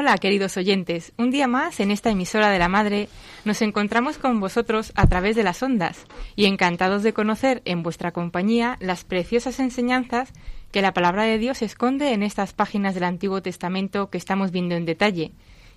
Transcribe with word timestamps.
Hola, 0.00 0.16
queridos 0.16 0.56
oyentes. 0.56 1.12
Un 1.18 1.30
día 1.30 1.46
más 1.46 1.78
en 1.78 1.90
esta 1.90 2.08
emisora 2.08 2.48
de 2.48 2.58
la 2.58 2.70
Madre 2.70 3.10
nos 3.44 3.60
encontramos 3.60 4.16
con 4.16 4.40
vosotros 4.40 4.92
a 4.94 5.06
través 5.08 5.36
de 5.36 5.42
las 5.42 5.62
ondas 5.62 6.06
y 6.36 6.46
encantados 6.46 7.02
de 7.02 7.12
conocer 7.12 7.60
en 7.66 7.82
vuestra 7.82 8.10
compañía 8.10 8.78
las 8.80 9.04
preciosas 9.04 9.60
enseñanzas 9.60 10.32
que 10.72 10.80
la 10.80 10.94
palabra 10.94 11.24
de 11.24 11.36
Dios 11.36 11.60
esconde 11.60 12.14
en 12.14 12.22
estas 12.22 12.54
páginas 12.54 12.94
del 12.94 13.04
Antiguo 13.04 13.42
Testamento 13.42 14.08
que 14.08 14.16
estamos 14.16 14.52
viendo 14.52 14.74
en 14.74 14.86
detalle 14.86 15.32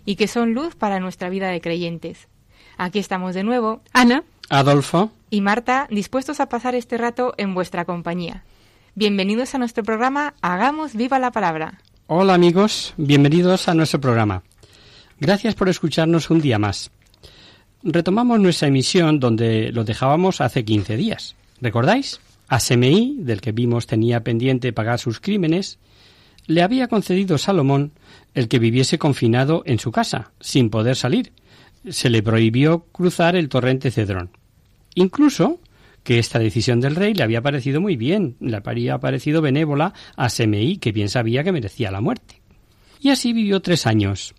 y 0.06 0.16
que 0.16 0.30
son 0.30 0.54
luz 0.54 0.74
para 0.76 1.02
nuestra 1.02 1.28
vida 1.28 1.50
de 1.50 1.60
creyentes. 1.60 2.30
Aquí 2.78 3.00
estamos 3.00 3.36
de 3.36 3.44
nuevo, 3.44 3.82
Ana 3.92 4.24
Adolfo, 4.50 5.12
y 5.32 5.42
Marta, 5.42 5.86
dispuestos 5.92 6.40
a 6.40 6.48
pasar 6.48 6.76
este 6.76 6.98
rato 6.98 7.34
en 7.36 7.54
vuestra 7.54 7.84
compañía. 7.84 8.46
Bienvenidos 8.96 9.54
a 9.54 9.58
nuestro 9.58 9.84
programa 9.84 10.34
Hagamos 10.42 10.96
viva 10.96 11.20
la 11.20 11.32
palabra. 11.32 11.82
Hola 12.08 12.34
amigos, 12.34 12.94
bienvenidos 12.98 13.68
a 13.68 13.73
nuestro 13.73 14.02
programa. 14.02 14.44
Gracias 15.20 15.56
por 15.56 15.70
escucharnos 15.70 16.30
un 16.30 16.42
día 16.42 16.59
más. 16.59 16.92
Retomamos 17.82 18.40
nuestra 18.40 18.68
emisión 18.68 19.20
donde 19.20 19.72
lo 19.72 19.84
dejábamos 19.84 20.42
hace 20.42 20.66
15 20.66 20.98
días. 20.98 21.36
¿Recordáis? 21.62 22.20
A 22.48 22.59
Semei, 22.59 23.16
del 23.20 23.42
que 23.42 23.52
vimos 23.52 23.88
tenía 23.88 24.24
pendiente 24.24 24.74
pagar 24.74 25.00
sus 25.00 25.20
crímenes, 25.20 25.80
le 26.46 26.62
había 26.62 26.88
concedido 26.88 27.38
Salomón 27.38 27.94
el 28.34 28.48
que 28.48 28.59
viviese 28.59 28.98
confinado 28.98 29.64
en 29.66 29.80
su 29.80 29.92
casa, 29.92 30.31
sin 30.40 30.70
poder 30.70 30.96
salir. 30.96 31.31
Se 31.90 32.09
le 32.09 32.22
prohibió 32.22 32.86
cruzar 32.92 33.36
el 33.36 33.50
torrente 33.50 33.92
Cedrón. 33.92 34.30
Incluso 34.96 35.59
que 36.04 36.20
esta 36.20 36.40
decisión 36.40 36.80
del 36.82 36.96
rey 36.96 37.14
le 37.14 37.23
había 37.23 37.42
parecido 37.42 37.82
muy 37.82 37.96
bien, 37.96 38.36
le 38.40 38.62
había 38.64 38.98
parecido 39.00 39.42
benévola 39.42 39.94
a 40.16 40.30
Semei, 40.30 40.78
que 40.78 40.92
bien 40.92 41.09
sabía 41.09 41.44
que 41.44 41.52
merecía 41.52 41.91
la 41.91 42.02
muerte. 42.02 42.41
Y 43.00 43.09
así 43.09 43.34
vivió 43.34 43.62
tres 43.62 43.88
años. 43.88 44.36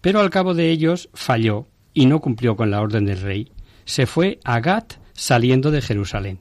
Pero 0.00 0.20
al 0.20 0.30
cabo 0.30 0.54
de 0.54 0.70
ellos 0.70 1.08
falló 1.14 1.66
y 1.94 2.06
no 2.06 2.20
cumplió 2.20 2.56
con 2.56 2.70
la 2.70 2.80
orden 2.80 3.04
del 3.04 3.20
rey. 3.20 3.52
Se 3.84 4.06
fue 4.06 4.38
a 4.44 4.60
Gat 4.60 4.94
saliendo 5.12 5.70
de 5.70 5.82
Jerusalén. 5.82 6.38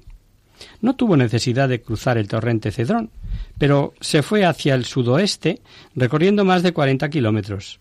No 0.79 0.95
tuvo 0.95 1.17
necesidad 1.17 1.69
de 1.69 1.81
cruzar 1.81 2.17
el 2.17 2.27
torrente 2.27 2.71
Cedrón, 2.71 3.09
pero 3.57 3.93
se 3.99 4.21
fue 4.21 4.45
hacia 4.45 4.75
el 4.75 4.85
sudoeste 4.85 5.61
recorriendo 5.95 6.45
más 6.45 6.63
de 6.63 6.73
cuarenta 6.73 7.09
kilómetros. 7.09 7.79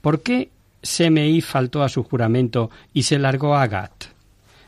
¿Por 0.00 0.22
qué 0.22 0.50
Semei 0.82 1.40
faltó 1.40 1.82
a 1.82 1.88
su 1.88 2.02
juramento 2.02 2.70
y 2.92 3.04
se 3.04 3.18
largó 3.18 3.56
a 3.56 3.66
Gat? 3.66 4.06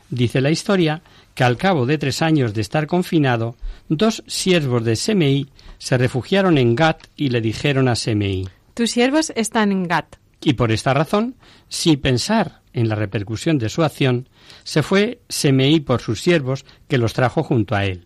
Dice 0.09 0.41
la 0.41 0.51
historia 0.51 1.01
que 1.39 1.45
al 1.45 1.55
cabo 1.55 1.85
de 1.85 1.97
tres 1.97 2.21
años 2.21 2.53
de 2.53 2.59
estar 2.59 2.85
confinado, 2.85 3.55
dos 3.87 4.25
siervos 4.27 4.83
de 4.83 4.97
Semei 4.97 5.47
se 5.77 5.97
refugiaron 5.97 6.57
en 6.57 6.75
Gat 6.75 7.07
y 7.15 7.29
le 7.29 7.39
dijeron 7.39 7.87
a 7.87 7.95
Semei 7.95 8.49
Tus 8.73 8.91
siervos 8.91 9.31
están 9.37 9.71
en 9.71 9.87
Gat. 9.87 10.17
y 10.41 10.55
por 10.55 10.69
esta 10.73 10.93
razón, 10.93 11.35
sin 11.69 12.01
pensar 12.01 12.59
en 12.73 12.89
la 12.89 12.95
repercusión 12.95 13.57
de 13.57 13.69
su 13.69 13.85
acción, 13.85 14.27
se 14.65 14.83
fue 14.83 15.21
Semei 15.29 15.79
por 15.79 16.01
sus 16.01 16.19
siervos, 16.19 16.65
que 16.89 16.97
los 16.97 17.13
trajo 17.13 17.41
junto 17.41 17.73
a 17.73 17.85
él. 17.85 18.05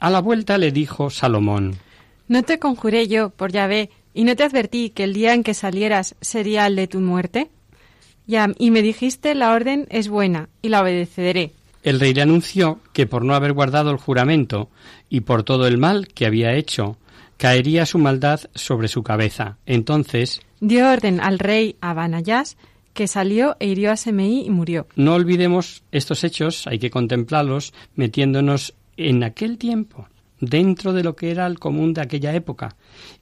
A 0.00 0.10
la 0.10 0.18
vuelta 0.18 0.58
le 0.58 0.72
dijo 0.72 1.08
Salomón, 1.08 1.76
¿No 2.26 2.42
te 2.42 2.58
conjuré 2.58 3.06
yo 3.06 3.30
por 3.30 3.52
Yahvé 3.52 3.90
y 4.12 4.24
no 4.24 4.34
te 4.34 4.42
advertí 4.42 4.90
que 4.90 5.04
el 5.04 5.14
día 5.14 5.34
en 5.34 5.44
que 5.44 5.54
salieras 5.54 6.16
sería 6.20 6.66
el 6.66 6.74
de 6.74 6.88
tu 6.88 6.98
muerte? 6.98 7.48
Ya, 8.26 8.48
y 8.58 8.72
me 8.72 8.82
dijiste 8.82 9.36
la 9.36 9.52
orden 9.52 9.86
es 9.88 10.08
buena 10.08 10.48
y 10.62 10.70
la 10.70 10.82
obedeceré. 10.82 11.52
El 11.86 12.00
rey 12.00 12.12
le 12.14 12.22
anunció 12.22 12.80
que 12.92 13.06
por 13.06 13.24
no 13.24 13.36
haber 13.36 13.52
guardado 13.52 13.92
el 13.92 13.96
juramento 13.96 14.70
y 15.08 15.20
por 15.20 15.44
todo 15.44 15.68
el 15.68 15.78
mal 15.78 16.08
que 16.08 16.26
había 16.26 16.52
hecho, 16.56 16.98
caería 17.36 17.86
su 17.86 17.98
maldad 17.98 18.40
sobre 18.56 18.88
su 18.88 19.04
cabeza. 19.04 19.58
Entonces, 19.66 20.40
Dio 20.58 20.90
orden 20.90 21.20
al 21.20 21.38
rey 21.38 21.76
Abanayás 21.80 22.56
que 22.92 23.06
salió 23.06 23.56
e 23.60 23.68
hirió 23.68 23.92
a 23.92 23.96
Semeí 23.96 24.44
y 24.44 24.50
murió. 24.50 24.88
no 24.96 25.14
olvidemos 25.14 25.84
estos 25.92 26.24
hechos, 26.24 26.66
hay 26.66 26.80
que 26.80 26.90
contemplarlos 26.90 27.72
metiéndonos 27.94 28.74
en 28.96 29.22
aquel 29.22 29.56
tiempo, 29.56 30.08
dentro 30.40 30.92
de 30.92 31.04
lo 31.04 31.14
que 31.14 31.30
era 31.30 31.46
el 31.46 31.60
común 31.60 31.94
de 31.94 32.00
aquella 32.00 32.34
época. 32.34 32.74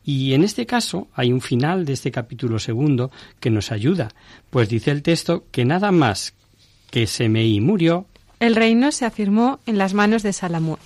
Y 0.06 0.32
en 0.32 0.42
este 0.42 0.64
caso 0.64 1.08
hay 1.12 1.34
un 1.34 1.42
final 1.42 1.84
de 1.84 1.92
este 1.92 2.10
capítulo 2.10 2.58
segundo 2.58 3.10
que 3.41 3.50
nos 3.50 3.70
ayuda, 3.72 4.08
pues 4.48 4.70
dice 4.70 4.91
el 4.91 5.02
texto 5.02 5.44
que 5.50 5.66
nada 5.66 5.92
más 5.92 6.32
que 6.91 7.06
Semeí 7.06 7.60
murió, 7.60 8.06
El 8.44 8.56
reino 8.56 8.93
se 8.93 9.06
afirmó 9.06 9.60
en 9.65 9.78
las 9.78 9.94
manos 9.94 10.22
de 10.22 10.34
Salamú. 10.34 10.77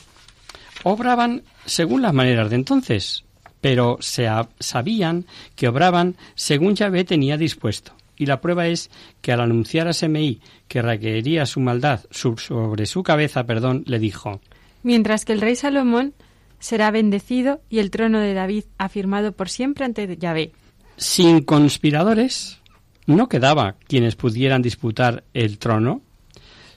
obraban 0.84 1.42
según 1.66 2.02
las 2.02 2.14
maneras 2.14 2.50
de 2.50 2.54
entonces, 2.54 3.24
pero 3.60 3.98
se 3.98 4.28
sabían 4.60 5.26
que 5.56 5.66
obraban 5.66 6.14
según 6.36 6.76
Yahvé 6.76 7.02
tenía 7.02 7.36
dispuesto. 7.36 7.94
Y 8.16 8.26
la 8.26 8.40
prueba 8.40 8.68
es 8.68 8.90
que 9.22 9.32
al 9.32 9.40
anunciar 9.40 9.88
a 9.88 9.92
Semeí 9.92 10.40
que 10.68 10.82
requería 10.82 11.46
su 11.46 11.58
maldad 11.58 12.04
sobre 12.12 12.86
su 12.86 13.02
cabeza, 13.02 13.42
perdón, 13.42 13.82
le 13.86 13.98
dijo, 13.98 14.40
Mientras 14.84 15.24
que 15.24 15.32
el 15.32 15.40
rey 15.40 15.56
Salomón 15.56 16.14
será 16.60 16.92
bendecido 16.92 17.60
y 17.68 17.80
el 17.80 17.90
trono 17.90 18.20
de 18.20 18.34
David 18.34 18.66
afirmado 18.78 19.32
por 19.32 19.48
siempre 19.48 19.84
ante 19.84 20.16
Yahvé. 20.16 20.52
sin 20.96 21.42
conspiradores 21.42 22.60
no 23.06 23.28
quedaba 23.28 23.74
quienes 23.88 24.14
pudieran 24.14 24.62
disputar 24.62 25.24
el 25.34 25.58
trono. 25.58 26.02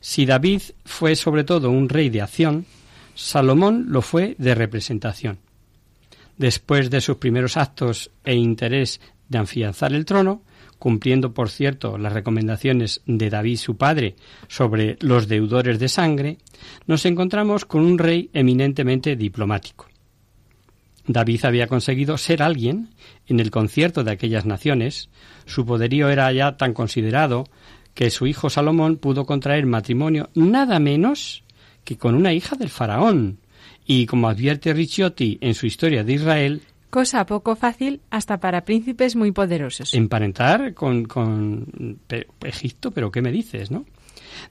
Si 0.01 0.25
David 0.25 0.61
fue 0.83 1.15
sobre 1.15 1.43
todo 1.43 1.69
un 1.69 1.87
rey 1.87 2.09
de 2.09 2.21
acción, 2.21 2.65
Salomón 3.13 3.85
lo 3.89 4.01
fue 4.01 4.35
de 4.39 4.55
representación. 4.55 5.37
Después 6.37 6.89
de 6.89 7.01
sus 7.01 7.17
primeros 7.17 7.55
actos 7.55 8.09
e 8.23 8.33
interés 8.33 8.99
de 9.29 9.37
afianzar 9.37 9.93
el 9.93 10.05
trono, 10.05 10.41
cumpliendo 10.79 11.35
por 11.35 11.49
cierto 11.49 11.99
las 11.99 12.13
recomendaciones 12.13 13.01
de 13.05 13.29
David 13.29 13.57
su 13.57 13.77
padre 13.77 14.15
sobre 14.47 14.97
los 15.01 15.27
deudores 15.27 15.77
de 15.77 15.87
sangre, 15.87 16.39
nos 16.87 17.05
encontramos 17.05 17.65
con 17.65 17.81
un 17.81 17.99
rey 17.99 18.31
eminentemente 18.33 19.15
diplomático. 19.15 19.87
David 21.05 21.45
había 21.45 21.67
conseguido 21.67 22.17
ser 22.17 22.41
alguien 22.41 22.89
en 23.27 23.39
el 23.39 23.51
concierto 23.51 24.03
de 24.03 24.11
aquellas 24.11 24.45
naciones, 24.45 25.09
su 25.45 25.65
poderío 25.65 26.09
era 26.09 26.31
ya 26.31 26.57
tan 26.57 26.73
considerado 26.73 27.45
que 27.93 28.09
su 28.09 28.27
hijo 28.27 28.49
Salomón 28.49 28.97
pudo 28.97 29.25
contraer 29.25 29.65
matrimonio 29.65 30.29
nada 30.35 30.79
menos 30.79 31.43
que 31.83 31.97
con 31.97 32.15
una 32.15 32.33
hija 32.33 32.55
del 32.55 32.69
faraón. 32.69 33.39
Y 33.85 34.05
como 34.05 34.29
advierte 34.29 34.73
Ricciotti 34.73 35.37
en 35.41 35.53
su 35.53 35.65
historia 35.65 36.03
de 36.03 36.13
Israel, 36.13 36.61
Cosa 36.89 37.25
poco 37.25 37.55
fácil 37.55 38.01
hasta 38.09 38.39
para 38.41 38.65
príncipes 38.65 39.15
muy 39.15 39.31
poderosos. 39.31 39.93
emparentar 39.93 40.73
con, 40.73 41.05
con 41.05 41.99
Pe- 42.05 42.27
Egipto, 42.41 42.91
pero 42.91 43.09
¿qué 43.11 43.21
me 43.21 43.31
dices, 43.31 43.71
no? 43.71 43.85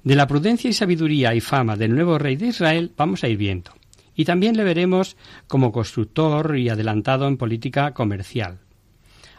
De 0.05 0.15
la 0.15 0.27
prudencia 0.27 0.69
y 0.71 0.73
sabiduría 0.73 1.35
y 1.35 1.41
fama 1.41 1.77
del 1.77 1.95
nuevo 1.95 2.19
rey 2.19 2.37
de 2.37 2.47
Israel 2.49 2.93
vamos 2.97 3.25
a 3.25 3.29
ir 3.29 3.37
viendo. 3.37 3.73
Y 4.17 4.25
también 4.25 4.57
le 4.57 4.65
veremos 4.65 5.17
como 5.49 5.71
constructor 5.71 6.57
y 6.59 6.69
adelantado 6.71 7.29
en 7.29 7.37
política 7.37 7.93
comercial. 7.93 8.59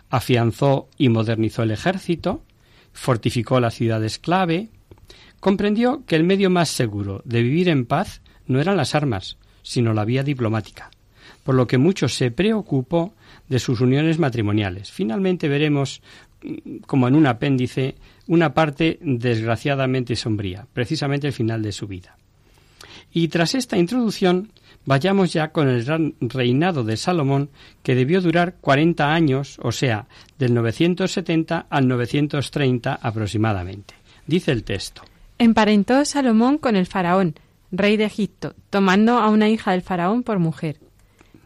Afianzó 0.09 0.89
y 0.97 1.09
modernizó 1.09 1.63
el 1.63 1.71
ejército, 1.71 2.43
fortificó 2.93 3.59
las 3.59 3.75
ciudades 3.75 4.19
clave, 4.19 4.69
comprendió 5.39 6.03
que 6.05 6.15
el 6.15 6.23
medio 6.23 6.49
más 6.49 6.69
seguro 6.69 7.21
de 7.25 7.41
vivir 7.41 7.69
en 7.69 7.85
paz 7.85 8.21
no 8.45 8.59
eran 8.59 8.77
las 8.77 8.95
armas, 8.95 9.37
sino 9.63 9.93
la 9.93 10.05
vía 10.05 10.23
diplomática, 10.23 10.91
por 11.43 11.55
lo 11.55 11.67
que 11.67 11.77
mucho 11.77 12.07
se 12.07 12.31
preocupó 12.31 13.13
de 13.47 13.59
sus 13.59 13.81
uniones 13.81 14.19
matrimoniales. 14.19 14.91
Finalmente 14.91 15.47
veremos 15.47 16.01
como 16.87 17.07
en 17.07 17.15
un 17.15 17.27
apéndice, 17.27 17.95
una 18.27 18.53
parte 18.53 18.97
desgraciadamente 19.01 20.15
sombría, 20.15 20.67
precisamente 20.73 21.27
el 21.27 21.33
final 21.33 21.61
de 21.61 21.71
su 21.71 21.87
vida. 21.87 22.17
Y 23.13 23.27
tras 23.27 23.55
esta 23.55 23.77
introducción, 23.77 24.51
vayamos 24.85 25.33
ya 25.33 25.51
con 25.51 25.69
el 25.69 25.83
gran 25.83 26.15
reinado 26.19 26.83
de 26.83 26.97
Salomón, 26.97 27.49
que 27.83 27.95
debió 27.95 28.21
durar 28.21 28.55
40 28.61 29.13
años, 29.13 29.57
o 29.61 29.71
sea, 29.71 30.07
del 30.37 30.53
970 30.53 31.67
al 31.69 31.87
930 31.87 32.99
aproximadamente. 33.01 33.93
Dice 34.27 34.51
el 34.51 34.63
texto. 34.63 35.03
Emparentó 35.37 36.05
Salomón 36.05 36.57
con 36.57 36.75
el 36.75 36.85
faraón, 36.85 37.35
rey 37.71 37.97
de 37.97 38.05
Egipto, 38.05 38.53
tomando 38.69 39.17
a 39.17 39.29
una 39.29 39.49
hija 39.49 39.71
del 39.71 39.81
faraón 39.81 40.23
por 40.23 40.39
mujer. 40.39 40.77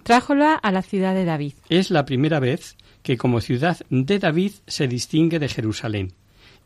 Trájola 0.03 0.53
a 0.53 0.71
la 0.71 0.81
ciudad 0.81 1.15
de 1.15 1.25
David. 1.25 1.53
Es 1.69 1.89
la 1.89 2.05
primera 2.05 2.39
vez 2.39 2.75
que 3.01 3.17
como 3.17 3.41
ciudad 3.41 3.77
de 3.89 4.19
David 4.19 4.51
se 4.67 4.87
distingue 4.87 5.39
de 5.39 5.47
Jerusalén. 5.47 6.13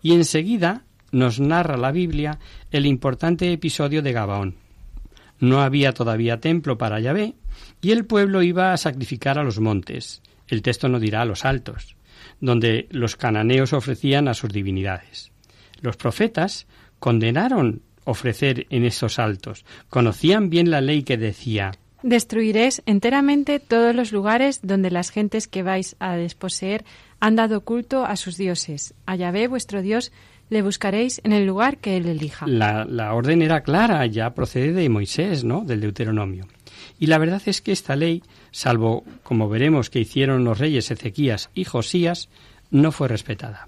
Y 0.01 0.13
enseguida 0.13 0.83
nos 1.11 1.39
narra 1.39 1.77
la 1.77 1.91
Biblia 1.91 2.39
el 2.71 2.85
importante 2.85 3.51
episodio 3.51 4.01
de 4.01 4.11
Gabaón. 4.11 4.55
No 5.39 5.61
había 5.61 5.93
todavía 5.93 6.39
templo 6.39 6.77
para 6.77 6.99
Yahvé 6.99 7.35
y 7.81 7.91
el 7.91 8.05
pueblo 8.05 8.43
iba 8.43 8.73
a 8.73 8.77
sacrificar 8.77 9.39
a 9.39 9.43
los 9.43 9.59
montes. 9.59 10.21
El 10.47 10.61
texto 10.61 10.89
no 10.89 10.99
dirá 10.99 11.21
a 11.21 11.25
los 11.25 11.45
altos, 11.45 11.95
donde 12.39 12.87
los 12.91 13.15
cananeos 13.15 13.73
ofrecían 13.73 14.27
a 14.27 14.33
sus 14.33 14.51
divinidades. 14.51 15.31
Los 15.81 15.97
profetas 15.97 16.67
condenaron 16.99 17.81
ofrecer 18.03 18.65
en 18.69 18.85
esos 18.85 19.19
altos. 19.19 19.65
Conocían 19.89 20.49
bien 20.49 20.71
la 20.71 20.81
ley 20.81 21.03
que 21.03 21.17
decía 21.17 21.71
Destruiréis 22.01 22.81
enteramente 22.85 23.59
todos 23.59 23.93
los 23.93 24.13
lugares 24.13 24.61
donde 24.63 24.89
las 24.89 25.09
gentes 25.09 25.47
que 25.47 25.63
vais 25.63 25.97
a 25.99 26.15
desposeer 26.15 26.85
han 27.19 27.35
dado 27.35 27.61
culto 27.61 28.05
a 28.05 28.15
sus 28.15 28.37
dioses. 28.37 28.93
A 29.05 29.17
Yahvé, 29.17 29.47
vuestro 29.47 29.81
Dios, 29.81 30.13
le 30.49 30.61
buscaréis 30.61 31.21
en 31.23 31.33
el 31.33 31.45
lugar 31.45 31.77
que 31.77 31.97
él 31.97 32.07
elija. 32.07 32.47
La, 32.47 32.85
la 32.85 33.13
orden 33.13 33.41
era 33.41 33.61
clara, 33.61 34.05
ya 34.05 34.33
procede 34.33 34.73
de 34.73 34.89
Moisés, 34.89 35.43
¿no? 35.43 35.63
Del 35.63 35.81
Deuteronomio. 35.81 36.47
Y 36.99 37.07
la 37.07 37.17
verdad 37.17 37.41
es 37.45 37.61
que 37.61 37.71
esta 37.71 37.95
ley, 37.95 38.23
salvo 38.51 39.03
como 39.23 39.47
veremos 39.47 39.89
que 39.89 39.99
hicieron 39.99 40.43
los 40.43 40.57
reyes 40.57 40.91
Ezequías 40.91 41.49
y 41.53 41.63
Josías, 41.63 42.29
no 42.71 42.91
fue 42.91 43.07
respetada. 43.07 43.67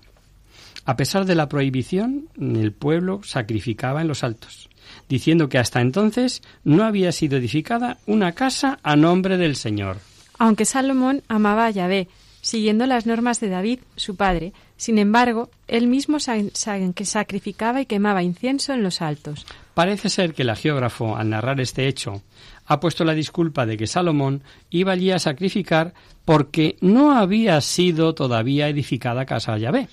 A 0.86 0.95
pesar 0.95 1.25
de 1.25 1.36
la 1.36 1.48
prohibición, 1.48 2.28
el 2.39 2.72
pueblo 2.74 3.22
sacrificaba 3.24 4.01
en 4.01 4.07
los 4.07 4.24
altos 4.24 4.72
diciendo 5.10 5.50
que 5.50 5.57
hasta 5.57 5.81
entonces 5.81 6.42
no 6.63 6.83
había 6.83 7.12
sido 7.12 7.38
edificada 7.38 7.98
una 8.06 8.33
casa 8.33 8.80
a 8.83 8.95
nombre 8.95 9.38
del 9.38 9.56
Señor. 9.56 9.98
Aunque 10.38 10.66
Salomón 10.66 11.24
amaba 11.28 11.66
a 11.66 11.72
Yahvé, 11.72 12.07
siguiendo 12.42 12.86
las 12.88 13.06
normas 13.06 13.40
de 13.40 13.50
David, 13.50 13.80
su 13.96 14.16
padre, 14.16 14.54
sin 14.76 14.98
embargo, 14.98 15.50
él 15.68 15.88
mismo 15.88 16.18
sacrificaba 16.20 17.82
y 17.82 17.86
quemaba 17.86 18.24
incienso 18.24 18.74
en 18.74 18.84
los 18.84 19.02
altos. 19.02 19.46
Parece 19.74 20.10
ser 20.10 20.34
que 20.34 20.42
el 20.42 20.56
geógrafo, 20.56 21.16
al 21.16 21.30
narrar 21.30 21.62
este 21.62 21.88
hecho, 21.88 22.24
ha 22.66 22.80
puesto 22.80 23.06
la 23.06 23.14
disculpa 23.14 23.66
de 23.66 23.78
que 23.78 23.88
Salomón 23.88 24.44
iba 24.70 24.92
allí 24.92 25.12
a 25.12 25.20
sacrificar 25.20 25.94
porque 26.26 26.78
no 26.82 27.14
había 27.14 27.62
sido 27.62 28.14
todavía 28.16 28.68
edificada 28.70 29.26
casa 29.26 29.54
a 29.54 29.58
Yahvé. 29.58 29.88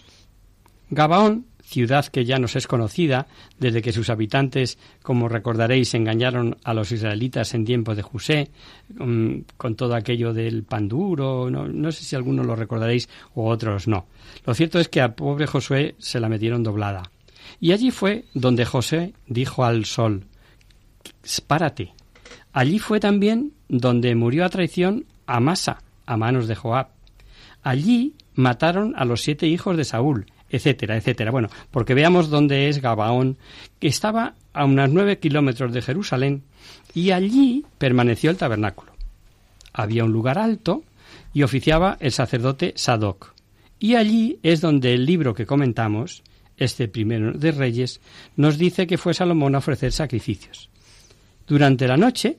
Gabaón 0.90 1.46
ciudad 1.68 2.06
que 2.06 2.24
ya 2.24 2.38
nos 2.38 2.56
es 2.56 2.66
conocida 2.66 3.26
desde 3.58 3.82
que 3.82 3.92
sus 3.92 4.08
habitantes, 4.08 4.78
como 5.02 5.28
recordaréis, 5.28 5.92
engañaron 5.92 6.56
a 6.64 6.72
los 6.72 6.92
israelitas 6.92 7.52
en 7.52 7.66
tiempo 7.66 7.94
de 7.94 8.02
José, 8.02 8.50
con, 8.96 9.74
todo 9.76 9.94
aquello 9.94 10.32
del 10.32 10.64
pan 10.64 10.88
duro, 10.88 11.50
no, 11.50 11.92
sé 11.92 12.04
si 12.04 12.16
algunos 12.16 12.46
lo 12.46 12.56
recordaréis 12.56 13.08
o 13.34 13.48
otros 13.48 13.86
no. 13.86 14.06
Lo 14.46 14.54
cierto 14.54 14.80
es 14.80 14.88
que 14.88 15.02
a 15.02 15.14
pobre 15.14 15.46
Josué 15.46 15.94
se 15.98 16.20
la 16.20 16.30
metieron 16.30 16.62
doblada. 16.62 17.10
Y 17.60 17.72
allí 17.72 17.90
fue 17.90 18.24
donde 18.32 18.64
José 18.64 19.12
dijo 19.26 19.64
al 19.64 19.84
sol, 19.84 20.24
párate. 21.46 21.92
Allí 22.52 22.78
fue 22.78 22.98
también 22.98 23.52
donde 23.68 24.14
murió 24.14 24.46
a 24.46 24.48
traición 24.48 25.04
Amasa, 25.26 25.82
a 26.06 26.16
manos 26.16 26.48
de 26.48 26.54
Joab. 26.54 26.88
Allí 27.62 28.14
mataron 28.34 28.94
a 28.96 29.04
los 29.04 29.20
siete 29.20 29.46
hijos 29.46 29.76
de 29.76 29.84
Saúl, 29.84 30.26
etcétera, 30.50 30.96
etcétera. 30.96 31.30
Bueno, 31.30 31.48
porque 31.70 31.94
veamos 31.94 32.30
dónde 32.30 32.68
es 32.68 32.80
Gabaón, 32.80 33.36
que 33.78 33.88
estaba 33.88 34.34
a 34.52 34.64
unos 34.64 34.90
nueve 34.90 35.18
kilómetros 35.18 35.72
de 35.72 35.82
Jerusalén, 35.82 36.42
y 36.94 37.10
allí 37.10 37.64
permaneció 37.78 38.30
el 38.30 38.36
tabernáculo. 38.36 38.92
Había 39.72 40.04
un 40.04 40.12
lugar 40.12 40.38
alto 40.38 40.82
y 41.32 41.42
oficiaba 41.42 41.96
el 42.00 42.12
sacerdote 42.12 42.72
Sadoc. 42.76 43.34
Y 43.78 43.94
allí 43.94 44.38
es 44.42 44.60
donde 44.60 44.94
el 44.94 45.06
libro 45.06 45.34
que 45.34 45.46
comentamos, 45.46 46.22
este 46.56 46.88
primero 46.88 47.32
de 47.32 47.52
Reyes, 47.52 48.00
nos 48.36 48.58
dice 48.58 48.86
que 48.86 48.98
fue 48.98 49.14
Salomón 49.14 49.54
a 49.54 49.58
ofrecer 49.58 49.92
sacrificios. 49.92 50.68
Durante 51.46 51.86
la 51.86 51.96
noche, 51.96 52.36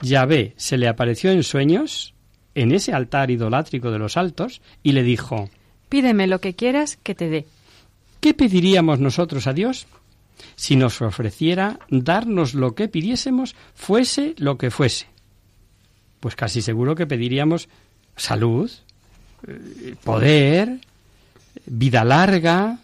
Yahvé 0.00 0.54
se 0.56 0.78
le 0.78 0.88
apareció 0.88 1.30
en 1.32 1.42
sueños 1.42 2.14
en 2.54 2.72
ese 2.72 2.92
altar 2.92 3.30
idolátrico 3.30 3.90
de 3.90 3.98
los 3.98 4.16
altos 4.16 4.62
y 4.82 4.92
le 4.92 5.02
dijo 5.02 5.50
Pídeme 5.92 6.26
lo 6.26 6.40
que 6.40 6.54
quieras 6.54 6.96
que 7.02 7.14
te 7.14 7.28
dé. 7.28 7.44
¿Qué 8.20 8.32
pediríamos 8.32 8.98
nosotros 8.98 9.46
a 9.46 9.52
Dios? 9.52 9.86
Si 10.56 10.74
nos 10.74 11.02
ofreciera 11.02 11.80
darnos 11.90 12.54
lo 12.54 12.74
que 12.74 12.88
pidiésemos, 12.88 13.54
fuese 13.74 14.34
lo 14.38 14.56
que 14.56 14.70
fuese. 14.70 15.08
Pues 16.18 16.34
casi 16.34 16.62
seguro 16.62 16.94
que 16.94 17.06
pediríamos 17.06 17.68
salud, 18.16 18.70
eh, 19.46 19.94
poder, 20.02 20.78
vida 21.66 22.04
larga. 22.04 22.78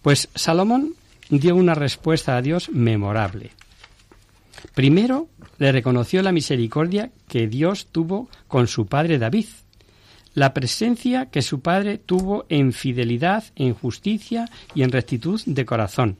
Pues 0.00 0.30
Salomón 0.34 0.94
dio 1.28 1.56
una 1.56 1.74
respuesta 1.74 2.38
a 2.38 2.40
Dios 2.40 2.70
memorable. 2.70 3.50
Primero, 4.72 5.28
le 5.58 5.72
reconoció 5.72 6.22
la 6.22 6.32
misericordia 6.32 7.10
que 7.28 7.48
Dios 7.48 7.88
tuvo 7.92 8.30
con 8.46 8.66
su 8.66 8.86
padre 8.86 9.18
David, 9.18 9.44
la 10.38 10.54
presencia 10.54 11.26
que 11.26 11.42
su 11.42 11.60
padre 11.60 11.98
tuvo 11.98 12.46
en 12.48 12.72
fidelidad, 12.72 13.44
en 13.56 13.74
justicia 13.74 14.48
y 14.74 14.82
en 14.82 14.92
rectitud 14.92 15.40
de 15.44 15.64
corazón. 15.64 16.16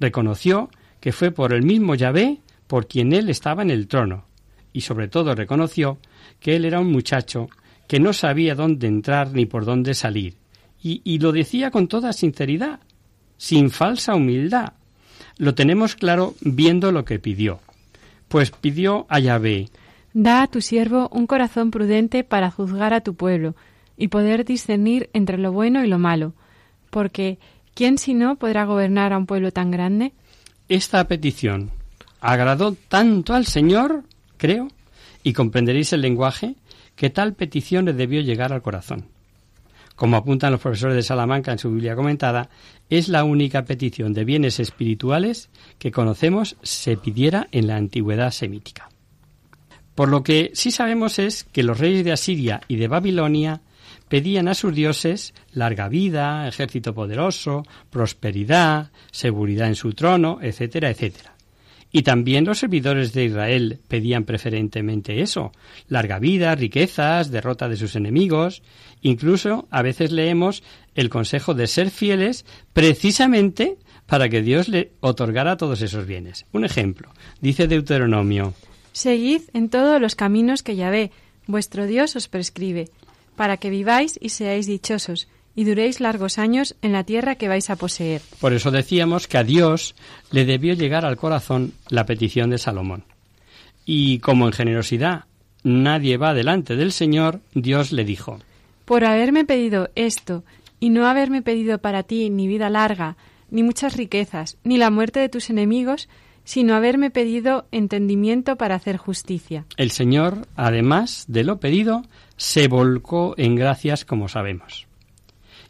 Reconoció 0.00 0.70
que 1.00 1.12
fue 1.12 1.30
por 1.30 1.52
el 1.52 1.62
mismo 1.62 1.94
Yahvé 1.94 2.38
por 2.66 2.86
quien 2.86 3.12
él 3.12 3.28
estaba 3.28 3.62
en 3.62 3.70
el 3.70 3.86
trono, 3.86 4.24
y 4.72 4.80
sobre 4.80 5.08
todo 5.08 5.34
reconoció 5.34 5.98
que 6.40 6.56
él 6.56 6.64
era 6.64 6.80
un 6.80 6.90
muchacho 6.90 7.48
que 7.86 8.00
no 8.00 8.12
sabía 8.12 8.54
dónde 8.54 8.86
entrar 8.86 9.32
ni 9.32 9.44
por 9.44 9.66
dónde 9.66 9.94
salir, 9.94 10.34
y, 10.82 11.18
lo 11.18 11.32
decía 11.32 11.70
con 11.70 11.88
toda 11.88 12.12
sinceridad, 12.12 12.80
sin 13.38 13.70
falsa 13.70 14.14
humildad. 14.14 14.74
Lo 15.38 15.54
tenemos 15.54 15.96
claro 15.96 16.34
viendo 16.42 16.92
lo 16.92 17.06
que 17.06 17.18
pidió. 17.18 17.60
Pues 18.28 18.50
pidió 18.50 19.06
a 19.08 19.18
Yahvé 19.18 19.68
Da 20.14 20.42
a 20.42 20.46
tu 20.46 20.60
siervo 20.60 21.08
un 21.12 21.26
corazón 21.26 21.72
prudente 21.72 22.22
para 22.22 22.52
juzgar 22.52 22.94
a 22.94 23.00
tu 23.00 23.16
pueblo 23.16 23.56
y 23.96 24.08
poder 24.08 24.44
discernir 24.44 25.10
entre 25.12 25.38
lo 25.38 25.50
bueno 25.50 25.84
y 25.84 25.88
lo 25.88 25.98
malo, 25.98 26.34
porque 26.90 27.40
¿quién 27.74 27.98
si 27.98 28.14
no 28.14 28.36
podrá 28.36 28.64
gobernar 28.64 29.12
a 29.12 29.18
un 29.18 29.26
pueblo 29.26 29.50
tan 29.50 29.72
grande? 29.72 30.12
Esta 30.68 31.02
petición 31.08 31.72
agradó 32.20 32.76
tanto 32.88 33.34
al 33.34 33.44
Señor, 33.44 34.04
creo, 34.36 34.68
y 35.24 35.32
comprenderéis 35.32 35.92
el 35.92 36.02
lenguaje, 36.02 36.54
que 36.94 37.10
tal 37.10 37.34
petición 37.34 37.84
le 37.86 37.92
debió 37.92 38.20
llegar 38.20 38.52
al 38.52 38.62
corazón. 38.62 39.06
Como 39.96 40.16
apuntan 40.16 40.52
los 40.52 40.60
profesores 40.60 40.94
de 40.94 41.02
Salamanca 41.02 41.50
en 41.50 41.58
su 41.58 41.72
Biblia 41.72 41.96
comentada, 41.96 42.50
es 42.88 43.08
la 43.08 43.24
única 43.24 43.64
petición 43.64 44.12
de 44.14 44.24
bienes 44.24 44.60
espirituales 44.60 45.50
que 45.80 45.90
conocemos 45.90 46.56
se 46.62 46.96
pidiera 46.96 47.48
en 47.50 47.66
la 47.66 47.76
antigüedad 47.76 48.30
semítica. 48.30 48.90
Por 49.94 50.08
lo 50.08 50.22
que 50.22 50.50
sí 50.54 50.70
sabemos 50.70 51.18
es 51.18 51.44
que 51.44 51.62
los 51.62 51.78
reyes 51.78 52.04
de 52.04 52.12
Asiria 52.12 52.60
y 52.66 52.76
de 52.76 52.88
Babilonia 52.88 53.60
pedían 54.08 54.48
a 54.48 54.54
sus 54.54 54.74
dioses 54.74 55.34
larga 55.52 55.88
vida, 55.88 56.46
ejército 56.48 56.94
poderoso, 56.94 57.64
prosperidad, 57.90 58.90
seguridad 59.10 59.68
en 59.68 59.76
su 59.76 59.92
trono, 59.92 60.38
etcétera, 60.42 60.90
etcétera. 60.90 61.34
Y 61.92 62.02
también 62.02 62.44
los 62.44 62.58
servidores 62.58 63.12
de 63.12 63.26
Israel 63.26 63.78
pedían 63.86 64.24
preferentemente 64.24 65.20
eso, 65.20 65.52
larga 65.86 66.18
vida, 66.18 66.56
riquezas, 66.56 67.30
derrota 67.30 67.68
de 67.68 67.76
sus 67.76 67.94
enemigos. 67.94 68.64
Incluso 69.00 69.68
a 69.70 69.80
veces 69.82 70.10
leemos 70.10 70.64
el 70.96 71.08
consejo 71.08 71.54
de 71.54 71.68
ser 71.68 71.90
fieles 71.90 72.46
precisamente 72.72 73.76
para 74.06 74.28
que 74.28 74.42
Dios 74.42 74.68
le 74.68 74.90
otorgara 74.98 75.56
todos 75.56 75.82
esos 75.82 76.04
bienes. 76.04 76.46
Un 76.50 76.64
ejemplo, 76.64 77.10
dice 77.40 77.68
Deuteronomio 77.68 78.54
Seguid 78.94 79.42
en 79.52 79.68
todos 79.70 80.00
los 80.00 80.14
caminos 80.14 80.62
que 80.62 80.76
Yahvé, 80.76 81.10
vuestro 81.48 81.86
Dios, 81.86 82.14
os 82.14 82.28
prescribe, 82.28 82.90
para 83.34 83.56
que 83.56 83.68
viváis 83.68 84.16
y 84.22 84.28
seáis 84.28 84.66
dichosos, 84.66 85.26
y 85.56 85.64
duréis 85.64 86.00
largos 86.00 86.38
años 86.38 86.76
en 86.80 86.92
la 86.92 87.02
tierra 87.02 87.34
que 87.34 87.48
vais 87.48 87.70
a 87.70 87.76
poseer. 87.76 88.22
Por 88.40 88.52
eso 88.52 88.70
decíamos 88.70 89.26
que 89.26 89.36
a 89.36 89.42
Dios 89.42 89.96
le 90.30 90.44
debió 90.44 90.74
llegar 90.74 91.04
al 91.04 91.16
corazón 91.16 91.72
la 91.88 92.06
petición 92.06 92.50
de 92.50 92.58
Salomón. 92.58 93.02
Y 93.84 94.20
como 94.20 94.46
en 94.46 94.52
generosidad 94.52 95.24
nadie 95.64 96.16
va 96.16 96.32
delante 96.32 96.76
del 96.76 96.92
Señor, 96.92 97.40
Dios 97.52 97.90
le 97.90 98.04
dijo, 98.04 98.38
Por 98.84 99.04
haberme 99.04 99.44
pedido 99.44 99.90
esto 99.96 100.44
y 100.78 100.90
no 100.90 101.08
haberme 101.08 101.42
pedido 101.42 101.78
para 101.78 102.04
ti 102.04 102.30
ni 102.30 102.46
vida 102.46 102.70
larga, 102.70 103.16
ni 103.50 103.64
muchas 103.64 103.96
riquezas, 103.96 104.56
ni 104.62 104.78
la 104.78 104.90
muerte 104.90 105.18
de 105.18 105.28
tus 105.28 105.50
enemigos, 105.50 106.08
sino 106.44 106.74
haberme 106.74 107.10
pedido 107.10 107.66
entendimiento 107.72 108.56
para 108.56 108.74
hacer 108.74 108.96
justicia. 108.96 109.64
El 109.76 109.90
Señor, 109.90 110.46
además 110.56 111.24
de 111.28 111.44
lo 111.44 111.58
pedido, 111.58 112.02
se 112.36 112.68
volcó 112.68 113.34
en 113.36 113.56
gracias, 113.56 114.04
como 114.04 114.28
sabemos. 114.28 114.86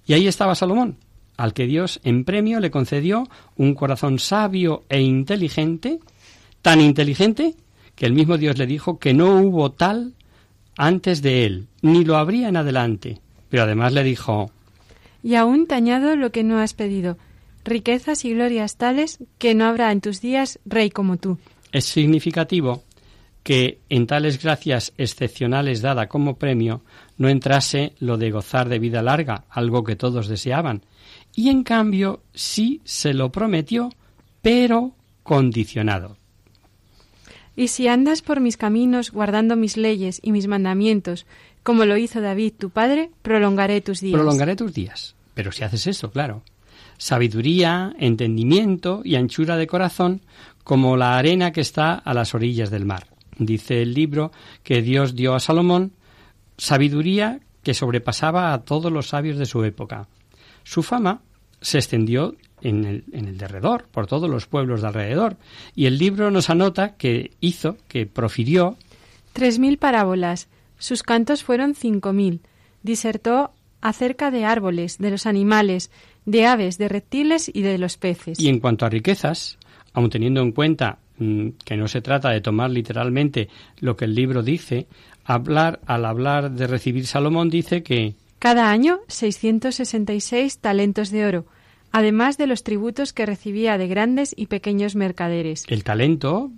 Y 0.06 0.12
ahí 0.12 0.26
estaba 0.26 0.54
Salomón, 0.54 0.98
al 1.36 1.54
que 1.54 1.66
Dios 1.66 2.00
en 2.04 2.24
premio 2.24 2.60
le 2.60 2.70
concedió 2.70 3.28
un 3.56 3.74
corazón 3.74 4.18
sabio 4.18 4.84
e 4.88 5.00
inteligente, 5.00 6.00
tan 6.62 6.80
inteligente 6.80 7.54
que 7.94 8.06
el 8.06 8.12
mismo 8.12 8.36
Dios 8.36 8.58
le 8.58 8.66
dijo 8.66 8.98
que 8.98 9.14
no 9.14 9.40
hubo 9.40 9.72
tal 9.72 10.14
antes 10.76 11.22
de 11.22 11.46
él, 11.46 11.68
ni 11.82 12.04
lo 12.04 12.16
habría 12.16 12.48
en 12.48 12.56
adelante. 12.56 13.20
Pero 13.48 13.62
además 13.62 13.92
le 13.92 14.02
dijo 14.02 14.50
Y 15.22 15.36
aún 15.36 15.66
te 15.66 15.76
añado 15.76 16.16
lo 16.16 16.32
que 16.32 16.42
no 16.42 16.58
has 16.58 16.74
pedido, 16.74 17.16
riquezas 17.64 18.24
y 18.24 18.34
glorias 18.34 18.76
tales 18.76 19.18
que 19.38 19.54
no 19.54 19.64
habrá 19.64 19.90
en 19.92 20.00
tus 20.00 20.20
días 20.20 20.58
rey 20.64 20.90
como 20.90 21.16
tú. 21.16 21.38
Es 21.72 21.86
significativo 21.86 22.82
que 23.42 23.78
en 23.90 24.06
tales 24.06 24.42
gracias 24.42 24.92
excepcionales 24.96 25.82
dada 25.82 26.08
como 26.08 26.36
premio 26.36 26.82
no 27.18 27.28
entrase 27.28 27.92
lo 27.98 28.16
de 28.16 28.30
gozar 28.30 28.68
de 28.68 28.78
vida 28.78 29.02
larga, 29.02 29.44
algo 29.50 29.84
que 29.84 29.96
todos 29.96 30.28
deseaban, 30.28 30.82
y 31.34 31.50
en 31.50 31.62
cambio 31.62 32.22
sí 32.32 32.80
se 32.84 33.12
lo 33.12 33.30
prometió, 33.30 33.90
pero 34.40 34.92
condicionado. 35.22 36.16
Y 37.56 37.68
si 37.68 37.86
andas 37.86 38.22
por 38.22 38.40
mis 38.40 38.56
caminos 38.56 39.12
guardando 39.12 39.56
mis 39.56 39.76
leyes 39.76 40.20
y 40.22 40.32
mis 40.32 40.48
mandamientos, 40.48 41.26
como 41.62 41.84
lo 41.84 41.96
hizo 41.96 42.20
David 42.20 42.54
tu 42.58 42.70
padre, 42.70 43.10
prolongaré 43.22 43.80
tus 43.80 44.00
días. 44.00 44.14
Prolongaré 44.14 44.56
tus 44.56 44.74
días. 44.74 45.14
Pero 45.34 45.52
si 45.52 45.64
haces 45.64 45.86
eso, 45.86 46.10
claro. 46.10 46.42
Sabiduría, 46.98 47.94
entendimiento 47.98 49.02
y 49.04 49.16
anchura 49.16 49.56
de 49.56 49.66
corazón, 49.66 50.22
como 50.62 50.96
la 50.96 51.16
arena 51.18 51.52
que 51.52 51.60
está 51.60 51.94
a 51.94 52.14
las 52.14 52.34
orillas 52.34 52.70
del 52.70 52.86
mar. 52.86 53.06
Dice 53.38 53.82
el 53.82 53.94
libro 53.94 54.32
que 54.62 54.82
Dios 54.82 55.14
dio 55.14 55.34
a 55.34 55.40
Salomón 55.40 55.92
sabiduría 56.56 57.40
que 57.62 57.74
sobrepasaba 57.74 58.52
a 58.52 58.62
todos 58.62 58.92
los 58.92 59.08
sabios 59.08 59.38
de 59.38 59.46
su 59.46 59.64
época. 59.64 60.08
Su 60.62 60.82
fama 60.82 61.22
se 61.60 61.78
extendió 61.78 62.36
en 62.60 62.84
el, 62.84 63.04
en 63.12 63.26
el 63.26 63.38
derredor, 63.38 63.88
por 63.90 64.06
todos 64.06 64.30
los 64.30 64.46
pueblos 64.46 64.82
de 64.82 64.86
alrededor, 64.88 65.36
y 65.74 65.86
el 65.86 65.98
libro 65.98 66.30
nos 66.30 66.48
anota 66.48 66.96
que 66.96 67.32
hizo, 67.40 67.76
que 67.88 68.06
profirió 68.06 68.76
Tres 69.34 69.58
mil 69.58 69.78
parábolas. 69.78 70.46
Sus 70.78 71.02
cantos 71.02 71.42
fueron 71.42 71.74
cinco 71.74 72.12
mil. 72.12 72.40
Disertó 72.84 73.50
acerca 73.80 74.30
de 74.30 74.44
árboles, 74.44 74.98
de 74.98 75.10
los 75.10 75.26
animales, 75.26 75.90
de 76.26 76.46
aves, 76.46 76.78
de 76.78 76.88
reptiles 76.88 77.50
y 77.52 77.62
de 77.62 77.78
los 77.78 77.96
peces. 77.96 78.40
Y 78.40 78.48
en 78.48 78.60
cuanto 78.60 78.86
a 78.86 78.90
riquezas, 78.90 79.58
aun 79.92 80.10
teniendo 80.10 80.40
en 80.40 80.52
cuenta 80.52 80.98
mm, 81.18 81.48
que 81.64 81.76
no 81.76 81.88
se 81.88 82.00
trata 82.00 82.30
de 82.30 82.40
tomar 82.40 82.70
literalmente 82.70 83.48
lo 83.80 83.96
que 83.96 84.06
el 84.06 84.14
libro 84.14 84.42
dice, 84.42 84.86
hablar 85.24 85.80
al 85.86 86.04
hablar 86.04 86.50
de 86.50 86.66
recibir 86.66 87.06
Salomón 87.06 87.50
dice 87.50 87.82
que 87.82 88.14
Cada 88.38 88.70
año 88.70 89.00
666 89.08 90.58
talentos 90.58 91.10
de 91.10 91.26
oro, 91.26 91.46
además 91.92 92.36
de 92.38 92.46
los 92.46 92.64
tributos 92.64 93.12
que 93.12 93.26
recibía 93.26 93.78
de 93.78 93.88
grandes 93.88 94.34
y 94.36 94.46
pequeños 94.46 94.96
mercaderes. 94.96 95.64
el 95.68 95.84
talento, 95.84 96.50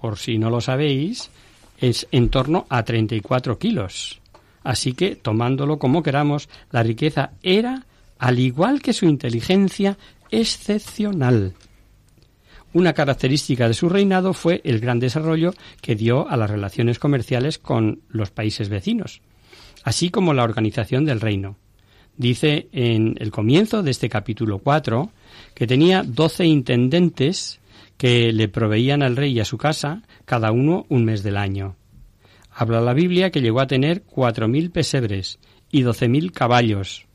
por 0.00 0.18
si 0.18 0.38
no 0.38 0.50
lo 0.50 0.60
sabéis, 0.60 1.30
es 1.78 2.06
en 2.12 2.28
torno 2.28 2.66
a 2.68 2.84
34 2.84 3.58
kilos. 3.58 4.20
Así 4.64 4.92
que, 4.92 5.16
tomándolo 5.16 5.78
como 5.78 6.02
queramos, 6.02 6.48
la 6.70 6.82
riqueza 6.82 7.32
era, 7.42 7.84
al 8.22 8.38
igual 8.38 8.80
que 8.80 8.92
su 8.92 9.06
inteligencia, 9.06 9.98
excepcional. 10.30 11.54
Una 12.72 12.92
característica 12.92 13.66
de 13.66 13.74
su 13.74 13.88
reinado 13.88 14.32
fue 14.32 14.60
el 14.62 14.78
gran 14.78 15.00
desarrollo 15.00 15.54
que 15.80 15.96
dio 15.96 16.28
a 16.28 16.36
las 16.36 16.48
relaciones 16.48 17.00
comerciales 17.00 17.58
con 17.58 18.02
los 18.10 18.30
países 18.30 18.68
vecinos, 18.68 19.22
así 19.82 20.10
como 20.10 20.34
la 20.34 20.44
organización 20.44 21.04
del 21.04 21.20
reino. 21.20 21.56
Dice 22.16 22.68
en 22.70 23.16
el 23.18 23.32
comienzo 23.32 23.82
de 23.82 23.90
este 23.90 24.08
capítulo 24.08 24.60
4 24.60 25.10
que 25.52 25.66
tenía 25.66 26.04
doce 26.04 26.44
intendentes 26.44 27.58
que 27.96 28.32
le 28.32 28.46
proveían 28.46 29.02
al 29.02 29.16
rey 29.16 29.32
y 29.32 29.40
a 29.40 29.44
su 29.44 29.58
casa 29.58 30.02
cada 30.26 30.52
uno 30.52 30.86
un 30.90 31.04
mes 31.04 31.24
del 31.24 31.36
año. 31.36 31.74
Habla 32.52 32.82
la 32.82 32.94
Biblia 32.94 33.32
que 33.32 33.40
llegó 33.40 33.58
a 33.58 33.66
tener 33.66 34.04
cuatro 34.04 34.46
mil 34.46 34.70
pesebres 34.70 35.40
y 35.72 35.82
doce 35.82 36.06
mil 36.06 36.30
caballos. 36.30 37.06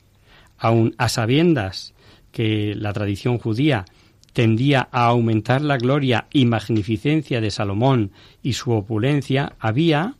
Aun 0.57 0.95
a 0.97 1.09
sabiendas 1.09 1.93
que 2.31 2.75
la 2.75 2.93
tradición 2.93 3.37
judía 3.37 3.85
tendía 4.33 4.87
a 4.91 5.07
aumentar 5.07 5.61
la 5.63 5.77
gloria 5.77 6.27
y 6.31 6.45
magnificencia 6.45 7.41
de 7.41 7.49
Salomón 7.49 8.11
y 8.43 8.53
su 8.53 8.71
opulencia, 8.71 9.53
había 9.59 10.13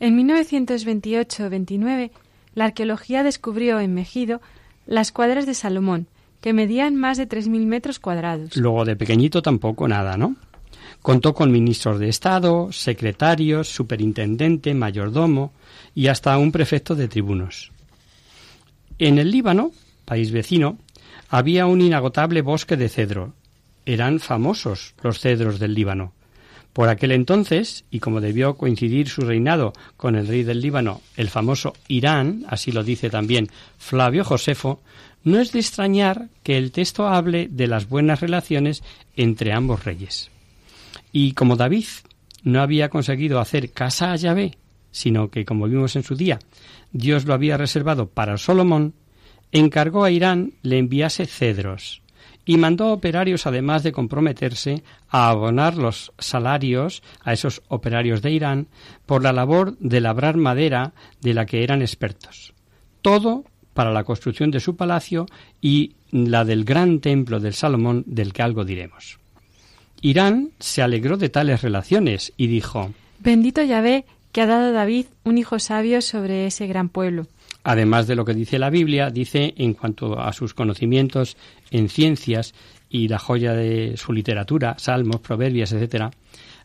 En 0.00 0.18
1928-29, 0.18 2.10
la 2.54 2.64
arqueología 2.64 3.22
descubrió 3.22 3.78
en 3.78 3.94
Mejido 3.94 4.40
las 4.86 5.12
cuadras 5.12 5.46
de 5.46 5.54
Salomón, 5.54 6.08
que 6.40 6.52
medían 6.52 6.96
más 6.96 7.16
de 7.16 7.28
3.000 7.28 7.66
metros 7.66 8.00
cuadrados. 8.00 8.56
Luego 8.56 8.84
de 8.84 8.96
pequeñito 8.96 9.40
tampoco 9.40 9.86
nada, 9.86 10.16
¿no? 10.16 10.34
Contó 11.02 11.32
con 11.32 11.52
ministros 11.52 12.00
de 12.00 12.08
Estado, 12.08 12.72
secretarios, 12.72 13.68
superintendente, 13.68 14.74
mayordomo 14.74 15.52
y 15.94 16.08
hasta 16.08 16.36
un 16.38 16.50
prefecto 16.50 16.96
de 16.96 17.06
tribunos. 17.06 17.70
En 18.98 19.18
el 19.18 19.30
Líbano, 19.30 19.72
país 20.04 20.32
vecino, 20.32 20.78
había 21.28 21.66
un 21.66 21.80
inagotable 21.80 22.42
bosque 22.42 22.76
de 22.76 22.88
cedro. 22.88 23.34
Eran 23.86 24.18
famosos 24.18 24.94
los 25.02 25.20
cedros 25.20 25.58
del 25.58 25.74
Líbano. 25.74 26.12
Por 26.72 26.88
aquel 26.88 27.12
entonces, 27.12 27.84
y 27.90 28.00
como 28.00 28.20
debió 28.20 28.56
coincidir 28.56 29.08
su 29.08 29.22
reinado 29.22 29.72
con 29.96 30.16
el 30.16 30.26
rey 30.26 30.42
del 30.42 30.60
Líbano, 30.60 31.00
el 31.16 31.28
famoso 31.28 31.74
Irán, 31.88 32.44
así 32.48 32.72
lo 32.72 32.84
dice 32.84 33.10
también 33.10 33.48
Flavio 33.78 34.24
Josefo, 34.24 34.80
no 35.24 35.40
es 35.40 35.52
de 35.52 35.60
extrañar 35.60 36.28
que 36.42 36.56
el 36.56 36.72
texto 36.72 37.08
hable 37.08 37.48
de 37.48 37.66
las 37.66 37.88
buenas 37.88 38.20
relaciones 38.20 38.82
entre 39.16 39.52
ambos 39.52 39.84
reyes. 39.84 40.30
Y 41.12 41.32
como 41.32 41.56
David 41.56 41.86
no 42.42 42.60
había 42.62 42.88
conseguido 42.88 43.40
hacer 43.40 43.72
casa 43.72 44.12
a 44.12 44.16
Yahvé, 44.16 44.56
sino 44.90 45.30
que, 45.30 45.44
como 45.44 45.66
vimos 45.66 45.96
en 45.96 46.02
su 46.02 46.14
día, 46.14 46.38
Dios 46.92 47.24
lo 47.24 47.34
había 47.34 47.56
reservado 47.56 48.08
para 48.08 48.38
Solomón, 48.38 48.94
encargó 49.52 50.04
a 50.04 50.10
Irán 50.10 50.52
le 50.62 50.78
enviase 50.78 51.26
cedros 51.26 52.02
y 52.48 52.56
mandó 52.56 52.92
operarios, 52.92 53.46
además 53.46 53.82
de 53.82 53.92
comprometerse 53.92 54.82
a 55.10 55.28
abonar 55.28 55.76
los 55.76 56.12
salarios 56.18 57.02
a 57.22 57.34
esos 57.34 57.62
operarios 57.68 58.22
de 58.22 58.30
Irán 58.30 58.68
por 59.04 59.22
la 59.22 59.34
labor 59.34 59.76
de 59.80 60.00
labrar 60.00 60.38
madera 60.38 60.94
de 61.20 61.34
la 61.34 61.44
que 61.44 61.62
eran 61.62 61.82
expertos. 61.82 62.54
Todo 63.02 63.44
para 63.74 63.92
la 63.92 64.04
construcción 64.04 64.50
de 64.50 64.60
su 64.60 64.76
palacio 64.76 65.26
y 65.60 65.92
la 66.10 66.46
del 66.46 66.64
gran 66.64 67.00
templo 67.00 67.38
del 67.38 67.52
Salomón, 67.52 68.02
del 68.06 68.32
que 68.32 68.42
algo 68.42 68.64
diremos. 68.64 69.18
Irán 70.00 70.52
se 70.58 70.80
alegró 70.80 71.18
de 71.18 71.28
tales 71.28 71.60
relaciones 71.60 72.32
y 72.38 72.46
dijo 72.46 72.94
Bendito 73.18 73.62
Yahvé 73.62 74.06
que 74.32 74.40
ha 74.40 74.46
dado 74.46 74.72
David 74.72 75.06
un 75.24 75.38
hijo 75.38 75.58
sabio 75.58 76.00
sobre 76.00 76.46
ese 76.46 76.66
gran 76.66 76.88
pueblo. 76.88 77.26
Además 77.64 78.06
de 78.06 78.14
lo 78.14 78.24
que 78.24 78.34
dice 78.34 78.58
la 78.58 78.70
Biblia, 78.70 79.10
dice 79.10 79.54
en 79.56 79.74
cuanto 79.74 80.18
a 80.18 80.32
sus 80.32 80.54
conocimientos 80.54 81.36
en 81.70 81.88
ciencias 81.88 82.54
y 82.88 83.08
la 83.08 83.18
joya 83.18 83.52
de 83.52 83.96
su 83.96 84.12
literatura, 84.12 84.76
salmos, 84.78 85.20
proverbios, 85.20 85.72
etcétera, 85.72 86.10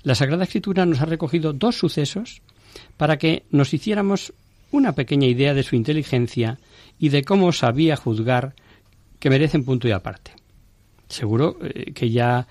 la 0.04 0.16
Sagrada 0.16 0.44
Escritura 0.44 0.86
nos 0.86 1.02
ha 1.02 1.06
recogido 1.06 1.54
dos 1.54 1.78
sucesos 1.78 2.42
para 2.98 3.18
que 3.18 3.44
nos 3.52 3.74
hiciéramos 3.74 4.34
una 4.72 4.94
pequeña 4.94 5.28
idea 5.28 5.54
de 5.54 5.64
su 5.64 5.76
inteligencia 5.76 6.60
y 7.00 7.10
de 7.10 7.24
cómo 7.24 7.52
sabía 7.52 7.96
juzgar 7.96 8.56
que 9.20 9.30
merecen 9.30 9.64
punto 9.64 9.88
y 9.88 9.92
aparte. 9.92 10.32
Seguro 11.08 11.58
eh, 11.62 11.94
que 11.94 12.10
ya 12.10 12.48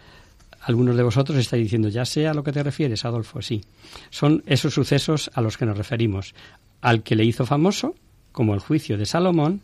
algunos 0.63 0.97
de 0.97 1.03
vosotros 1.03 1.39
estáis 1.39 1.65
diciendo, 1.65 1.89
ya 1.89 2.05
sé 2.05 2.29
a 2.29 2.35
lo 2.35 2.45
que 2.45 2.53
te 2.53 2.63
refieres, 2.63 3.05
Adolfo, 3.05 3.43
sí. 3.43 3.63
Son 4.11 4.43
esos 4.47 4.73
sucesos 4.73 5.31
a 5.35 5.41
los 5.41 5.59
que 5.59 5.67
nos 5.67 5.77
referimos, 5.77 6.35
al 6.81 7.03
que 7.03 7.17
le 7.17 7.25
hizo 7.25 7.47
famoso, 7.47 7.95
como 8.31 8.55
el 8.55 8.61
juicio 8.61 8.97
de 8.97 9.07
Salomón, 9.07 9.61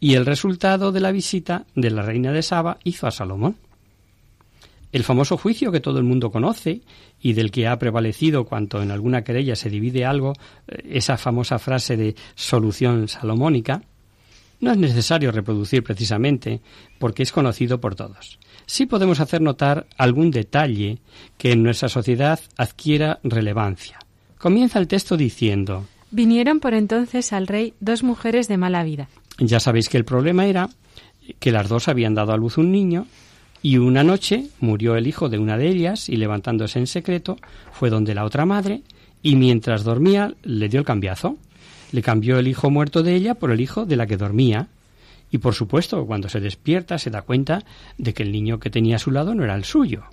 y 0.00 0.14
el 0.14 0.24
resultado 0.24 0.92
de 0.92 1.00
la 1.00 1.12
visita 1.12 1.66
de 1.74 1.90
la 1.90 2.02
reina 2.02 2.32
de 2.32 2.42
Saba 2.42 2.78
hizo 2.84 3.06
a 3.06 3.10
Salomón. 3.10 3.56
El 4.92 5.04
famoso 5.04 5.36
juicio 5.36 5.70
que 5.70 5.80
todo 5.80 5.98
el 5.98 6.04
mundo 6.04 6.30
conoce 6.30 6.80
y 7.20 7.34
del 7.34 7.50
que 7.50 7.68
ha 7.68 7.78
prevalecido 7.78 8.44
cuanto 8.44 8.82
en 8.82 8.90
alguna 8.90 9.22
querella 9.22 9.54
se 9.54 9.70
divide 9.70 10.04
algo, 10.04 10.32
eh, 10.66 10.82
esa 10.90 11.16
famosa 11.16 11.58
frase 11.58 11.96
de 11.96 12.16
solución 12.34 13.06
salomónica, 13.08 13.82
no 14.60 14.72
es 14.72 14.78
necesario 14.78 15.32
reproducir 15.32 15.82
precisamente 15.82 16.60
porque 16.98 17.22
es 17.22 17.30
conocido 17.32 17.80
por 17.80 17.94
todos. 17.94 18.38
Sí 18.70 18.86
podemos 18.86 19.18
hacer 19.18 19.40
notar 19.40 19.88
algún 19.98 20.30
detalle 20.30 21.00
que 21.38 21.50
en 21.50 21.64
nuestra 21.64 21.88
sociedad 21.88 22.38
adquiera 22.56 23.18
relevancia. 23.24 23.98
Comienza 24.38 24.78
el 24.78 24.86
texto 24.86 25.16
diciendo 25.16 25.88
Vinieron 26.12 26.60
por 26.60 26.74
entonces 26.74 27.32
al 27.32 27.48
rey 27.48 27.74
dos 27.80 28.04
mujeres 28.04 28.46
de 28.46 28.58
mala 28.58 28.84
vida. 28.84 29.08
Ya 29.40 29.58
sabéis 29.58 29.88
que 29.88 29.96
el 29.96 30.04
problema 30.04 30.46
era 30.46 30.70
que 31.40 31.50
las 31.50 31.68
dos 31.68 31.88
habían 31.88 32.14
dado 32.14 32.30
a 32.32 32.36
luz 32.36 32.58
un 32.58 32.70
niño 32.70 33.08
y 33.60 33.78
una 33.78 34.04
noche 34.04 34.46
murió 34.60 34.94
el 34.94 35.08
hijo 35.08 35.28
de 35.28 35.40
una 35.40 35.58
de 35.58 35.66
ellas 35.66 36.08
y 36.08 36.14
levantándose 36.14 36.78
en 36.78 36.86
secreto 36.86 37.38
fue 37.72 37.90
donde 37.90 38.14
la 38.14 38.24
otra 38.24 38.46
madre 38.46 38.82
y 39.20 39.34
mientras 39.34 39.82
dormía 39.82 40.32
le 40.44 40.68
dio 40.68 40.78
el 40.78 40.86
cambiazo. 40.86 41.38
Le 41.90 42.02
cambió 42.02 42.38
el 42.38 42.46
hijo 42.46 42.70
muerto 42.70 43.02
de 43.02 43.16
ella 43.16 43.34
por 43.34 43.50
el 43.50 43.60
hijo 43.60 43.84
de 43.84 43.96
la 43.96 44.06
que 44.06 44.16
dormía. 44.16 44.68
Y 45.30 45.38
por 45.38 45.54
supuesto, 45.54 46.04
cuando 46.06 46.28
se 46.28 46.40
despierta 46.40 46.98
se 46.98 47.10
da 47.10 47.22
cuenta 47.22 47.64
de 47.98 48.14
que 48.14 48.22
el 48.22 48.32
niño 48.32 48.58
que 48.58 48.70
tenía 48.70 48.96
a 48.96 49.00
su 49.00 49.10
lado 49.10 49.34
no 49.34 49.44
era 49.44 49.54
el 49.54 49.64
suyo. 49.64 50.04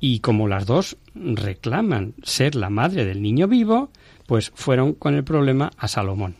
Y 0.00 0.20
como 0.20 0.46
las 0.46 0.66
dos 0.66 0.96
reclaman 1.14 2.14
ser 2.22 2.54
la 2.54 2.70
madre 2.70 3.04
del 3.04 3.20
niño 3.20 3.48
vivo, 3.48 3.90
pues 4.26 4.52
fueron 4.54 4.94
con 4.94 5.14
el 5.14 5.24
problema 5.24 5.70
a 5.76 5.88
Salomón. 5.88 6.36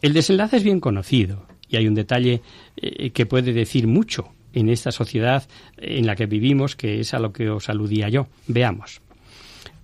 El 0.00 0.12
desenlace 0.12 0.58
es 0.58 0.64
bien 0.64 0.80
conocido 0.80 1.46
y 1.68 1.76
hay 1.76 1.88
un 1.88 1.94
detalle 1.94 2.42
eh, 2.76 3.10
que 3.10 3.26
puede 3.26 3.52
decir 3.52 3.86
mucho 3.86 4.32
en 4.52 4.68
esta 4.68 4.92
sociedad 4.92 5.48
en 5.78 6.06
la 6.06 6.14
que 6.14 6.26
vivimos, 6.26 6.76
que 6.76 7.00
es 7.00 7.14
a 7.14 7.18
lo 7.18 7.32
que 7.32 7.50
os 7.50 7.68
aludía 7.68 8.08
yo. 8.08 8.28
Veamos. 8.46 9.00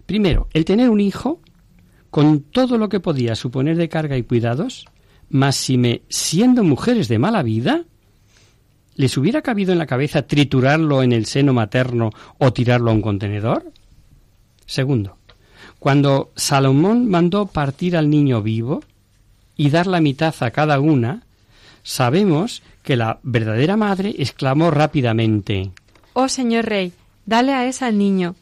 Primero, 0.06 0.48
el 0.52 0.64
tener 0.64 0.90
un 0.90 1.00
hijo, 1.00 1.40
con 2.10 2.40
todo 2.40 2.78
lo 2.78 2.88
que 2.88 3.00
podía 3.00 3.34
suponer 3.34 3.76
de 3.76 3.88
carga 3.88 4.16
y 4.16 4.22
cuidados, 4.22 4.86
más 5.30 5.56
si 5.56 5.78
me, 5.78 6.02
siendo 6.08 6.64
mujeres 6.64 7.08
de 7.08 7.18
mala 7.18 7.42
vida, 7.42 7.84
¿les 8.94 9.16
hubiera 9.16 9.42
cabido 9.42 9.72
en 9.72 9.78
la 9.78 9.86
cabeza 9.86 10.22
triturarlo 10.22 11.02
en 11.02 11.12
el 11.12 11.26
seno 11.26 11.52
materno 11.52 12.10
o 12.38 12.52
tirarlo 12.52 12.90
a 12.90 12.94
un 12.94 13.02
contenedor? 13.02 13.72
Segundo, 14.66 15.18
cuando 15.78 16.32
Salomón 16.36 17.08
mandó 17.08 17.46
partir 17.46 17.96
al 17.96 18.10
niño 18.10 18.42
vivo 18.42 18.82
y 19.56 19.70
dar 19.70 19.86
la 19.86 20.00
mitad 20.00 20.34
a 20.40 20.50
cada 20.50 20.80
una, 20.80 21.22
sabemos 21.82 22.62
que 22.82 22.96
la 22.96 23.20
verdadera 23.22 23.76
madre 23.76 24.14
exclamó 24.18 24.70
rápidamente 24.70 25.70
Oh 26.12 26.28
señor 26.28 26.64
rey, 26.64 26.92
dale 27.26 27.54
a 27.54 27.66
esa 27.66 27.86
al 27.86 27.96
niño, 27.96 28.34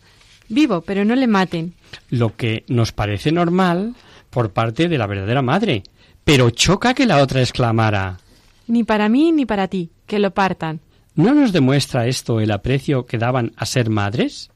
vivo, 0.48 0.80
pero 0.80 1.04
no 1.04 1.14
le 1.14 1.26
maten. 1.26 1.74
Lo 2.08 2.34
que 2.34 2.64
nos 2.68 2.92
parece 2.92 3.32
normal 3.32 3.94
por 4.30 4.52
parte 4.52 4.88
de 4.88 4.96
la 4.96 5.06
verdadera 5.06 5.42
madre, 5.42 5.82
pero 6.26 6.50
choca 6.50 6.92
que 6.92 7.06
la 7.06 7.22
otra 7.22 7.40
exclamara 7.40 8.18
Ni 8.66 8.82
para 8.82 9.08
mí 9.08 9.30
ni 9.30 9.46
para 9.46 9.68
ti, 9.68 9.90
que 10.06 10.18
lo 10.18 10.32
partan. 10.32 10.80
¿No 11.14 11.32
nos 11.32 11.52
demuestra 11.52 12.08
esto 12.08 12.40
el 12.40 12.50
aprecio 12.50 13.06
que 13.06 13.16
daban 13.16 13.52
a 13.56 13.64
ser 13.64 13.90
madres? 13.90 14.50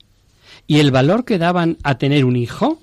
¿Y 0.67 0.81
el 0.81 0.91
valor 0.91 1.25
que 1.25 1.39
daban 1.39 1.79
a 1.85 1.97
tener 1.97 2.25
un 2.25 2.35
hijo? 2.35 2.81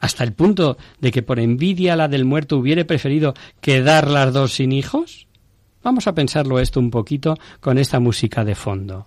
¿Hasta 0.00 0.24
el 0.24 0.32
punto 0.32 0.78
de 1.00 1.12
que 1.12 1.22
por 1.22 1.38
envidia 1.38 1.94
la 1.94 2.08
del 2.08 2.24
muerto 2.24 2.56
hubiere 2.56 2.84
preferido 2.84 3.34
quedar 3.60 4.10
las 4.10 4.32
dos 4.32 4.54
sin 4.54 4.72
hijos? 4.72 5.28
Vamos 5.84 6.08
a 6.08 6.14
pensarlo 6.14 6.58
esto 6.58 6.80
un 6.80 6.90
poquito 6.90 7.38
con 7.60 7.78
esta 7.78 8.00
música 8.00 8.44
de 8.44 8.56
fondo. 8.56 9.06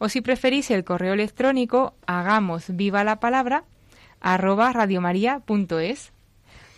o 0.00 0.08
si 0.08 0.22
preferís 0.22 0.70
el 0.70 0.82
correo 0.82 1.12
electrónico, 1.12 1.94
hagamos 2.06 2.64
viva 2.74 3.04
la 3.04 3.20
palabra 3.20 3.64
arroba 4.20 4.72
radiomaria.es. 4.72 6.12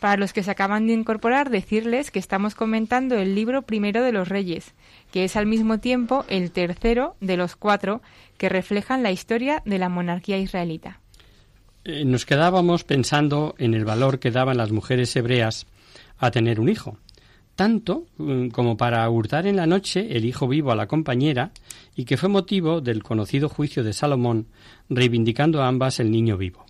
Para 0.01 0.17
los 0.17 0.33
que 0.33 0.43
se 0.43 0.51
acaban 0.51 0.89
de 0.89 0.95
incorporar, 0.95 1.49
decirles 1.49 2.11
que 2.11 2.19
estamos 2.19 2.57
comentando 2.57 3.17
el 3.17 3.37
libro 3.37 3.63
primero 3.63 4.03
de 4.03 4.11
los 4.11 4.29
reyes, 4.29 4.75
que 5.13 5.23
es 5.23 5.37
al 5.37 5.47
mismo 5.47 5.79
tiempo 5.79 6.25
el 6.29 6.51
tercero 6.51 7.15
de 7.21 7.37
los 7.37 7.55
cuatro 7.55 8.03
que 8.39 8.49
reflejan 8.49 9.05
la 9.05 9.13
historia 9.13 9.63
de 9.65 9.79
la 9.79 9.89
monarquía 9.89 10.39
israelita. 10.39 10.99
Eh, 11.85 12.05
nos 12.05 12.27
quedábamos 12.27 12.83
pensando 12.83 13.55
en 13.59 13.75
el 13.75 13.85
valor 13.85 14.19
que 14.19 14.33
daban 14.33 14.57
las 14.57 14.73
mujeres 14.73 15.15
hebreas 15.15 15.67
a 16.19 16.33
tener 16.33 16.59
un 16.59 16.69
hijo 16.69 16.99
tanto 17.55 18.07
mm, 18.19 18.49
como 18.49 18.77
para 18.77 19.09
hurtar 19.09 19.47
en 19.47 19.57
la 19.57 19.67
noche 19.67 20.17
el 20.17 20.25
hijo 20.25 20.49
vivo 20.49 20.73
a 20.73 20.77
la 20.77 20.87
compañera 20.87 21.53
y 21.95 22.05
que 22.05 22.17
fue 22.17 22.29
motivo 22.29 22.81
del 22.81 23.03
conocido 23.03 23.49
juicio 23.49 23.85
de 23.85 23.93
Salomón, 23.93 24.47
reivindicando 24.88 25.62
a 25.62 25.69
ambas 25.69 26.01
el 26.01 26.11
niño 26.11 26.37
vivo. 26.37 26.65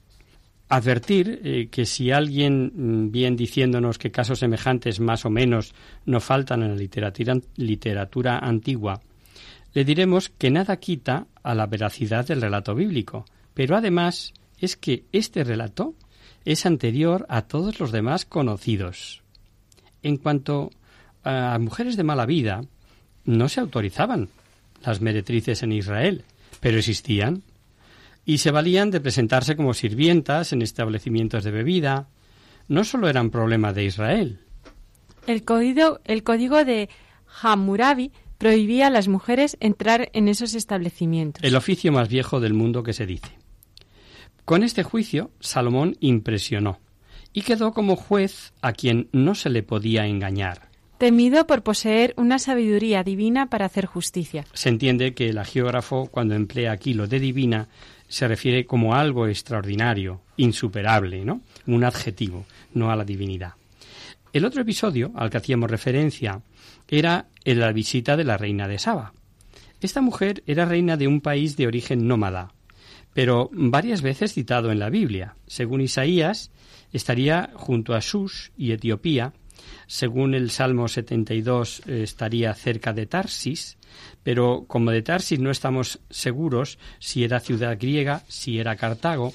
Advertir 0.69 1.41
eh, 1.45 1.69
que 1.71 1.85
si 1.87 2.11
alguien 2.11 2.73
mm, 2.75 3.11
viene 3.11 3.37
diciéndonos 3.37 3.99
que 3.99 4.11
casos 4.11 4.39
semejantes 4.39 5.01
más 5.01 5.25
o 5.25 5.31
menos 5.31 5.75
no 6.07 6.21
faltan 6.21 6.63
en 6.63 6.71
la 6.71 6.77
literatura, 6.77 7.37
literatura 7.57 8.39
antigua, 8.39 9.01
le 9.75 9.85
diremos 9.85 10.29
que 10.29 10.51
nada 10.51 10.77
quita 10.77 11.27
a 11.43 11.55
la 11.55 11.67
veracidad 11.67 12.27
del 12.27 12.43
relato 12.43 12.75
bíblico, 12.75 13.25
pero 13.55 13.77
además 13.77 14.35
es 14.59 14.77
que 14.77 15.05
este 15.13 15.45
relato 15.45 15.95
es 16.45 16.67
anterior 16.67 17.27
a 17.29 17.43
todos 17.43 17.81
los 17.81 17.93
demás 17.93 18.25
conocidos. 18.25 19.22
En 20.03 20.17
cuanto 20.17 20.71
a 21.25 21.59
mujeres 21.61 21.97
de 21.97 22.03
mala 22.03 22.27
vida, 22.27 22.63
no 23.25 23.49
se 23.49 23.61
autorizaban 23.61 24.29
las 24.85 25.01
meretrices 25.01 25.63
en 25.63 25.73
Israel, 25.73 26.25
pero 26.61 26.79
existían 26.79 27.43
y 28.25 28.39
se 28.39 28.51
valían 28.51 28.91
de 28.91 29.01
presentarse 29.01 29.57
como 29.57 29.75
sirvientas 29.75 30.53
en 30.53 30.63
establecimientos 30.63 31.45
de 31.45 31.51
bebida. 31.51 32.09
No 32.69 32.85
solo 32.85 33.09
eran 33.09 33.31
problema 33.31 33.73
de 33.73 33.85
Israel. 33.85 34.41
El 35.27 35.45
código, 35.45 36.01
el 36.05 36.23
código 36.23 36.65
de 36.65 36.89
Hammurabi 37.43 38.13
prohibía 38.39 38.89
a 38.89 38.91
las 38.91 39.09
mujeres 39.09 39.57
entrar 39.61 40.11
en 40.15 40.29
esos 40.29 40.55
establecimientos. 40.55 41.45
El 41.45 41.55
oficio 41.55 41.93
más 41.93 42.09
viejo 42.09 42.41
del 42.41 42.55
mundo 42.55 42.83
que 42.83 42.93
se 42.93 43.07
dice. 43.07 43.31
Con 44.45 44.65
este 44.65 44.83
juicio, 44.83 45.31
Salomón 45.39 45.97
impresionó 46.01 46.81
y 47.33 47.43
quedó 47.43 47.73
como 47.73 47.97
juez 47.97 48.53
a 48.63 48.73
quien 48.73 49.09
no 49.13 49.35
se 49.35 49.51
le 49.51 49.63
podía 49.63 50.07
engañar 50.07 50.73
temido 51.03 51.49
por 51.49 51.65
poseer 51.65 52.15
una 52.17 52.39
sabiduría 52.39 53.03
divina 53.03 53.51
para 53.51 53.67
hacer 53.67 53.87
justicia. 53.87 54.45
Se 54.53 54.69
entiende 54.69 55.15
que 55.15 55.31
el 55.31 55.39
agiógrafo, 55.39 56.07
cuando 56.07 56.37
emplea 56.37 56.71
aquí 56.71 56.95
lo 56.95 57.09
de 57.09 57.19
divina, 57.19 57.67
se 58.07 58.29
refiere 58.29 58.67
como 58.67 58.95
algo 58.95 59.27
extraordinario, 59.27 60.21
insuperable, 60.37 61.25
¿no? 61.25 61.41
Un 61.67 61.83
adjetivo, 61.83 62.47
no 62.73 62.93
a 62.93 62.95
la 62.95 63.05
divinidad. 63.05 63.55
El 64.33 64.45
otro 64.45 64.63
episodio 64.63 65.11
al 65.17 65.29
que 65.29 65.39
hacíamos 65.39 65.73
referencia 65.73 66.41
era 66.87 67.27
el 67.43 67.59
la 67.59 67.73
visita 67.73 68.17
de 68.17 68.23
la 68.23 68.37
reina 68.37 68.69
de 68.69 68.79
Saba. 68.79 69.13
Esta 69.81 70.03
mujer 70.03 70.45
era 70.47 70.67
reina 70.67 70.97
de 70.97 71.09
un 71.09 71.21
país 71.21 71.57
de 71.57 71.67
origen 71.67 72.07
nómada, 72.07 72.53
pero 73.13 73.51
varias 73.53 74.03
veces 74.03 74.35
citado 74.35 74.71
en 74.71 74.79
la 74.79 74.89
Biblia. 74.89 75.35
Según 75.49 75.81
Isaías, 75.81 76.53
estaría 76.93 77.51
junto 77.55 77.95
a 77.95 78.01
Sus 78.01 78.53
y 78.57 78.73
Etiopía, 78.73 79.33
según 79.87 80.35
el 80.35 80.51
Salmo 80.51 80.89
72 80.89 81.83
eh, 81.87 82.03
estaría 82.03 82.55
cerca 82.55 82.93
de 82.93 83.07
Tarsis, 83.07 83.77
pero 84.23 84.65
como 84.67 84.91
de 84.91 85.03
Tarsis 85.03 85.39
no 85.39 85.51
estamos 85.51 86.01
seguros 86.11 86.79
si 86.99 87.25
era 87.25 87.41
ciudad 87.41 87.77
griega, 87.79 88.23
si 88.29 88.59
era 88.59 88.77
Cartago, 88.77 89.33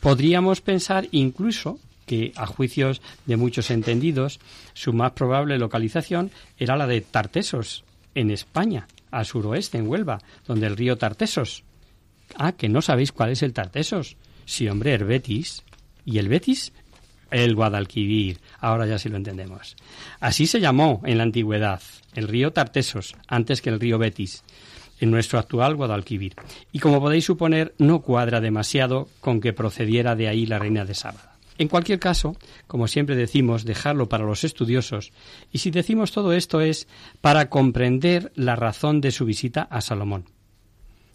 podríamos 0.00 0.60
pensar 0.60 1.08
incluso 1.12 1.78
que, 2.06 2.32
a 2.36 2.46
juicios 2.46 3.02
de 3.26 3.36
muchos 3.36 3.70
entendidos, 3.70 4.38
su 4.74 4.92
más 4.92 5.12
probable 5.12 5.58
localización 5.58 6.30
era 6.58 6.76
la 6.76 6.86
de 6.86 7.00
Tartesos, 7.00 7.84
en 8.14 8.30
España, 8.30 8.86
al 9.10 9.26
suroeste, 9.26 9.78
en 9.78 9.88
Huelva, 9.88 10.20
donde 10.46 10.66
el 10.66 10.76
río 10.76 10.96
Tartesos. 10.96 11.64
Ah, 12.34 12.52
que 12.52 12.68
no 12.68 12.80
sabéis 12.82 13.12
cuál 13.12 13.30
es 13.30 13.42
el 13.42 13.52
Tartesos. 13.52 14.16
Sí, 14.46 14.68
hombre, 14.68 14.94
el 14.94 15.04
Betis. 15.04 15.62
Y 16.04 16.18
el 16.18 16.28
Betis 16.28 16.72
el 17.30 17.54
Guadalquivir. 17.54 18.40
Ahora 18.60 18.86
ya 18.86 18.98
sí 18.98 19.08
lo 19.08 19.16
entendemos. 19.16 19.76
Así 20.20 20.46
se 20.46 20.60
llamó 20.60 21.02
en 21.04 21.18
la 21.18 21.24
antigüedad 21.24 21.82
el 22.14 22.28
río 22.28 22.52
Tartesos, 22.52 23.14
antes 23.28 23.60
que 23.60 23.70
el 23.70 23.80
río 23.80 23.98
Betis, 23.98 24.42
en 25.00 25.10
nuestro 25.10 25.38
actual 25.38 25.76
Guadalquivir. 25.76 26.34
Y 26.72 26.78
como 26.78 27.00
podéis 27.00 27.24
suponer, 27.24 27.74
no 27.78 28.00
cuadra 28.00 28.40
demasiado 28.40 29.08
con 29.20 29.40
que 29.40 29.52
procediera 29.52 30.16
de 30.16 30.28
ahí 30.28 30.46
la 30.46 30.58
reina 30.58 30.84
de 30.84 30.94
Sábado. 30.94 31.28
En 31.58 31.68
cualquier 31.68 31.98
caso, 31.98 32.36
como 32.66 32.86
siempre 32.86 33.16
decimos, 33.16 33.64
dejarlo 33.64 34.08
para 34.08 34.24
los 34.24 34.44
estudiosos, 34.44 35.12
y 35.50 35.58
si 35.58 35.70
decimos 35.70 36.12
todo 36.12 36.32
esto 36.32 36.60
es 36.60 36.86
para 37.20 37.48
comprender 37.48 38.30
la 38.34 38.56
razón 38.56 39.00
de 39.00 39.10
su 39.10 39.24
visita 39.24 39.62
a 39.62 39.80
Salomón. 39.80 40.26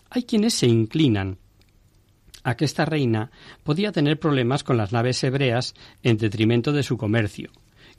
Hay 0.09 0.23
quienes 0.23 0.55
se 0.55 0.67
inclinan 0.67 1.37
a 2.43 2.55
que 2.55 2.65
esta 2.65 2.85
reina 2.85 3.31
podía 3.63 3.91
tener 3.91 4.19
problemas 4.19 4.63
con 4.63 4.77
las 4.77 4.91
naves 4.91 5.23
hebreas 5.23 5.73
en 6.03 6.17
detrimento 6.17 6.71
de 6.71 6.83
su 6.83 6.97
comercio, 6.97 7.51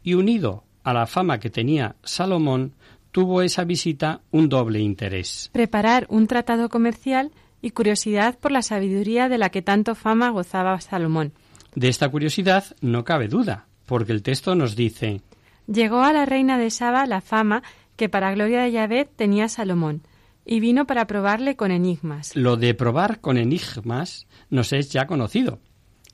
y 0.03 0.15
unido 0.15 0.65
a 0.85 0.93
la 0.93 1.07
fama 1.07 1.39
que 1.39 1.51
tenía 1.51 1.97
Salomón, 2.03 2.73
tuvo 3.13 3.43
esa 3.43 3.65
visita 3.65 4.21
un 4.31 4.49
doble 4.49 4.81
interés. 4.81 5.51
Preparar 5.53 6.07
un 6.09 6.27
tratado 6.27 6.69
comercial 6.69 7.31
y 7.61 7.71
curiosidad 7.71 8.39
por 8.39 8.51
la 8.51 8.63
sabiduría 8.63 9.29
de 9.29 9.39
la 9.39 9.51
que 9.51 9.63
tanto 9.63 9.95
fama 9.95 10.31
gozaba 10.31 10.81
Salomón. 10.81 11.33
De 11.75 11.89
esta 11.89 12.09
curiosidad 12.09 12.65
no 12.81 13.05
cabe 13.05 13.29
duda, 13.29 13.67
porque 13.87 14.13
el 14.13 14.23
texto 14.23 14.55
nos 14.55 14.77
dice 14.77 15.21
Llegó 15.67 16.03
a 16.03 16.13
la 16.13 16.27
reina 16.27 16.59
de 16.59 16.71
Saba 16.71 17.07
la 17.07 17.21
fama 17.21 17.63
que 17.97 18.09
para 18.09 18.33
gloria 18.35 18.63
de 18.63 18.73
Yahvé 18.73 19.05
tenía 19.05 19.49
Salomón, 19.49 20.03
y 20.45 20.61
vino 20.61 20.87
para 20.87 21.07
probarle 21.07 21.57
con 21.57 21.71
enigmas. 21.71 22.35
Lo 22.37 22.57
de 22.57 22.75
probar 22.75 23.21
con 23.21 23.39
enigmas 23.39 24.27
nos 24.51 24.73
es 24.73 24.91
ya 24.91 25.07
conocido. 25.07 25.61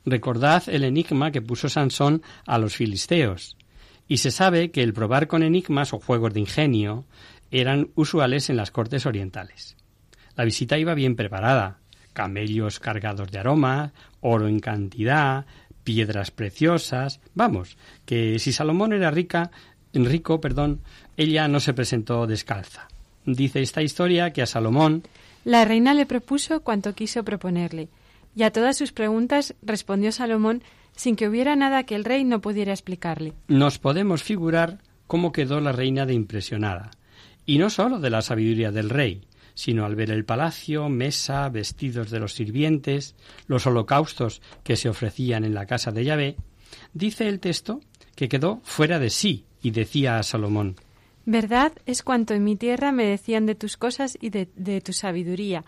Recordad 0.05 0.63
el 0.69 0.85
enigma 0.85 1.31
que 1.31 1.43
puso 1.43 1.69
Sansón 1.69 2.23
a 2.47 2.59
los 2.59 2.77
filisteos. 2.77 3.57
Y 4.07 4.19
se 4.19 4.31
sabe 4.31 4.71
que 4.71 4.83
el 4.83 4.95
probar 4.95 5.27
con 5.27 5.43
enigmas 5.43 5.93
o 5.93 5.99
juegos 5.99 6.33
de 6.33 6.41
ingenio 6.41 7.05
eran 7.51 7.91
usuales 7.95 8.49
en 8.49 8.57
las 8.57 8.71
cortes 8.71 9.07
orientales. 9.07 9.77
La 10.35 10.45
visita 10.45 10.79
iba 10.79 10.95
bien 10.95 11.17
preparada. 11.17 11.79
Camellos 12.13 12.81
cargados 12.81 13.31
de 13.31 13.39
aroma, 13.39 13.93
oro 14.21 14.49
en 14.49 14.61
cantidad, 14.61 15.47
piedras 15.85 16.31
preciosas. 16.31 17.21
Vamos, 17.35 17.77
que 18.07 18.39
si 18.39 18.53
Salomón 18.53 18.93
era 18.93 19.11
rica, 19.11 19.51
rico, 19.93 20.41
perdón, 20.41 20.81
ella 21.17 21.49
no 21.49 21.61
se 21.61 21.75
presentó 21.75 22.27
descalza. 22.27 22.89
Dice 23.29 23.61
esta 23.61 23.83
historia 23.83 24.33
que 24.33 24.41
a 24.41 24.47
Salomón 24.47 25.03
la 25.45 25.67
reina 25.67 25.93
le 25.93 26.07
propuso 26.07 26.61
cuanto 26.61 26.95
quiso 26.95 27.25
proponerle, 27.25 27.91
y 28.35 28.43
a 28.45 28.53
todas 28.53 28.79
sus 28.79 28.93
preguntas 28.93 29.55
respondió 29.61 30.13
Salomón 30.13 30.63
sin 30.97 31.15
que 31.15 31.29
hubiera 31.29 31.55
nada 31.55 31.83
que 31.85 31.95
el 31.95 32.07
rey 32.07 32.25
no 32.25 32.41
pudiera 32.41 32.73
explicarle. 32.73 33.35
Nos 33.47 33.79
podemos 33.79 34.23
figurar 34.23 34.79
cómo 35.07 35.31
quedó 35.31 35.61
la 35.61 35.73
reina 35.73 36.07
de 36.07 36.15
impresionada, 36.15 36.91
y 37.45 37.59
no 37.59 37.69
sólo 37.69 38.01
de 38.01 38.09
la 38.09 38.23
sabiduría 38.23 38.73
del 38.73 38.89
rey, 38.89 39.21
sino 39.53 39.85
al 39.85 39.95
ver 39.95 40.11
el 40.11 40.25
palacio, 40.25 40.89
mesa, 40.89 41.51
vestidos 41.51 42.11
de 42.11 42.21
los 42.21 42.33
sirvientes, 42.33 43.15
los 43.47 43.67
holocaustos 43.67 44.41
que 44.65 44.77
se 44.77 44.89
ofrecían 44.89 45.45
en 45.45 45.53
la 45.53 45.67
casa 45.67 45.93
de 45.93 46.05
Yahvé, 46.05 46.37
dice 46.95 47.29
el 47.29 47.41
texto 47.41 47.83
que 48.15 48.31
quedó 48.31 48.63
fuera 48.65 48.99
de 48.99 49.11
sí 49.11 49.45
y 49.61 49.71
decía 49.71 50.19
a 50.19 50.23
Salomón 50.23 50.77
Verdad 51.31 51.73
es 51.85 52.03
cuanto 52.03 52.33
en 52.33 52.43
mi 52.43 52.57
tierra 52.57 52.91
me 52.91 53.05
decían 53.05 53.45
de 53.45 53.55
tus 53.55 53.77
cosas 53.77 54.17
y 54.19 54.31
de, 54.31 54.81
tu 54.81 54.95
sabiduría. 54.95 55.63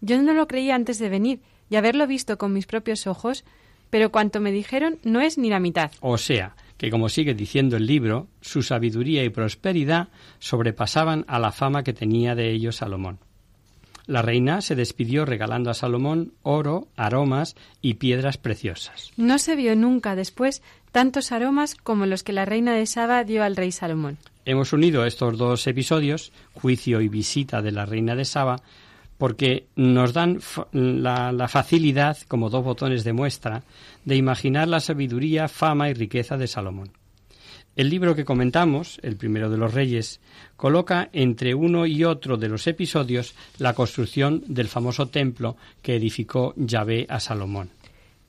Yo 0.00 0.20
no 0.20 0.34
lo 0.34 0.48
creía 0.48 0.74
antes 0.74 0.98
de 0.98 1.08
venir 1.08 1.42
y 1.70 1.76
haberlo 1.76 2.08
visto 2.08 2.38
con 2.38 2.52
mis 2.52 2.66
propios 2.66 3.06
ojos, 3.06 3.44
pero 3.88 4.10
cuanto 4.10 4.40
me 4.40 4.50
dijeron 4.50 4.98
no 5.04 5.20
es 5.20 5.38
ni 5.38 5.48
la 5.48 5.60
mitad. 5.60 5.92
O 6.00 6.18
sea, 6.18 6.56
que 6.76 6.90
como 6.90 7.08
sigue 7.08 7.34
diciendo 7.34 7.76
el 7.76 7.86
libro, 7.86 8.26
su 8.40 8.62
sabiduría 8.62 9.22
y 9.22 9.28
prosperidad 9.28 10.08
sobrepasaban 10.40 11.24
a 11.28 11.38
la 11.38 11.52
fama 11.52 11.84
que 11.84 11.92
tenía 11.92 12.34
de 12.34 12.50
ellos 12.50 12.74
Salomón. 12.74 13.20
La 14.06 14.22
reina 14.22 14.60
se 14.60 14.74
despidió 14.74 15.24
regalando 15.24 15.70
a 15.70 15.74
Salomón 15.74 16.32
oro, 16.42 16.88
aromas 16.96 17.54
y 17.80 17.94
piedras 17.94 18.38
preciosas. 18.38 19.12
No 19.16 19.38
se 19.38 19.54
vio 19.54 19.76
nunca 19.76 20.16
después 20.16 20.62
tantos 20.90 21.30
aromas 21.30 21.76
como 21.76 22.06
los 22.06 22.24
que 22.24 22.32
la 22.32 22.44
reina 22.44 22.74
de 22.74 22.86
Saba 22.86 23.22
dio 23.22 23.44
al 23.44 23.54
rey 23.54 23.70
Salomón. 23.70 24.18
Hemos 24.48 24.72
unido 24.72 25.04
estos 25.04 25.36
dos 25.36 25.66
episodios, 25.66 26.30
juicio 26.54 27.00
y 27.00 27.08
visita 27.08 27.62
de 27.62 27.72
la 27.72 27.84
reina 27.84 28.14
de 28.14 28.24
Saba, 28.24 28.62
porque 29.18 29.66
nos 29.74 30.12
dan 30.12 30.38
la, 30.70 31.48
facilidad, 31.48 32.16
como 32.28 32.48
dos 32.48 32.62
botones 32.62 33.02
de 33.02 33.12
muestra, 33.12 33.64
de 34.04 34.14
imaginar 34.14 34.68
la 34.68 34.78
sabiduría, 34.78 35.48
fama 35.48 35.90
y 35.90 35.94
riqueza 35.94 36.36
de 36.36 36.46
Salomón. 36.46 36.90
El 37.74 37.90
libro 37.90 38.14
que 38.14 38.24
comentamos, 38.24 39.00
el 39.02 39.16
primero 39.16 39.50
de 39.50 39.58
los 39.58 39.74
reyes, 39.74 40.20
coloca 40.56 41.10
entre 41.12 41.56
uno 41.56 41.84
y 41.84 42.04
otro 42.04 42.36
de 42.36 42.48
los 42.48 42.68
episodios 42.68 43.34
la 43.58 43.74
construcción 43.74 44.44
del 44.46 44.68
famoso 44.68 45.08
templo 45.08 45.56
que 45.82 45.96
edificó 45.96 46.54
Yahvé 46.56 47.06
a 47.08 47.18
Salomón. 47.18 47.70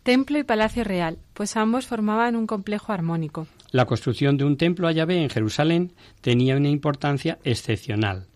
Templo 0.02 0.40
y 0.40 0.44
palacio 0.44 0.84
real, 0.84 1.20
pues 1.36 1.56
ambos 1.58 1.86
formaban 1.86 2.36
un 2.36 2.48
complejo 2.48 2.92
armónico. 2.92 3.46
La 3.72 3.86
construcción 3.86 4.38
de 4.38 4.46
un 4.46 4.58
templo 4.58 4.88
a 4.88 4.92
Yahvé 4.92 5.22
en 5.22 5.30
Jerusalén 5.30 5.94
tenía 6.22 6.56
una 6.56 6.70
importancia 6.70 7.38
excepcional. 7.44 8.28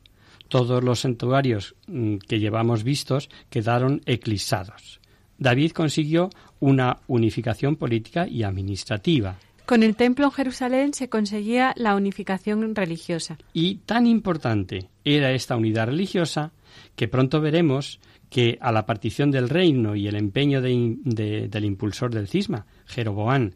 Todos 0.49 0.83
los 0.83 0.99
santuarios 0.99 1.75
mm, 1.87 2.17
que 2.17 2.39
llevamos 2.39 2.83
vistos 2.83 3.29
quedaron 3.49 4.01
eclipsados. 4.05 4.99
David 5.37 5.71
consiguió 5.71 6.29
una 6.59 6.97
unificación 7.07 7.77
política 7.77 8.27
y 8.27 8.43
administrativa. 8.43 9.37
Con 9.65 9.83
el 9.83 9.95
templo 9.95 10.25
en 10.25 10.31
Jerusalén 10.31 10.93
se 10.93 11.07
conseguía 11.07 11.73
la 11.77 11.95
unificación 11.95 12.75
religiosa. 12.75 13.37
Y 13.53 13.75
tan 13.85 14.05
importante 14.05 14.89
era 15.05 15.31
esta 15.31 15.55
unidad 15.55 15.87
religiosa 15.87 16.51
que 16.95 17.07
pronto 17.07 17.39
veremos 17.39 17.99
que 18.29 18.57
a 18.61 18.71
la 18.71 18.85
partición 18.85 19.31
del 19.31 19.49
reino 19.49 19.95
y 19.95 20.07
el 20.07 20.15
empeño 20.15 20.61
de, 20.61 20.97
de, 21.03 21.47
del 21.47 21.65
impulsor 21.65 22.13
del 22.13 22.27
cisma, 22.27 22.65
Jeroboán, 22.85 23.55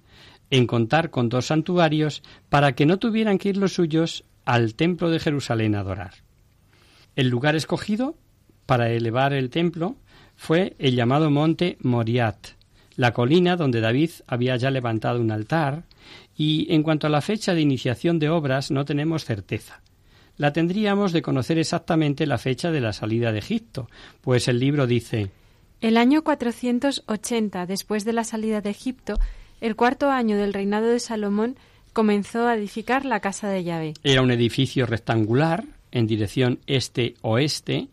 en 0.50 0.68
contar 0.68 1.10
con 1.10 1.30
dos 1.30 1.48
santuarios 1.48 2.24
para 2.50 2.74
que 2.74 2.86
no 2.86 3.00
tuvieran 3.00 3.38
que 3.38 3.50
ir 3.50 3.58
los 3.58 3.74
suyos 3.74 4.24
al 4.46 4.76
templo 4.76 5.10
de 5.10 5.20
Jerusalén 5.20 5.76
a 5.76 5.80
adorar. 5.80 6.14
El 7.16 7.30
lugar 7.30 7.56
escogido 7.56 8.16
para 8.66 8.90
elevar 8.90 9.34
el 9.34 9.50
templo 9.50 9.96
fue 10.36 10.76
el 10.80 10.96
llamado 10.96 11.30
monte 11.32 11.78
Moriat, 11.82 12.48
la 12.96 13.14
colina 13.14 13.56
donde 13.56 13.82
David 13.82 14.12
había 14.28 14.56
ya 14.58 14.72
levantado 14.72 15.20
un 15.20 15.32
altar, 15.32 15.84
y 16.36 16.68
en 16.74 16.84
cuanto 16.84 17.08
a 17.08 17.10
la 17.10 17.22
fecha 17.22 17.54
de 17.54 17.62
iniciación 17.62 18.20
de 18.20 18.30
obras 18.30 18.72
no 18.72 18.86
tenemos 18.86 19.26
certeza. 19.26 19.82
La 20.38 20.52
tendríamos 20.52 21.14
de 21.14 21.22
conocer 21.22 21.58
exactamente 21.58 22.26
la 22.26 22.38
fecha 22.38 22.72
de 22.72 22.82
la 22.82 22.92
salida 22.92 23.32
de 23.32 23.40
Egipto, 23.40 23.90
pues 24.22 24.48
el 24.48 24.60
libro 24.60 24.86
dice 24.86 25.30
El 25.80 25.96
año 25.96 26.24
480 26.24 27.66
después 27.66 28.04
de 28.04 28.14
la 28.14 28.26
salida 28.26 28.60
de 28.60 28.70
Egipto, 28.70 29.18
el 29.66 29.76
cuarto 29.76 30.12
año 30.12 30.38
del 30.38 30.54
reinado 30.54 30.86
de 30.86 31.00
Salomón, 31.00 31.56
comenzó 31.92 32.46
a 32.46 32.56
edificar 32.56 33.04
la 33.04 33.20
casa 33.20 33.50
de 33.50 33.64
Yahvé. 33.64 33.96
Era 34.04 34.22
un 34.22 34.30
edificio 34.30 34.86
rectangular 34.86 35.66
en 35.92 36.06
dirección 36.06 36.60
este-oeste 36.68 37.88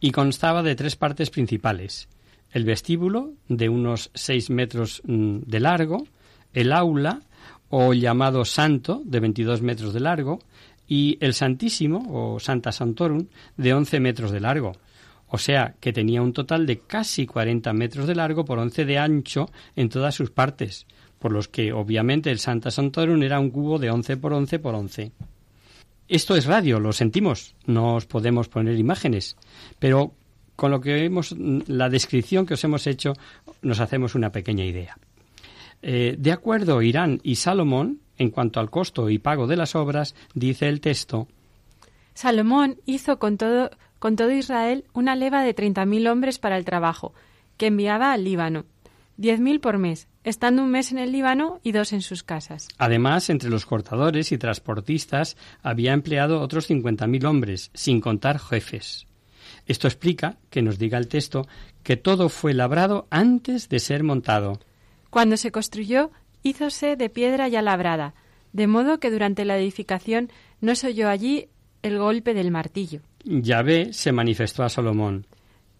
y 0.00 0.10
constaba 0.10 0.62
de 0.62 0.74
tres 0.74 0.96
partes 0.96 1.30
principales. 1.30 2.08
El 2.52 2.66
vestíbulo, 2.66 3.32
de 3.48 3.70
unos 3.70 4.10
seis 4.12 4.50
metros 4.50 5.00
mm, 5.06 5.38
de 5.46 5.60
largo, 5.60 6.06
el 6.52 6.72
aula, 6.72 7.22
o 7.70 7.94
llamado 7.94 8.44
santo, 8.44 9.00
de 9.06 9.20
22 9.20 9.62
metros 9.62 9.94
de 9.94 10.00
largo, 10.00 10.40
y 10.86 11.16
el 11.22 11.32
Santísimo, 11.32 12.04
o 12.10 12.38
Santa 12.38 12.70
Santorum, 12.70 13.28
de 13.56 13.72
11 13.72 13.98
metros 13.98 14.30
de 14.30 14.40
largo. 14.40 14.72
O 15.28 15.38
sea, 15.38 15.74
que 15.80 15.94
tenía 15.94 16.20
un 16.20 16.34
total 16.34 16.66
de 16.66 16.80
casi 16.80 17.24
40 17.24 17.72
metros 17.72 18.06
de 18.06 18.14
largo 18.14 18.44
por 18.44 18.58
11 18.58 18.84
de 18.84 18.98
ancho 18.98 19.50
en 19.74 19.88
todas 19.88 20.14
sus 20.14 20.30
partes, 20.30 20.86
por 21.24 21.32
los 21.32 21.48
que 21.48 21.72
obviamente 21.72 22.30
el 22.30 22.38
Santa 22.38 22.70
Santorum 22.70 23.22
era 23.22 23.40
un 23.40 23.48
cubo 23.48 23.78
de 23.78 23.90
11 23.90 24.18
por 24.18 24.34
11 24.34 24.58
por 24.58 24.74
11. 24.74 25.10
Esto 26.06 26.36
es 26.36 26.44
radio, 26.44 26.78
lo 26.78 26.92
sentimos, 26.92 27.54
no 27.64 27.94
os 27.94 28.04
podemos 28.04 28.50
poner 28.50 28.78
imágenes, 28.78 29.34
pero 29.78 30.12
con 30.54 30.70
lo 30.70 30.82
que 30.82 31.06
hemos, 31.06 31.34
la 31.38 31.88
descripción 31.88 32.44
que 32.44 32.52
os 32.52 32.64
hemos 32.64 32.86
hecho, 32.86 33.14
nos 33.62 33.80
hacemos 33.80 34.14
una 34.14 34.32
pequeña 34.32 34.66
idea. 34.66 34.98
Eh, 35.80 36.14
de 36.18 36.30
acuerdo, 36.30 36.82
Irán 36.82 37.20
y 37.22 37.36
Salomón, 37.36 38.00
en 38.18 38.28
cuanto 38.28 38.60
al 38.60 38.68
costo 38.68 39.08
y 39.08 39.18
pago 39.18 39.46
de 39.46 39.56
las 39.56 39.74
obras, 39.74 40.14
dice 40.34 40.68
el 40.68 40.82
texto. 40.82 41.26
Salomón 42.12 42.76
hizo 42.84 43.18
con 43.18 43.38
todo, 43.38 43.70
con 43.98 44.16
todo 44.16 44.30
Israel 44.30 44.84
una 44.92 45.16
leva 45.16 45.42
de 45.42 45.54
treinta 45.54 45.86
mil 45.86 46.06
hombres 46.06 46.38
para 46.38 46.58
el 46.58 46.66
trabajo, 46.66 47.14
que 47.56 47.68
enviaba 47.68 48.12
al 48.12 48.24
Líbano, 48.24 48.66
diez 49.16 49.40
mil 49.40 49.60
por 49.60 49.78
mes, 49.78 50.06
estando 50.24 50.62
un 50.62 50.70
mes 50.70 50.90
en 50.90 50.98
el 50.98 51.12
Líbano 51.12 51.60
y 51.62 51.72
dos 51.72 51.92
en 51.92 52.02
sus 52.02 52.22
casas. 52.22 52.68
Además, 52.78 53.30
entre 53.30 53.50
los 53.50 53.66
cortadores 53.66 54.32
y 54.32 54.38
transportistas 54.38 55.36
había 55.62 55.92
empleado 55.92 56.40
otros 56.40 56.66
cincuenta 56.66 57.06
mil 57.06 57.24
hombres, 57.26 57.70
sin 57.74 58.00
contar 58.00 58.38
jefes. 58.38 59.06
Esto 59.66 59.86
explica 59.86 60.38
que 60.50 60.62
nos 60.62 60.78
diga 60.78 60.98
el 60.98 61.08
texto 61.08 61.46
que 61.82 61.96
todo 61.96 62.28
fue 62.28 62.54
labrado 62.54 63.06
antes 63.10 63.68
de 63.68 63.78
ser 63.78 64.02
montado. 64.02 64.58
Cuando 65.10 65.36
se 65.36 65.52
construyó, 65.52 66.10
hízose 66.42 66.96
de 66.96 67.08
piedra 67.10 67.48
ya 67.48 67.62
labrada, 67.62 68.14
de 68.52 68.66
modo 68.66 68.98
que 68.98 69.10
durante 69.10 69.44
la 69.44 69.58
edificación 69.58 70.30
no 70.60 70.74
se 70.74 70.88
oyó 70.88 71.08
allí 71.08 71.48
el 71.82 71.98
golpe 71.98 72.34
del 72.34 72.50
martillo. 72.50 73.00
Yahvé 73.24 73.92
se 73.92 74.12
manifestó 74.12 74.62
a 74.62 74.68
Salomón. 74.68 75.26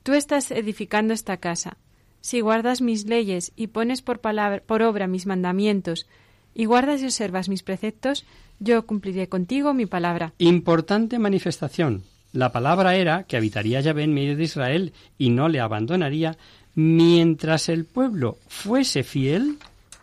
Tú 0.02 0.12
estás 0.12 0.50
edificando 0.50 1.14
esta 1.14 1.38
casa. 1.38 1.78
Si 2.24 2.40
guardas 2.40 2.80
mis 2.80 3.04
leyes 3.04 3.52
y 3.54 3.66
pones 3.66 4.00
por, 4.00 4.20
palabra, 4.20 4.62
por 4.64 4.80
obra 4.80 5.06
mis 5.06 5.26
mandamientos, 5.26 6.06
y 6.54 6.64
guardas 6.64 7.02
y 7.02 7.04
observas 7.04 7.50
mis 7.50 7.62
preceptos, 7.62 8.24
yo 8.58 8.86
cumpliré 8.86 9.28
contigo 9.28 9.74
mi 9.74 9.84
palabra. 9.84 10.32
Importante 10.38 11.18
manifestación. 11.18 12.02
La 12.32 12.50
palabra 12.50 12.96
era 12.96 13.24
que 13.24 13.36
habitaría 13.36 13.82
Yahvé 13.82 14.04
en 14.04 14.14
medio 14.14 14.38
de 14.38 14.44
Israel 14.44 14.94
y 15.18 15.28
no 15.28 15.50
le 15.50 15.60
abandonaría 15.60 16.38
mientras 16.74 17.68
el 17.68 17.84
pueblo 17.84 18.38
fuese 18.48 19.02
fiel 19.02 19.58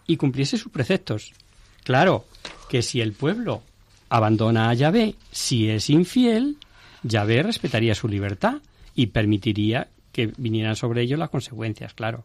y 0.05 0.17
cumpliese 0.17 0.59
sus 0.59 0.71
preceptos. 0.71 1.33
Claro 1.83 2.25
que 2.69 2.83
si 2.83 3.01
el 3.01 3.13
pueblo 3.13 3.63
abandona 4.09 4.69
a 4.69 4.75
Yahvé, 4.75 5.15
si 5.31 5.69
es 5.69 5.89
infiel, 5.89 6.57
Yahvé 7.01 7.41
respetaría 7.41 7.95
su 7.95 8.07
libertad 8.07 8.57
y 8.93 9.07
permitiría 9.07 9.87
que 10.11 10.31
vinieran 10.37 10.75
sobre 10.75 11.01
ello 11.01 11.17
las 11.17 11.29
consecuencias, 11.29 11.93
claro. 11.93 12.23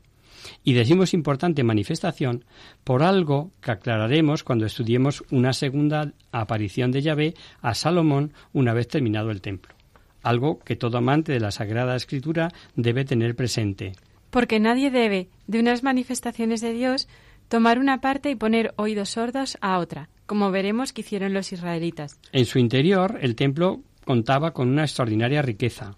Y 0.64 0.74
decimos 0.74 1.14
importante 1.14 1.64
manifestación 1.64 2.44
por 2.84 3.02
algo 3.02 3.50
que 3.60 3.72
aclararemos 3.72 4.44
cuando 4.44 4.66
estudiemos 4.66 5.24
una 5.30 5.52
segunda 5.52 6.12
aparición 6.32 6.92
de 6.92 7.02
Yahvé 7.02 7.34
a 7.62 7.74
Salomón 7.74 8.32
una 8.52 8.72
vez 8.74 8.88
terminado 8.88 9.30
el 9.30 9.40
templo. 9.40 9.74
Algo 10.22 10.58
que 10.60 10.76
todo 10.76 10.98
amante 10.98 11.32
de 11.32 11.40
la 11.40 11.50
Sagrada 11.50 11.96
Escritura 11.96 12.52
debe 12.74 13.04
tener 13.04 13.34
presente. 13.36 13.92
Porque 14.30 14.58
nadie 14.58 14.90
debe, 14.90 15.28
de 15.46 15.60
unas 15.60 15.82
manifestaciones 15.82 16.60
de 16.60 16.72
Dios, 16.72 17.08
tomar 17.48 17.78
una 17.78 18.00
parte 18.00 18.30
y 18.30 18.34
poner 18.34 18.74
oídos 18.76 19.10
sordos 19.10 19.56
a 19.60 19.78
otra, 19.78 20.08
como 20.26 20.50
veremos 20.50 20.92
que 20.92 21.02
hicieron 21.02 21.32
los 21.32 21.52
israelitas. 21.52 22.18
En 22.32 22.44
su 22.44 22.58
interior, 22.58 23.18
el 23.22 23.36
templo 23.36 23.82
contaba 24.04 24.52
con 24.52 24.68
una 24.68 24.82
extraordinaria 24.82 25.42
riqueza. 25.42 25.96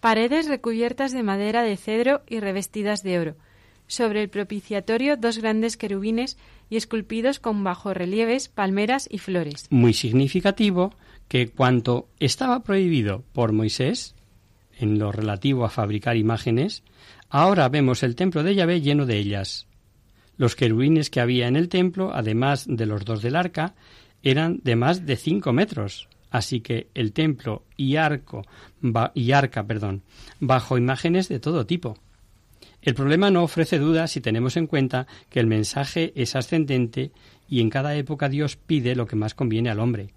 Paredes 0.00 0.46
recubiertas 0.46 1.12
de 1.12 1.22
madera 1.22 1.62
de 1.62 1.76
cedro 1.76 2.22
y 2.28 2.38
revestidas 2.40 3.02
de 3.02 3.18
oro. 3.18 3.36
Sobre 3.88 4.22
el 4.22 4.28
propiciatorio 4.28 5.16
dos 5.16 5.38
grandes 5.38 5.76
querubines 5.76 6.36
y 6.70 6.76
esculpidos 6.76 7.40
con 7.40 7.64
bajorrelieves, 7.64 8.48
palmeras 8.48 9.08
y 9.10 9.18
flores. 9.18 9.66
Muy 9.70 9.94
significativo 9.94 10.94
que 11.26 11.48
cuanto 11.48 12.08
estaba 12.20 12.62
prohibido 12.62 13.24
por 13.32 13.52
Moisés, 13.52 14.14
en 14.78 14.98
lo 14.98 15.10
relativo 15.10 15.64
a 15.64 15.70
fabricar 15.70 16.16
imágenes, 16.16 16.84
ahora 17.28 17.68
vemos 17.68 18.02
el 18.02 18.14
templo 18.14 18.42
de 18.42 18.54
Yahvé 18.54 18.80
lleno 18.80 19.04
de 19.06 19.18
ellas. 19.18 19.66
Los 20.36 20.54
querubines 20.54 21.10
que 21.10 21.20
había 21.20 21.48
en 21.48 21.56
el 21.56 21.68
templo, 21.68 22.12
además 22.14 22.66
de 22.68 22.86
los 22.86 23.04
dos 23.04 23.22
del 23.22 23.34
arca, 23.34 23.74
eran 24.22 24.60
de 24.62 24.76
más 24.76 25.06
de 25.06 25.16
cinco 25.16 25.52
metros, 25.52 26.08
así 26.30 26.60
que 26.60 26.88
el 26.94 27.12
templo 27.12 27.64
y 27.76 27.96
arco 27.96 28.44
y 29.14 29.32
arca, 29.32 29.64
perdón, 29.64 30.02
bajo 30.40 30.78
imágenes 30.78 31.28
de 31.28 31.40
todo 31.40 31.66
tipo. 31.66 31.96
El 32.82 32.94
problema 32.94 33.30
no 33.30 33.42
ofrece 33.42 33.78
duda 33.78 34.06
si 34.06 34.20
tenemos 34.20 34.56
en 34.56 34.66
cuenta 34.66 35.06
que 35.30 35.40
el 35.40 35.46
mensaje 35.46 36.12
es 36.14 36.36
ascendente 36.36 37.10
y 37.48 37.60
en 37.60 37.70
cada 37.70 37.94
época 37.96 38.28
Dios 38.28 38.56
pide 38.56 38.94
lo 38.94 39.06
que 39.06 39.16
más 39.16 39.34
conviene 39.34 39.70
al 39.70 39.80
hombre. 39.80 40.10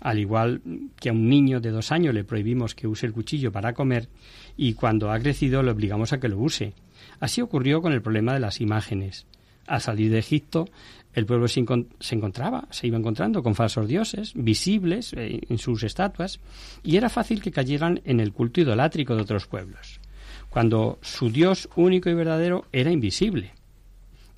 Al 0.00 0.18
igual 0.18 0.60
que 1.00 1.08
a 1.08 1.12
un 1.12 1.28
niño 1.28 1.60
de 1.60 1.70
dos 1.70 1.92
años 1.92 2.12
le 2.12 2.24
prohibimos 2.24 2.74
que 2.74 2.88
use 2.88 3.06
el 3.06 3.12
cuchillo 3.12 3.52
para 3.52 3.72
comer 3.72 4.08
y 4.56 4.74
cuando 4.74 5.10
ha 5.10 5.18
crecido 5.20 5.62
le 5.62 5.70
obligamos 5.70 6.12
a 6.12 6.20
que 6.20 6.28
lo 6.28 6.38
use. 6.38 6.74
Así 7.20 7.40
ocurrió 7.40 7.80
con 7.80 7.92
el 7.92 8.02
problema 8.02 8.34
de 8.34 8.40
las 8.40 8.60
imágenes 8.60 9.26
al 9.66 9.80
salir 9.80 10.10
de 10.10 10.18
Egipto, 10.18 10.68
el 11.14 11.26
pueblo 11.26 11.46
se, 11.48 11.60
encontraba, 11.60 12.66
se 12.70 12.86
iba 12.86 12.96
encontrando 12.96 13.42
con 13.42 13.54
falsos 13.54 13.86
dioses, 13.86 14.32
visibles 14.34 15.12
eh, 15.12 15.40
en 15.48 15.58
sus 15.58 15.82
estatuas, 15.82 16.40
y 16.82 16.96
era 16.96 17.10
fácil 17.10 17.42
que 17.42 17.50
cayeran 17.50 18.00
en 18.04 18.20
el 18.20 18.32
culto 18.32 18.60
idolátrico 18.60 19.14
de 19.14 19.22
otros 19.22 19.46
pueblos. 19.46 20.00
cuando 20.48 20.98
su 21.00 21.30
Dios 21.30 21.68
único 21.76 22.10
y 22.10 22.14
verdadero 22.14 22.66
era 22.72 22.90
invisible. 22.90 23.52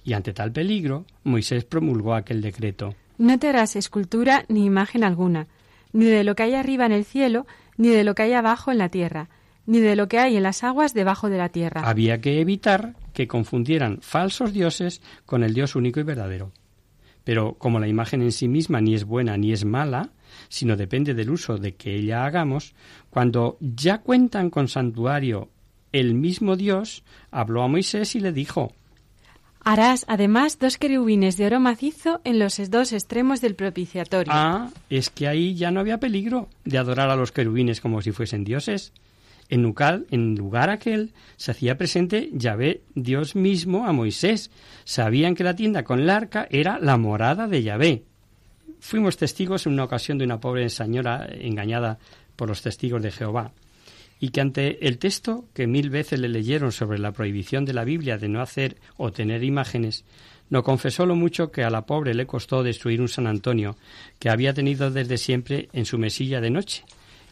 Y 0.05 0.13
ante 0.13 0.33
tal 0.33 0.53
peligro, 0.53 1.07
Moisés 1.25 1.65
promulgó 1.65 2.15
aquel 2.15 2.41
decreto. 2.41 2.95
No 3.19 3.39
te 3.39 3.49
harás 3.49 3.75
escultura 3.75 4.45
ni 4.49 4.65
imagen 4.65 5.03
alguna, 5.03 5.49
ni 5.93 6.05
de 6.05 6.23
lo 6.23 6.35
que 6.35 6.45
hay 6.45 6.55
arriba 6.55 6.87
en 6.87 6.93
el 6.93 7.05
cielo, 7.05 7.47
ni 7.77 7.89
de 7.89 8.05
lo 8.05 8.15
que 8.15 8.23
hay 8.23 8.33
abajo 8.33 8.71
en 8.71 8.79
la 8.79 8.91
tierra, 8.91 9.29
ni 9.67 9.81
de 9.81 9.97
lo 9.97 10.09
que 10.09 10.19
hay 10.19 10.37
en 10.37 10.43
las 10.43 10.63
aguas 10.63 10.95
debajo 10.95 11.31
de 11.31 11.39
la 11.39 11.49
tierra. 11.49 11.83
Había 11.85 12.21
que 12.21 12.41
evitar 12.41 12.95
que 13.13 13.27
confundieran 13.27 13.99
falsos 14.01 14.53
dioses 14.53 15.01
con 15.27 15.43
el 15.43 15.55
Dios 15.55 15.75
único 15.75 16.01
y 16.01 16.03
verdadero. 16.03 16.53
Pero 17.25 17.55
como 17.55 17.81
la 17.81 17.89
imagen 17.89 18.23
en 18.23 18.33
sí 18.33 18.49
misma 18.49 18.81
ni 18.81 18.95
es 18.95 19.05
buena 19.05 19.37
ni 19.37 19.53
es 19.53 19.65
mala, 19.65 20.11
sino 20.49 20.77
depende 20.77 21.15
del 21.15 21.31
uso 21.31 21.57
de 21.59 21.75
que 21.75 21.95
ella 21.95 22.27
hagamos, 22.27 22.75
cuando 23.11 23.57
ya 23.61 23.99
cuentan 23.99 24.51
con 24.51 24.69
santuario 24.69 25.49
el 25.93 26.15
mismo 26.15 26.57
Dios, 26.57 27.05
habló 27.31 27.63
a 27.63 27.69
Moisés 27.69 28.15
y 28.15 28.21
le 28.21 28.33
dijo 28.33 28.73
Harás 29.67 30.05
además 30.09 30.59
dos 30.59 30.77
querubines 30.77 31.39
de 31.39 31.47
oro 31.47 31.59
macizo 31.59 32.21
en 32.25 32.39
los 32.39 32.61
dos 32.71 32.93
extremos 32.93 33.41
del 33.41 33.55
propiciatorio. 33.55 34.31
Ah, 34.35 34.69
es 34.91 35.09
que 35.09 35.27
ahí 35.27 35.55
ya 35.55 35.71
no 35.71 35.81
había 35.81 35.99
peligro 35.99 36.51
de 36.67 36.77
adorar 36.77 37.09
a 37.09 37.17
los 37.17 37.33
querubines 37.33 37.81
como 37.81 38.03
si 38.03 38.13
fuesen 38.13 38.45
dioses. 38.45 38.93
En 39.49 39.63
lugar, 39.63 40.05
en 40.11 40.35
lugar 40.37 40.71
aquel 40.71 41.13
se 41.37 41.51
hacía 41.51 41.77
presente 41.77 42.31
Yahvé, 42.33 42.83
Dios 42.95 43.37
mismo, 43.37 43.87
a 43.87 43.93
Moisés. 43.93 44.51
Sabían 44.85 45.35
que 45.35 45.45
la 45.45 45.55
tienda 45.55 45.85
con 45.85 46.01
el 46.01 46.11
arca 46.11 46.47
era 46.51 46.79
la 46.79 46.97
morada 46.97 47.47
de 47.47 47.63
Yahvé. 47.63 48.03
Fuimos 48.81 49.17
testigos 49.17 49.67
en 49.67 49.73
una 49.73 49.85
ocasión 49.85 50.19
de 50.19 50.25
una 50.25 50.41
pobre 50.41 50.69
señora 50.69 51.29
engañada 51.31 51.99
por 52.37 52.49
los 52.49 52.63
testigos 52.63 53.03
de 53.03 53.11
Jehová 53.11 53.53
y 54.21 54.29
que 54.29 54.41
ante 54.41 54.87
el 54.87 54.99
texto 54.99 55.47
que 55.55 55.67
mil 55.67 55.91
veces 55.91 56.21
le 56.21 56.29
leyeron 56.29 56.73
sobre 56.73 56.99
la 56.99 57.13
prohibición 57.13 57.65
de 57.65 57.75
la 57.75 57.85
Biblia 57.85 58.19
de 58.19 58.29
no 58.29 58.41
hacer 58.41 58.77
o 58.97 59.13
tener 59.13 59.43
imágenes, 59.45 60.05
no 60.51 60.63
confesó 60.63 61.07
lo 61.07 61.17
mucho 61.17 61.51
que 61.51 61.65
a 61.65 61.71
la 61.71 61.87
pobre 61.87 62.15
le 62.15 62.27
costó 62.27 62.63
destruir 62.63 63.01
un 63.01 63.09
San 63.09 63.27
Antonio 63.27 63.77
que 64.19 64.31
había 64.31 64.55
tenido 64.55 64.91
desde 64.91 65.19
siempre 65.19 65.69
en 65.73 65.87
su 65.87 65.99
mesilla 65.99 66.41
de 66.41 66.51
noche 66.51 66.85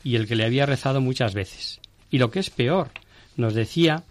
y 0.02 0.16
el 0.16 0.26
que 0.26 0.36
le 0.36 0.44
había 0.44 0.66
rezado 0.66 1.00
muchas 1.00 1.34
veces. 1.34 1.81
Y 2.12 2.18
lo 2.18 2.30
que 2.30 2.38
es 2.38 2.50
peor, 2.50 2.90
nos 3.36 3.54
decía, 3.54 4.04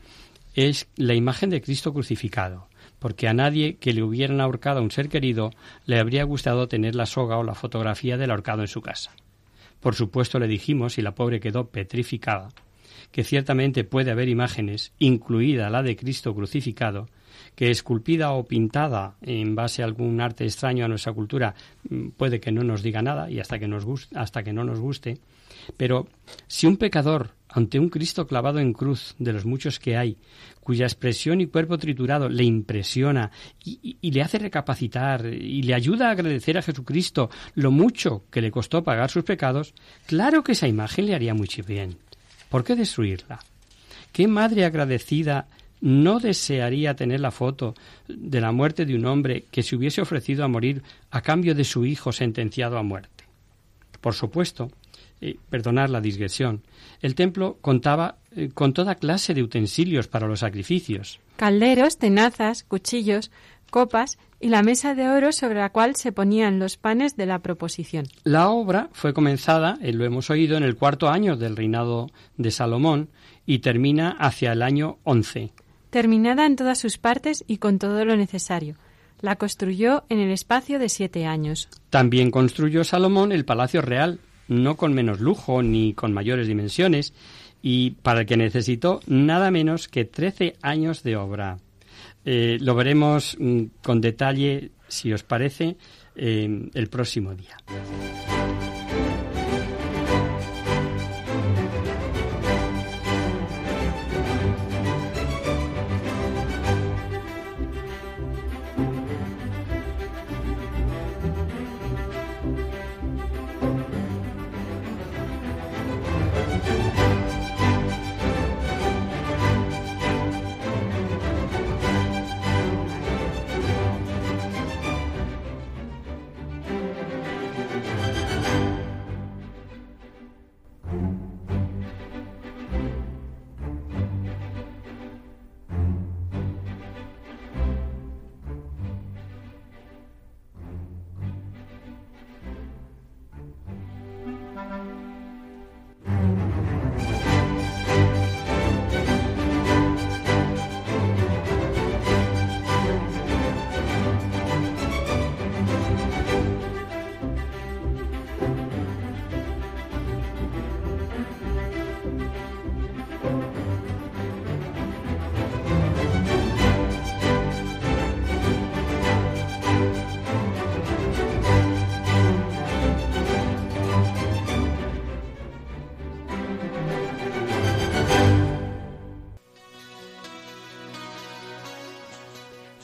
es 0.56 0.88
la 0.98 1.14
imagen 1.14 1.52
de 1.52 1.62
Cristo 1.62 1.94
crucificado, 1.94 2.68
porque 2.98 3.28
a 3.28 3.34
nadie 3.34 3.78
que 3.78 3.94
le 3.94 4.02
hubieran 4.04 4.42
ahorcado 4.42 4.80
a 4.80 4.82
un 4.82 4.92
ser 4.92 5.08
querido 5.08 5.52
le 5.86 6.00
habría 6.00 6.24
gustado 6.24 6.68
tener 6.68 6.96
la 6.96 7.06
soga 7.06 7.38
o 7.38 7.44
la 7.44 7.54
fotografía 7.54 8.18
del 8.18 8.32
ahorcado 8.32 8.64
en 8.64 8.68
su 8.68 8.82
casa. 8.82 9.12
Por 9.80 9.94
supuesto 9.94 10.40
le 10.40 10.48
dijimos, 10.48 10.98
y 10.98 11.04
la 11.04 11.14
pobre 11.14 11.40
quedó 11.40 11.68
petrificada, 11.68 12.50
que 13.12 13.24
ciertamente 13.24 13.84
puede 13.84 14.10
haber 14.10 14.30
imágenes, 14.30 14.94
incluida 14.98 15.70
la 15.70 15.84
de 15.84 15.96
Cristo 15.96 16.34
crucificado, 16.34 17.08
que 17.56 17.70
esculpida 17.70 18.32
o 18.32 18.46
pintada 18.46 19.16
en 19.22 19.56
base 19.56 19.84
a 19.84 19.86
algún 19.86 20.22
arte 20.22 20.46
extraño 20.46 20.86
a 20.86 20.88
nuestra 20.88 21.14
cultura 21.14 21.54
mm, 21.90 22.10
puede 22.10 22.40
que 22.40 22.52
no 22.52 22.64
nos 22.64 22.82
diga 22.82 23.02
nada 23.02 23.30
y 23.30 23.40
hasta 23.40 23.60
que, 23.60 23.68
nos 23.68 23.86
hasta 24.16 24.44
que 24.44 24.54
no 24.54 24.64
nos 24.64 24.80
guste, 24.80 25.20
pero 25.78 26.08
si 26.48 26.68
un 26.68 26.78
pecador 26.78 27.32
ante 27.52 27.80
un 27.80 27.90
Cristo 27.90 28.26
clavado 28.28 28.60
en 28.60 28.74
cruz 28.74 29.16
de 29.20 29.34
los 29.34 29.46
muchos 29.46 29.80
que 29.80 29.98
hay, 29.98 30.18
cuya 30.62 30.86
expresión 30.86 31.42
y 31.42 31.48
cuerpo 31.48 31.78
triturado 31.78 32.30
le 32.30 32.44
impresiona 32.44 33.32
y, 33.64 33.98
y, 34.02 34.12
le 34.12 34.22
hace 34.22 34.40
recapacitar 34.40 35.26
y 35.26 35.64
le 35.64 35.74
ayuda 35.74 36.08
a 36.08 36.12
agradecer 36.12 36.58
a 36.58 36.62
Jesucristo 36.62 37.30
lo 37.56 37.72
mucho 37.72 38.24
que 38.32 38.42
le 38.42 38.52
costó 38.52 38.84
pagar 38.84 39.10
sus 39.10 39.24
pecados, 39.24 39.74
claro 40.06 40.44
que 40.44 40.54
esa 40.54 40.68
imagen 40.68 41.08
le 41.08 41.16
haría 41.16 41.34
mucho 41.34 41.64
bien. 41.64 41.98
¿Por 42.50 42.64
qué 42.64 42.76
destruirla? 42.76 43.40
¿Qué 44.12 44.28
madre 44.28 44.66
agradecida 44.66 45.48
no 45.82 46.20
desearía 46.20 46.96
tener 46.96 47.20
la 47.20 47.32
foto 47.32 47.74
de 48.08 48.40
la 48.40 48.52
muerte 48.52 48.86
de 48.86 48.96
un 48.96 49.06
hombre 49.06 49.46
que 49.52 49.64
se 49.64 49.76
hubiese 49.76 50.02
ofrecido 50.02 50.44
a 50.44 50.48
morir 50.48 50.84
a 51.10 51.22
cambio 51.22 51.56
de 51.56 51.64
su 51.64 51.86
hijo 51.86 52.12
sentenciado 52.12 52.78
a 52.78 52.84
muerte? 52.84 53.26
Por 54.00 54.14
supuesto, 54.14 54.72
eh, 55.22 55.38
perdonar 55.50 55.90
la 55.90 56.02
digresión, 56.02 56.64
el 57.02 57.16
templo 57.16 57.58
contaba 57.62 58.18
eh, 58.36 58.50
con 58.54 58.74
toda 58.74 58.96
clase 58.96 59.34
de 59.34 59.44
utensilios 59.44 60.08
para 60.08 60.28
los 60.28 60.40
sacrificios. 60.40 61.20
Calderos, 61.36 61.98
tenazas, 61.98 62.64
cuchillos, 62.64 63.32
copas 63.70 64.20
y 64.40 64.50
la 64.50 64.64
mesa 64.64 64.94
de 64.94 65.10
oro 65.10 65.32
sobre 65.32 65.60
la 65.60 65.70
cual 65.70 65.96
se 65.96 66.12
ponían 66.12 66.60
los 66.60 66.78
panes 66.78 67.16
de 67.16 67.26
la 67.26 67.40
proposición. 67.40 68.06
La 68.24 68.50
obra 68.50 68.90
fue 68.92 69.14
comenzada, 69.14 69.78
eh, 69.82 69.94
lo 69.94 70.06
hemos 70.06 70.30
oído, 70.30 70.58
en 70.58 70.64
el 70.64 70.76
cuarto 70.76 71.10
año 71.10 71.38
del 71.38 71.56
reinado 71.56 72.10
de 72.38 72.52
Salomón 72.52 73.10
y 73.46 73.60
termina 73.60 74.12
hacia 74.20 74.52
el 74.52 74.62
año 74.62 74.98
once. 75.04 75.52
Terminada 75.89 76.45
en 76.45 76.56
todas 76.56 76.80
sus 76.80 76.98
partes 76.98 77.43
y 77.48 77.58
con 77.58 77.80
todo 77.80 78.06
lo 78.06 78.16
necesario. 78.16 78.76
La 79.20 79.36
construyó 79.36 80.04
en 80.10 80.20
el 80.20 80.32
espacio 80.32 80.80
de 80.80 80.89
siete 80.89 81.26
años. 81.26 81.70
También 81.89 82.32
construyó 82.32 82.84
Salomón 82.84 83.32
el 83.32 83.45
palacio 83.45 83.82
real, 83.82 84.20
no 84.48 84.78
con 84.78 84.94
menos 84.94 85.20
lujo 85.20 85.64
ni 85.64 85.94
con 85.94 86.14
mayores 86.14 86.48
dimensiones, 86.48 87.14
y 87.62 87.92
para 87.92 88.22
el 88.22 88.26
que 88.26 88.38
necesitó 88.38 89.02
nada 89.08 89.52
menos 89.52 89.88
que 89.88 90.06
trece 90.06 90.56
años 90.62 91.04
de 91.04 91.16
obra. 91.16 91.58
Eh, 92.26 92.58
lo 92.62 92.76
veremos 92.76 93.38
mm, 93.39 93.64
con 93.84 94.02
detalle, 94.02 94.72
si 94.88 95.12
os 95.14 95.24
parece, 95.24 95.78
eh, 96.16 96.70
el 96.74 96.88
próximo 96.88 97.34
día. 97.36 97.58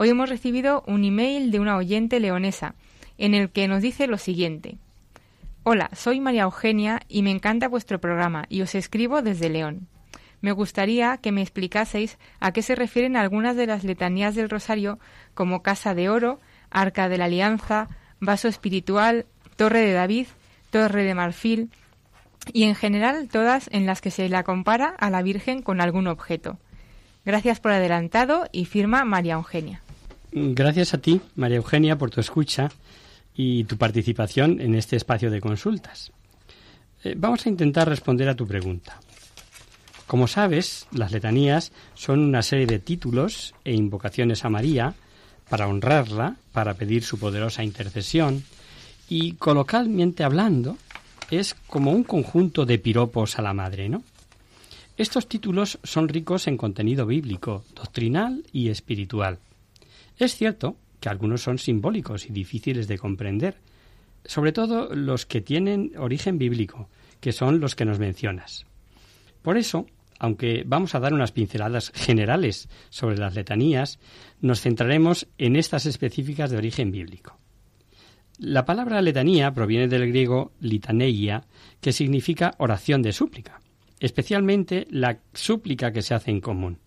Hoy 0.00 0.10
hemos 0.10 0.28
recibido 0.28 0.84
un 0.86 1.04
email 1.04 1.50
de 1.50 1.58
una 1.58 1.76
oyente 1.76 2.20
leonesa 2.20 2.76
en 3.18 3.34
el 3.34 3.50
que 3.50 3.66
nos 3.66 3.82
dice 3.82 4.06
lo 4.06 4.16
siguiente. 4.16 4.78
Hola, 5.64 5.90
soy 5.92 6.20
María 6.20 6.42
Eugenia 6.42 7.00
y 7.08 7.22
me 7.22 7.32
encanta 7.32 7.66
vuestro 7.66 8.00
programa 8.00 8.44
y 8.48 8.62
os 8.62 8.76
escribo 8.76 9.22
desde 9.22 9.48
León. 9.48 9.88
me 10.40 10.52
gustaría 10.52 11.16
que 11.16 11.32
me 11.32 11.42
explicaseis 11.42 12.16
a 12.38 12.52
qué 12.52 12.62
se 12.62 12.76
refieren 12.76 13.16
algunas 13.16 13.56
de 13.56 13.66
las 13.66 13.82
letanías 13.82 14.36
del 14.36 14.48
rosario 14.48 15.00
como 15.34 15.64
Casa 15.64 15.96
de 15.96 16.08
Oro, 16.08 16.38
Arca 16.70 17.08
de 17.08 17.18
la 17.18 17.24
Alianza, 17.24 17.88
Vaso 18.20 18.46
Espiritual, 18.46 19.26
Torre 19.56 19.80
de 19.80 19.94
David, 19.94 20.28
Torre 20.70 21.02
de 21.02 21.14
Marfil 21.14 21.70
y 22.52 22.62
en 22.62 22.76
general 22.76 23.26
todas 23.26 23.68
en 23.72 23.84
las 23.84 24.00
que 24.00 24.12
se 24.12 24.28
la 24.28 24.44
compara 24.44 24.94
a 24.96 25.10
la 25.10 25.22
Virgen 25.22 25.60
con 25.60 25.80
algún 25.80 26.06
objeto. 26.06 26.56
Gracias 27.24 27.58
por 27.58 27.72
adelantado 27.72 28.46
y 28.52 28.66
firma 28.66 29.04
María 29.04 29.34
Eugenia. 29.34 29.82
Gracias 30.30 30.92
a 30.92 30.98
ti, 30.98 31.20
María 31.36 31.56
Eugenia, 31.56 31.96
por 31.96 32.10
tu 32.10 32.20
escucha 32.20 32.70
y 33.34 33.64
tu 33.64 33.76
participación 33.76 34.60
en 34.60 34.74
este 34.74 34.96
espacio 34.96 35.30
de 35.30 35.40
consultas. 35.40 36.12
Eh, 37.02 37.14
vamos 37.16 37.46
a 37.46 37.48
intentar 37.48 37.88
responder 37.88 38.28
a 38.28 38.34
tu 38.34 38.46
pregunta. 38.46 39.00
Como 40.06 40.26
sabes, 40.26 40.86
las 40.92 41.12
letanías 41.12 41.72
son 41.94 42.20
una 42.20 42.42
serie 42.42 42.66
de 42.66 42.78
títulos 42.78 43.54
e 43.64 43.74
invocaciones 43.74 44.44
a 44.44 44.50
María 44.50 44.94
para 45.48 45.68
honrarla, 45.68 46.36
para 46.52 46.74
pedir 46.74 47.04
su 47.04 47.18
poderosa 47.18 47.62
intercesión, 47.62 48.44
y 49.08 49.32
colocalmente 49.34 50.24
hablando, 50.24 50.76
es 51.30 51.54
como 51.66 51.92
un 51.92 52.04
conjunto 52.04 52.66
de 52.66 52.78
piropos 52.78 53.38
a 53.38 53.42
la 53.42 53.54
Madre, 53.54 53.88
¿no? 53.88 54.02
Estos 54.98 55.28
títulos 55.28 55.78
son 55.84 56.08
ricos 56.08 56.48
en 56.48 56.56
contenido 56.56 57.06
bíblico, 57.06 57.64
doctrinal 57.74 58.44
y 58.52 58.68
espiritual. 58.68 59.38
Es 60.18 60.34
cierto 60.34 60.76
que 61.00 61.08
algunos 61.08 61.42
son 61.42 61.58
simbólicos 61.58 62.26
y 62.26 62.32
difíciles 62.32 62.88
de 62.88 62.98
comprender, 62.98 63.56
sobre 64.24 64.52
todo 64.52 64.94
los 64.94 65.26
que 65.26 65.40
tienen 65.40 65.92
origen 65.96 66.38
bíblico, 66.38 66.88
que 67.20 67.32
son 67.32 67.60
los 67.60 67.76
que 67.76 67.84
nos 67.84 68.00
mencionas. 68.00 68.66
Por 69.42 69.56
eso, 69.56 69.86
aunque 70.18 70.64
vamos 70.66 70.94
a 70.94 71.00
dar 71.00 71.14
unas 71.14 71.30
pinceladas 71.30 71.92
generales 71.94 72.68
sobre 72.90 73.16
las 73.16 73.34
letanías, 73.34 74.00
nos 74.40 74.60
centraremos 74.60 75.28
en 75.38 75.54
estas 75.54 75.86
específicas 75.86 76.50
de 76.50 76.56
origen 76.56 76.90
bíblico. 76.90 77.38
La 78.38 78.64
palabra 78.64 79.02
letanía 79.02 79.52
proviene 79.52 79.88
del 79.88 80.08
griego 80.08 80.52
litaneia, 80.60 81.44
que 81.80 81.92
significa 81.92 82.54
oración 82.58 83.02
de 83.02 83.12
súplica, 83.12 83.60
especialmente 84.00 84.86
la 84.90 85.18
súplica 85.32 85.92
que 85.92 86.02
se 86.02 86.14
hace 86.14 86.30
en 86.30 86.40
común. 86.40 86.78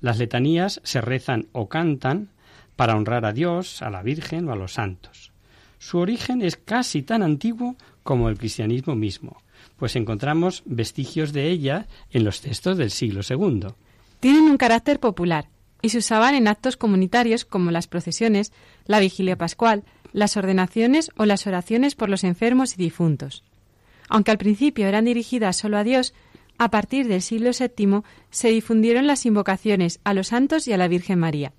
Las 0.00 0.18
letanías 0.18 0.80
se 0.84 1.00
rezan 1.00 1.48
o 1.52 1.68
cantan 1.68 2.30
para 2.76 2.96
honrar 2.96 3.24
a 3.24 3.32
Dios, 3.32 3.82
a 3.82 3.90
la 3.90 4.02
Virgen 4.02 4.48
o 4.48 4.52
a 4.52 4.56
los 4.56 4.74
santos. 4.74 5.32
Su 5.78 5.98
origen 5.98 6.42
es 6.42 6.56
casi 6.56 7.02
tan 7.02 7.22
antiguo 7.22 7.76
como 8.02 8.28
el 8.28 8.38
cristianismo 8.38 8.94
mismo, 8.94 9.36
pues 9.76 9.96
encontramos 9.96 10.62
vestigios 10.66 11.32
de 11.32 11.50
ella 11.50 11.86
en 12.10 12.24
los 12.24 12.40
textos 12.40 12.76
del 12.78 12.90
siglo 12.90 13.20
II. 13.28 13.68
Tienen 14.20 14.44
un 14.44 14.56
carácter 14.56 15.00
popular 15.00 15.48
y 15.82 15.90
se 15.90 15.98
usaban 15.98 16.34
en 16.34 16.48
actos 16.48 16.76
comunitarios 16.76 17.44
como 17.44 17.70
las 17.70 17.86
procesiones, 17.86 18.52
la 18.86 19.00
vigilia 19.00 19.36
pascual, 19.36 19.84
las 20.12 20.36
ordenaciones 20.36 21.10
o 21.16 21.26
las 21.26 21.46
oraciones 21.46 21.94
por 21.94 22.08
los 22.08 22.24
enfermos 22.24 22.74
y 22.74 22.76
difuntos. 22.76 23.44
Aunque 24.08 24.30
al 24.30 24.38
principio 24.38 24.86
eran 24.86 25.04
dirigidas 25.04 25.56
solo 25.56 25.76
a 25.76 25.84
Dios, 25.84 26.14
a 26.56 26.70
partir 26.70 27.08
del 27.08 27.20
siglo 27.20 27.50
VII 27.50 28.02
se 28.30 28.48
difundieron 28.48 29.06
las 29.06 29.26
invocaciones 29.26 30.00
a 30.04 30.14
los 30.14 30.28
santos 30.28 30.68
y 30.68 30.72
a 30.72 30.78
la 30.78 30.88
Virgen 30.88 31.18
María. 31.18 31.52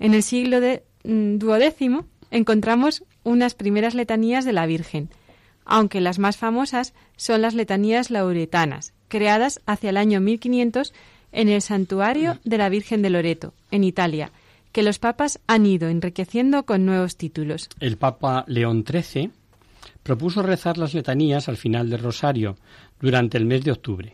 En 0.00 0.14
el 0.14 0.22
siglo 0.22 0.60
de, 0.60 0.82
mm, 1.04 1.36
duodécimo 1.36 2.06
encontramos 2.30 3.04
unas 3.22 3.54
primeras 3.54 3.94
letanías 3.94 4.44
de 4.44 4.52
la 4.52 4.66
Virgen, 4.66 5.10
aunque 5.64 6.00
las 6.00 6.18
más 6.18 6.36
famosas 6.36 6.94
son 7.16 7.42
las 7.42 7.54
letanías 7.54 8.10
lauretanas, 8.10 8.94
creadas 9.08 9.60
hacia 9.66 9.90
el 9.90 9.98
año 9.98 10.20
1500 10.20 10.94
en 11.32 11.48
el 11.48 11.60
santuario 11.60 12.38
de 12.44 12.58
la 12.58 12.70
Virgen 12.70 13.02
de 13.02 13.10
Loreto, 13.10 13.54
en 13.70 13.84
Italia, 13.84 14.32
que 14.72 14.82
los 14.82 14.98
papas 14.98 15.38
han 15.46 15.66
ido 15.66 15.88
enriqueciendo 15.88 16.64
con 16.64 16.86
nuevos 16.86 17.16
títulos. 17.16 17.68
El 17.78 17.98
Papa 17.98 18.44
León 18.48 18.84
XIII 18.88 19.30
propuso 20.02 20.42
rezar 20.42 20.78
las 20.78 20.94
letanías 20.94 21.48
al 21.48 21.56
final 21.56 21.90
del 21.90 22.00
rosario 22.00 22.56
durante 23.00 23.36
el 23.36 23.44
mes 23.44 23.64
de 23.64 23.72
octubre. 23.72 24.12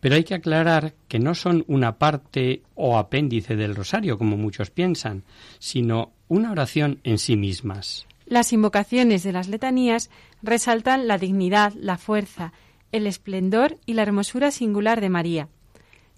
Pero 0.00 0.14
hay 0.14 0.24
que 0.24 0.34
aclarar 0.34 0.94
que 1.08 1.18
no 1.18 1.34
son 1.34 1.64
una 1.68 1.98
parte 1.98 2.62
o 2.74 2.98
apéndice 2.98 3.56
del 3.56 3.74
rosario, 3.74 4.18
como 4.18 4.36
muchos 4.36 4.70
piensan, 4.70 5.24
sino 5.58 6.12
una 6.28 6.50
oración 6.50 7.00
en 7.04 7.18
sí 7.18 7.36
mismas. 7.36 8.06
Las 8.26 8.52
invocaciones 8.52 9.22
de 9.22 9.32
las 9.32 9.48
letanías 9.48 10.10
resaltan 10.42 11.06
la 11.06 11.16
dignidad, 11.16 11.72
la 11.74 11.96
fuerza, 11.96 12.52
el 12.92 13.06
esplendor 13.06 13.78
y 13.86 13.94
la 13.94 14.02
hermosura 14.02 14.50
singular 14.50 15.00
de 15.00 15.08
María. 15.08 15.48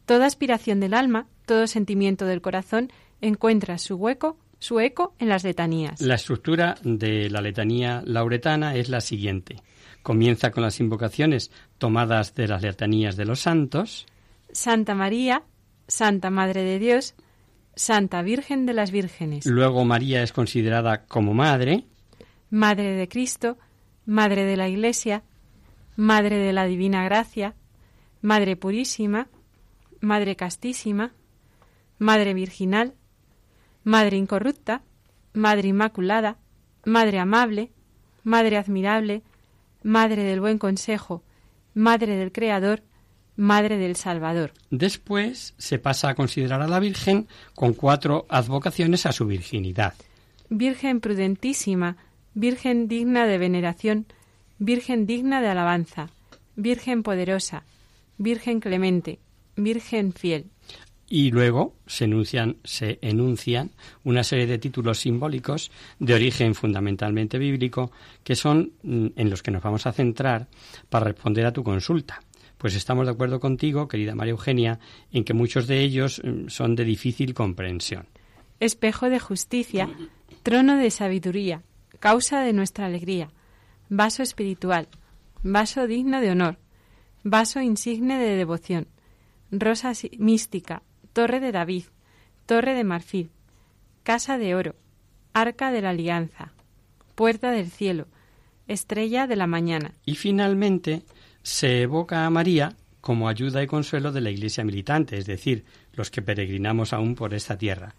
Toda 0.07 0.27
aspiración 0.27 0.81
del 0.81 0.95
alma, 0.95 1.27
todo 1.45 1.67
sentimiento 1.67 2.25
del 2.25 2.41
corazón 2.41 2.91
encuentra 3.21 3.77
su 3.79 3.97
hueco, 3.97 4.39
su 4.59 4.81
eco 4.81 5.15
en 5.19 5.29
las 5.29 5.45
letanías. 5.45 6.01
La 6.01 6.15
estructura 6.15 6.77
de 6.83 7.29
la 7.29 7.43
letanía 7.43 8.03
lauretana 8.05 8.75
es 8.75 8.89
la 8.89 9.01
siguiente. 9.01 9.57
Comienza 10.03 10.51
con 10.51 10.63
las 10.63 10.81
invocaciones 10.81 11.51
tomadas 11.79 12.35
de 12.35 12.49
las 12.49 12.63
letanías 12.63 13.17
de 13.17 13.25
los 13.25 13.41
santos. 13.41 14.07
Santa 14.53 14.95
María, 14.95 15.43
Santa 15.87 16.31
Madre 16.31 16.63
de 16.63 16.79
Dios, 16.79 17.15
Santa 17.75 18.23
Virgen 18.23 18.67
de 18.67 18.75
las 18.75 18.91
Vírgenes. 18.91 19.47
Luego 19.47 19.85
María 19.85 20.23
es 20.23 20.33
considerada 20.33 21.07
como 21.07 21.35
madre. 21.35 21.85
Madre 22.51 22.93
de 22.93 23.09
Cristo, 23.09 23.57
Madre 24.05 24.45
de 24.45 24.57
la 24.57 24.69
Iglesia, 24.69 25.23
Madre 25.97 26.39
de 26.39 26.53
la 26.53 26.65
Divina 26.65 27.05
Gracia, 27.05 27.55
Madre 28.21 28.57
Purísima, 28.57 29.29
Madre 30.01 30.35
Castísima, 30.35 31.13
Madre 31.99 32.35
Virginal, 32.35 32.95
Madre 33.85 34.17
Incorrupta, 34.17 34.83
Madre 35.33 35.69
Inmaculada, 35.69 36.39
Madre 36.85 37.19
Amable, 37.19 37.71
Madre 38.25 38.57
Admirable, 38.57 39.23
Madre 39.83 40.25
del 40.25 40.41
Buen 40.41 40.59
Consejo, 40.59 41.23
Madre 41.79 42.17
del 42.17 42.33
Creador, 42.33 42.83
Madre 43.37 43.79
del 43.79 43.95
Salvador. 43.95 44.53
Después 44.69 45.55
se 45.59 45.79
pasa 45.79 46.09
a 46.09 46.17
considerar 46.17 46.61
a 46.61 46.67
la 46.67 46.81
Virgen 46.81 47.29
con 47.55 47.73
cuatro 47.73 48.27
advocaciones 48.29 49.07
a 49.07 49.13
su 49.13 49.27
virginidad. 49.27 49.95
Virgen 50.49 50.99
prudentísima, 50.99 51.97
Virgen 52.35 52.89
digna 52.89 53.27
de 53.27 53.39
veneración, 53.39 54.07
Virgen 54.59 55.07
digna 55.07 55.41
de 55.41 55.51
alabanza, 55.51 56.11
Virgen 56.57 57.05
poderosa, 57.05 57.63
Virgen 58.17 58.59
clemente, 58.59 59.21
Virgen 59.55 60.13
fiel. 60.13 60.47
Y 61.11 61.31
luego 61.31 61.75
se 61.87 62.05
enuncian, 62.05 62.59
se 62.65 62.99
enuncian 63.01 63.71
una 64.05 64.23
serie 64.23 64.47
de 64.47 64.59
títulos 64.59 64.99
simbólicos 64.99 65.71
de 65.99 66.15
origen 66.15 66.55
fundamentalmente 66.55 67.39
bíblico 67.39 67.91
que 68.23 68.37
son 68.37 68.73
mm, 68.83 69.07
en 69.17 69.31
los 69.31 69.43
que 69.43 69.51
nos 69.51 69.63
vamos 69.63 69.87
a 69.87 69.93
centrar 69.93 70.49
para 70.91 71.07
responder 71.07 71.47
a 71.47 71.53
tu 71.53 71.65
consulta. 71.65 72.21
Pues 72.59 72.75
estamos 72.75 73.07
de 73.07 73.13
acuerdo 73.13 73.41
contigo, 73.41 73.89
querida 73.89 74.15
María 74.15 74.33
Eugenia, 74.33 74.81
en 75.13 75.25
que 75.25 75.33
muchos 75.33 75.67
de 75.67 75.81
ellos 75.81 76.21
mm, 76.23 76.49
son 76.49 76.77
de 76.77 76.85
difícil 76.85 77.33
comprensión. 77.33 78.07
Espejo 78.61 79.09
de 79.09 79.21
justicia, 79.21 79.89
trono 80.43 80.77
de 80.77 80.91
sabiduría, 80.91 81.63
causa 82.01 82.41
de 82.41 82.53
nuestra 82.53 82.87
alegría, 82.87 83.31
vaso 83.89 84.23
espiritual, 84.23 84.89
vaso 85.43 85.87
digno 85.87 86.21
de 86.21 86.33
honor, 86.33 86.59
vaso 87.23 87.61
insigne 87.63 88.19
de 88.19 88.37
devoción, 88.37 88.89
rosa 89.51 89.93
mística, 90.19 90.83
torre 91.13 91.41
de 91.41 91.53
David, 91.53 91.85
torre 92.47 92.75
de 92.75 92.85
marfil, 92.85 93.31
casa 94.03 94.39
de 94.39 94.55
oro, 94.55 94.75
arca 95.33 95.71
de 95.71 95.83
la 95.83 95.91
alianza, 95.91 96.53
puerta 97.15 97.51
del 97.51 97.71
cielo, 97.71 98.07
estrella 98.67 99.27
de 99.27 99.37
la 99.37 99.47
mañana. 99.47 99.93
Y 100.07 100.15
finalmente 100.15 101.03
se 101.43 101.83
evoca 101.83 102.27
a 102.27 102.31
María 102.31 102.75
como 103.01 103.29
ayuda 103.29 103.63
y 103.63 103.67
consuelo 103.67 104.13
de 104.13 104.21
la 104.21 104.31
Iglesia 104.31 104.65
militante, 104.65 105.17
es 105.19 105.27
decir, 105.27 105.65
los 105.95 106.11
que 106.11 106.23
peregrinamos 106.23 106.93
aún 106.93 107.15
por 107.15 107.35
esta 107.35 107.57
tierra, 107.57 107.95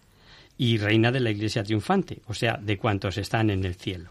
y 0.56 0.78
reina 0.78 1.10
de 1.10 1.20
la 1.20 1.30
Iglesia 1.30 1.64
triunfante, 1.64 2.22
o 2.26 2.34
sea, 2.34 2.56
de 2.56 2.78
cuantos 2.78 3.18
están 3.18 3.50
en 3.50 3.64
el 3.64 3.74
cielo. 3.74 4.08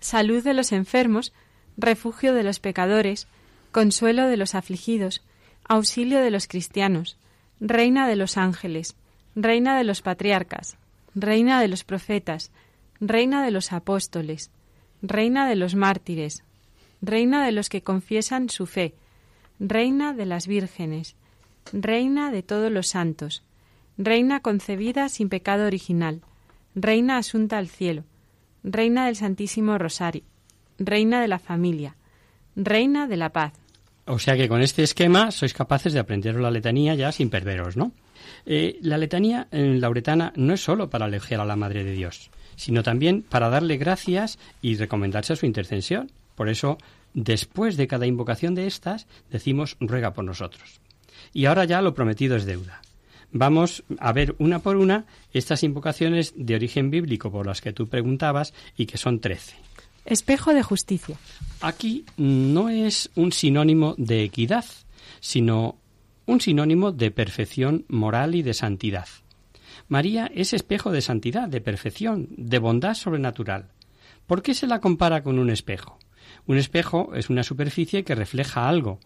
Salud 0.00 0.42
de 0.42 0.52
los 0.52 0.72
enfermos, 0.72 1.32
refugio 1.76 2.34
de 2.34 2.42
los 2.42 2.60
pecadores, 2.60 3.28
consuelo 3.70 4.26
de 4.26 4.36
los 4.36 4.54
afligidos, 4.54 5.22
auxilio 5.64 6.20
de 6.20 6.30
los 6.30 6.48
cristianos, 6.48 7.16
Reina 7.64 8.08
de 8.08 8.16
los 8.16 8.38
ángeles, 8.38 8.96
Reina 9.36 9.78
de 9.78 9.84
los 9.84 10.02
patriarcas, 10.02 10.78
Reina 11.14 11.60
de 11.60 11.68
los 11.68 11.84
profetas, 11.84 12.50
Reina 12.98 13.44
de 13.44 13.52
los 13.52 13.72
apóstoles, 13.72 14.50
Reina 15.00 15.48
de 15.48 15.54
los 15.54 15.76
mártires, 15.76 16.42
Reina 17.00 17.46
de 17.46 17.52
los 17.52 17.68
que 17.68 17.80
confiesan 17.80 18.48
su 18.48 18.66
fe, 18.66 18.96
Reina 19.60 20.12
de 20.12 20.26
las 20.26 20.48
vírgenes, 20.48 21.14
Reina 21.72 22.32
de 22.32 22.42
todos 22.42 22.72
los 22.72 22.88
santos, 22.88 23.44
Reina 23.96 24.40
concebida 24.40 25.08
sin 25.08 25.28
pecado 25.28 25.64
original, 25.64 26.20
Reina 26.74 27.16
asunta 27.16 27.58
al 27.58 27.68
cielo, 27.68 28.02
Reina 28.64 29.06
del 29.06 29.14
Santísimo 29.14 29.78
Rosario, 29.78 30.24
Reina 30.80 31.20
de 31.20 31.28
la 31.28 31.38
familia, 31.38 31.94
Reina 32.56 33.06
de 33.06 33.16
la 33.18 33.28
paz, 33.28 33.52
O 34.06 34.18
sea 34.18 34.36
que 34.36 34.48
con 34.48 34.62
este 34.62 34.82
esquema 34.82 35.30
sois 35.30 35.54
capaces 35.54 35.92
de 35.92 36.00
aprender 36.00 36.34
la 36.34 36.50
letanía 36.50 36.94
ya 36.94 37.12
sin 37.12 37.30
perderos, 37.30 37.76
¿no? 37.76 37.92
Eh, 38.46 38.78
la 38.82 38.98
letanía 38.98 39.46
en 39.50 39.80
lauretana 39.80 40.32
no 40.36 40.54
es 40.54 40.60
solo 40.62 40.90
para 40.90 41.06
elogiar 41.06 41.40
a 41.40 41.44
la 41.44 41.56
Madre 41.56 41.84
de 41.84 41.92
Dios, 41.92 42.30
sino 42.56 42.82
también 42.82 43.22
para 43.22 43.48
darle 43.48 43.76
gracias 43.76 44.38
y 44.60 44.76
recomendarse 44.76 45.34
a 45.34 45.36
su 45.36 45.46
intercesión. 45.46 46.10
Por 46.34 46.48
eso, 46.48 46.78
después 47.14 47.76
de 47.76 47.86
cada 47.86 48.06
invocación 48.06 48.54
de 48.54 48.66
estas, 48.66 49.06
decimos 49.30 49.76
ruega 49.78 50.12
por 50.12 50.24
nosotros. 50.24 50.80
Y 51.32 51.46
ahora 51.46 51.64
ya 51.64 51.80
lo 51.80 51.94
prometido 51.94 52.36
es 52.36 52.44
deuda. 52.44 52.82
Vamos 53.30 53.84
a 53.98 54.12
ver 54.12 54.34
una 54.38 54.58
por 54.58 54.76
una 54.76 55.06
estas 55.32 55.62
invocaciones 55.62 56.34
de 56.36 56.54
origen 56.54 56.90
bíblico 56.90 57.30
por 57.30 57.46
las 57.46 57.60
que 57.60 57.72
tú 57.72 57.88
preguntabas 57.88 58.52
y 58.76 58.86
que 58.86 58.98
son 58.98 59.20
trece. 59.20 59.56
Espejo 60.04 60.52
de 60.52 60.62
justicia. 60.62 61.16
Aquí 61.60 62.04
no 62.16 62.68
es 62.68 63.10
un 63.14 63.32
sinónimo 63.32 63.94
de 63.98 64.24
equidad, 64.24 64.64
sino 65.20 65.76
un 66.26 66.40
sinónimo 66.40 66.92
de 66.92 67.10
perfección 67.10 67.84
moral 67.88 68.34
y 68.34 68.42
de 68.42 68.54
santidad. 68.54 69.06
María 69.88 70.30
es 70.34 70.52
espejo 70.52 70.90
de 70.90 71.02
santidad, 71.02 71.48
de 71.48 71.60
perfección, 71.60 72.28
de 72.30 72.58
bondad 72.58 72.94
sobrenatural. 72.94 73.68
¿Por 74.26 74.42
qué 74.42 74.54
se 74.54 74.66
la 74.66 74.80
compara 74.80 75.22
con 75.22 75.38
un 75.38 75.50
espejo? 75.50 75.98
Un 76.46 76.56
espejo 76.56 77.14
es 77.14 77.30
una 77.30 77.42
superficie 77.42 78.04
que 78.04 78.14
refleja 78.14 78.68
algo, 78.68 78.98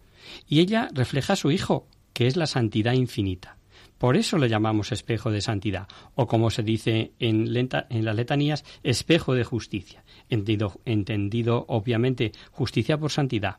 y 0.47 0.59
ella 0.59 0.89
refleja 0.93 1.33
a 1.33 1.37
su 1.37 1.51
Hijo, 1.51 1.87
que 2.13 2.27
es 2.27 2.35
la 2.35 2.47
santidad 2.47 2.93
infinita. 2.93 3.56
Por 3.97 4.15
eso 4.15 4.37
le 4.37 4.49
llamamos 4.49 4.91
espejo 4.91 5.31
de 5.31 5.41
santidad, 5.41 5.87
o 6.15 6.27
como 6.27 6.49
se 6.49 6.63
dice 6.63 7.11
en, 7.19 7.53
las 7.53 8.15
letanías, 8.15 8.63
espejo 8.83 9.33
de 9.33 9.43
justicia, 9.43 10.03
entendido 10.29 11.65
obviamente 11.67 12.31
justicia 12.51 12.97
por 12.97 13.11
santidad. 13.11 13.57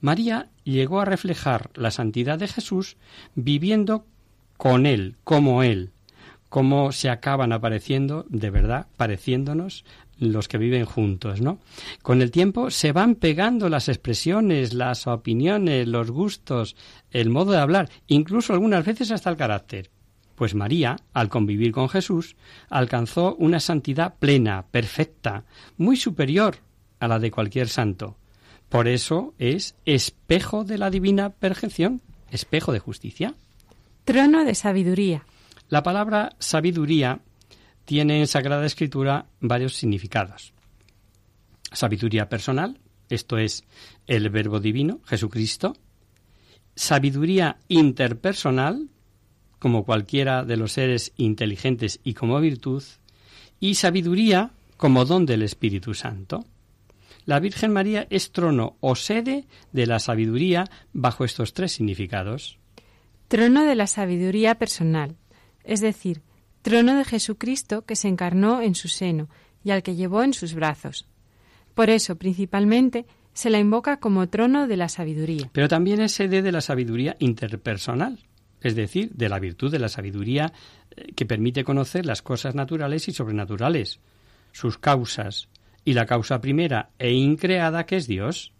María 0.00 0.48
llegó 0.64 1.00
a 1.00 1.04
reflejar 1.04 1.70
la 1.74 1.90
santidad 1.90 2.38
de 2.38 2.48
Jesús 2.48 2.96
viviendo 3.34 4.06
con 4.56 4.86
Él, 4.86 5.16
como 5.24 5.62
Él, 5.62 5.90
como 6.48 6.92
se 6.92 7.10
acaban 7.10 7.52
apareciendo, 7.52 8.26
de 8.28 8.50
verdad, 8.50 8.88
pareciéndonos 8.96 9.84
los 10.20 10.48
que 10.48 10.58
viven 10.58 10.84
juntos, 10.84 11.40
¿no? 11.40 11.58
Con 12.02 12.22
el 12.22 12.30
tiempo 12.30 12.70
se 12.70 12.92
van 12.92 13.14
pegando 13.14 13.68
las 13.68 13.88
expresiones, 13.88 14.74
las 14.74 15.06
opiniones, 15.06 15.88
los 15.88 16.10
gustos, 16.10 16.76
el 17.10 17.30
modo 17.30 17.52
de 17.52 17.58
hablar, 17.58 17.90
incluso 18.06 18.52
algunas 18.52 18.84
veces 18.84 19.10
hasta 19.10 19.30
el 19.30 19.36
carácter. 19.36 19.90
Pues 20.36 20.54
María, 20.54 20.96
al 21.12 21.28
convivir 21.28 21.72
con 21.72 21.88
Jesús, 21.88 22.36
alcanzó 22.68 23.34
una 23.36 23.60
santidad 23.60 24.14
plena, 24.18 24.66
perfecta, 24.70 25.44
muy 25.76 25.96
superior 25.96 26.56
a 26.98 27.08
la 27.08 27.18
de 27.18 27.30
cualquier 27.30 27.68
santo. 27.68 28.16
Por 28.68 28.88
eso 28.88 29.34
es 29.38 29.74
espejo 29.84 30.64
de 30.64 30.78
la 30.78 30.90
divina 30.90 31.30
perfección, 31.30 32.02
espejo 32.30 32.72
de 32.72 32.78
justicia. 32.78 33.34
Trono 34.04 34.44
de 34.44 34.54
sabiduría. 34.54 35.24
La 35.68 35.82
palabra 35.82 36.30
sabiduría 36.38 37.20
tiene 37.84 38.20
en 38.20 38.26
Sagrada 38.26 38.66
Escritura 38.66 39.26
varios 39.40 39.76
significados. 39.76 40.52
Sabiduría 41.72 42.28
personal, 42.28 42.78
esto 43.08 43.38
es 43.38 43.64
el 44.06 44.30
Verbo 44.30 44.60
Divino, 44.60 45.00
Jesucristo. 45.04 45.76
Sabiduría 46.74 47.58
interpersonal, 47.68 48.88
como 49.58 49.84
cualquiera 49.84 50.44
de 50.44 50.56
los 50.56 50.72
seres 50.72 51.12
inteligentes 51.16 52.00
y 52.04 52.14
como 52.14 52.40
virtud. 52.40 52.82
Y 53.58 53.74
sabiduría 53.74 54.52
como 54.76 55.04
don 55.04 55.26
del 55.26 55.42
Espíritu 55.42 55.92
Santo. 55.94 56.44
La 57.26 57.38
Virgen 57.38 57.72
María 57.72 58.06
es 58.10 58.32
trono 58.32 58.76
o 58.80 58.94
sede 58.96 59.46
de 59.72 59.86
la 59.86 59.98
sabiduría 59.98 60.64
bajo 60.92 61.24
estos 61.24 61.52
tres 61.52 61.72
significados. 61.72 62.58
Trono 63.28 63.64
de 63.64 63.74
la 63.74 63.86
sabiduría 63.86 64.56
personal, 64.56 65.16
es 65.62 65.80
decir, 65.80 66.22
trono 66.62 66.96
de 66.96 67.04
Jesucristo 67.04 67.82
que 67.82 67.96
se 67.96 68.08
encarnó 68.08 68.62
en 68.62 68.74
su 68.74 68.88
seno 68.88 69.28
y 69.64 69.70
al 69.70 69.82
que 69.82 69.94
llevó 69.94 70.22
en 70.22 70.32
sus 70.32 70.54
brazos. 70.54 71.06
Por 71.74 71.90
eso, 71.90 72.16
principalmente, 72.16 73.06
se 73.32 73.50
la 73.50 73.58
invoca 73.58 73.98
como 73.98 74.28
trono 74.28 74.66
de 74.66 74.76
la 74.76 74.88
sabiduría. 74.88 75.50
Pero 75.52 75.68
también 75.68 76.00
es 76.00 76.12
sede 76.12 76.42
de 76.42 76.52
la 76.52 76.60
sabiduría 76.60 77.16
interpersonal, 77.20 78.18
es 78.60 78.74
decir, 78.74 79.10
de 79.14 79.28
la 79.28 79.38
virtud 79.38 79.70
de 79.70 79.78
la 79.78 79.88
sabiduría 79.88 80.52
eh, 80.90 81.12
que 81.14 81.26
permite 81.26 81.64
conocer 81.64 82.06
las 82.06 82.22
cosas 82.22 82.54
naturales 82.54 83.08
y 83.08 83.12
sobrenaturales, 83.12 84.00
sus 84.52 84.78
causas, 84.78 85.48
y 85.84 85.94
la 85.94 86.06
causa 86.06 86.40
primera 86.40 86.90
e 86.98 87.12
increada 87.12 87.86
que 87.86 87.96
es 87.96 88.06
Dios. 88.06 88.52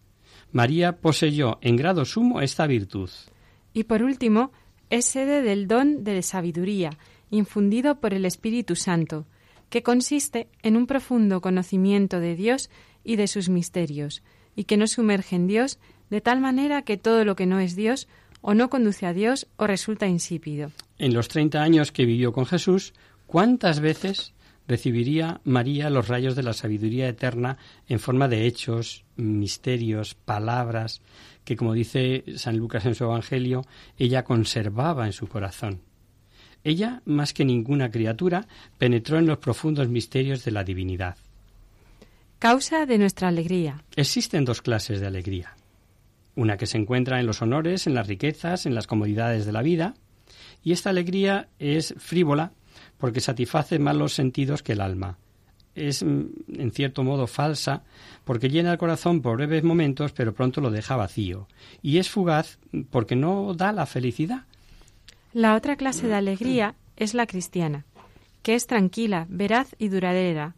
María 0.53 0.97
poseyó 0.97 1.59
en 1.61 1.77
grado 1.77 2.05
sumo 2.05 2.41
esta 2.41 2.67
virtud. 2.67 3.11
Y 3.73 3.85
por 3.85 4.03
último, 4.03 4.53
es 4.89 5.05
sede 5.05 5.43
del 5.43 5.69
don 5.69 6.03
de 6.03 6.23
sabiduría, 6.23 6.91
infundido 7.31 8.01
por 8.01 8.15
el 8.15 8.25
Espíritu 8.25 8.77
Santo, 8.77 9.27
que 9.69 9.83
consiste 9.83 10.49
en 10.63 10.77
un 10.77 10.87
profundo 10.87 11.41
conocimiento 11.41 12.21
de 12.21 12.35
Dios 12.35 12.71
y 13.05 13.17
de 13.17 13.29
sus 13.29 13.49
misterios, 13.49 14.23
y 14.57 14.65
que 14.65 14.77
nos 14.77 14.93
sumerge 14.93 15.37
en 15.37 15.47
Dios 15.47 15.79
de 16.11 16.21
tal 16.21 16.41
manera 16.41 16.83
que 16.83 16.97
todo 16.97 17.25
lo 17.25 17.37
que 17.37 17.47
no 17.47 17.61
es 17.61 17.77
Dios 17.77 18.09
o 18.43 18.55
no 18.55 18.69
conduce 18.69 19.07
a 19.07 19.13
Dios 19.13 19.47
o 19.57 19.67
resulta 19.67 20.07
insípido. 20.07 20.73
En 20.99 21.15
los 21.15 21.29
treinta 21.29 21.63
años 21.63 21.93
que 21.93 22.05
vivió 22.05 22.33
con 22.33 22.47
Jesús, 22.47 22.95
¿cuántas 23.27 23.81
veces 23.81 24.35
recibiría 24.67 25.41
María 25.45 25.91
los 25.91 26.09
rayos 26.09 26.37
de 26.37 26.43
la 26.43 26.53
sabiduría 26.53 27.09
eterna 27.09 27.59
en 27.89 27.99
forma 27.99 28.29
de 28.29 28.47
hechos, 28.47 29.05
misterios, 29.17 30.15
palabras, 30.15 31.01
que 31.45 31.57
como 31.57 31.75
dice 31.75 32.25
San 32.37 32.57
Lucas 32.57 32.87
en 32.87 32.95
su 32.95 33.05
Evangelio, 33.05 33.65
ella 33.99 34.25
conservaba 34.25 35.07
en 35.07 35.13
su 35.13 35.27
corazón? 35.27 35.81
Ella, 36.65 37.03
más 37.05 37.33
que 37.33 37.45
ninguna 37.45 37.91
criatura, 37.91 38.47
penetró 38.79 39.19
en 39.19 39.27
los 39.27 39.39
profundos 39.39 39.89
misterios 39.89 40.45
de 40.45 40.51
la 40.51 40.65
divinidad. 40.65 41.17
Causa 42.39 42.87
de 42.87 42.99
nuestra 42.99 43.29
alegría. 43.29 43.85
Existen 43.97 44.45
dos 44.45 44.63
clases 44.63 45.01
de 45.01 45.07
alegría. 45.07 45.57
Una 46.37 46.57
que 46.57 46.67
se 46.67 46.79
encuentra 46.79 47.21
en 47.21 47.27
los 47.27 47.43
honores, 47.43 47.87
en 47.87 47.95
las 47.95 48.07
riquezas, 48.07 48.67
en 48.67 48.75
las 48.75 48.87
comodidades 48.87 49.45
de 49.45 49.53
la 49.53 49.63
vida, 49.63 49.95
y 50.63 50.73
esta 50.73 50.91
alegría 50.91 51.49
es 51.59 51.95
frívola 51.99 52.53
porque 52.99 53.21
satisface 53.21 53.79
más 53.79 53.97
los 53.97 54.15
sentidos 54.15 54.63
que 54.63 54.73
el 54.73 54.81
alma. 54.81 55.19
Es, 55.75 56.03
mm, 56.03 56.27
en 56.59 56.71
cierto 56.73 57.03
modo, 57.05 57.27
falsa 57.27 57.83
porque 58.25 58.51
llena 58.51 58.73
el 58.73 58.79
corazón 58.79 59.23
por 59.23 59.37
breves 59.37 59.63
momentos, 59.63 60.13
pero 60.13 60.35
pronto 60.35 60.61
lo 60.61 60.71
deja 60.71 60.97
vacío. 60.97 61.49
Y 61.83 61.99
es 61.99 62.11
fugaz 62.11 62.59
porque 62.91 63.17
no 63.17 63.55
da 63.55 63.73
la 63.73 63.87
felicidad, 63.87 64.45
la 65.33 65.55
otra 65.55 65.77
clase 65.77 66.09
de 66.09 66.15
alegría 66.15 66.75
es 66.97 67.15
la 67.15 67.27
cristiana, 67.27 67.87
que 68.43 68.55
es 68.55 68.67
tranquila, 68.67 69.27
veraz 69.29 69.75
y 69.79 69.89
duradera, 69.89 70.57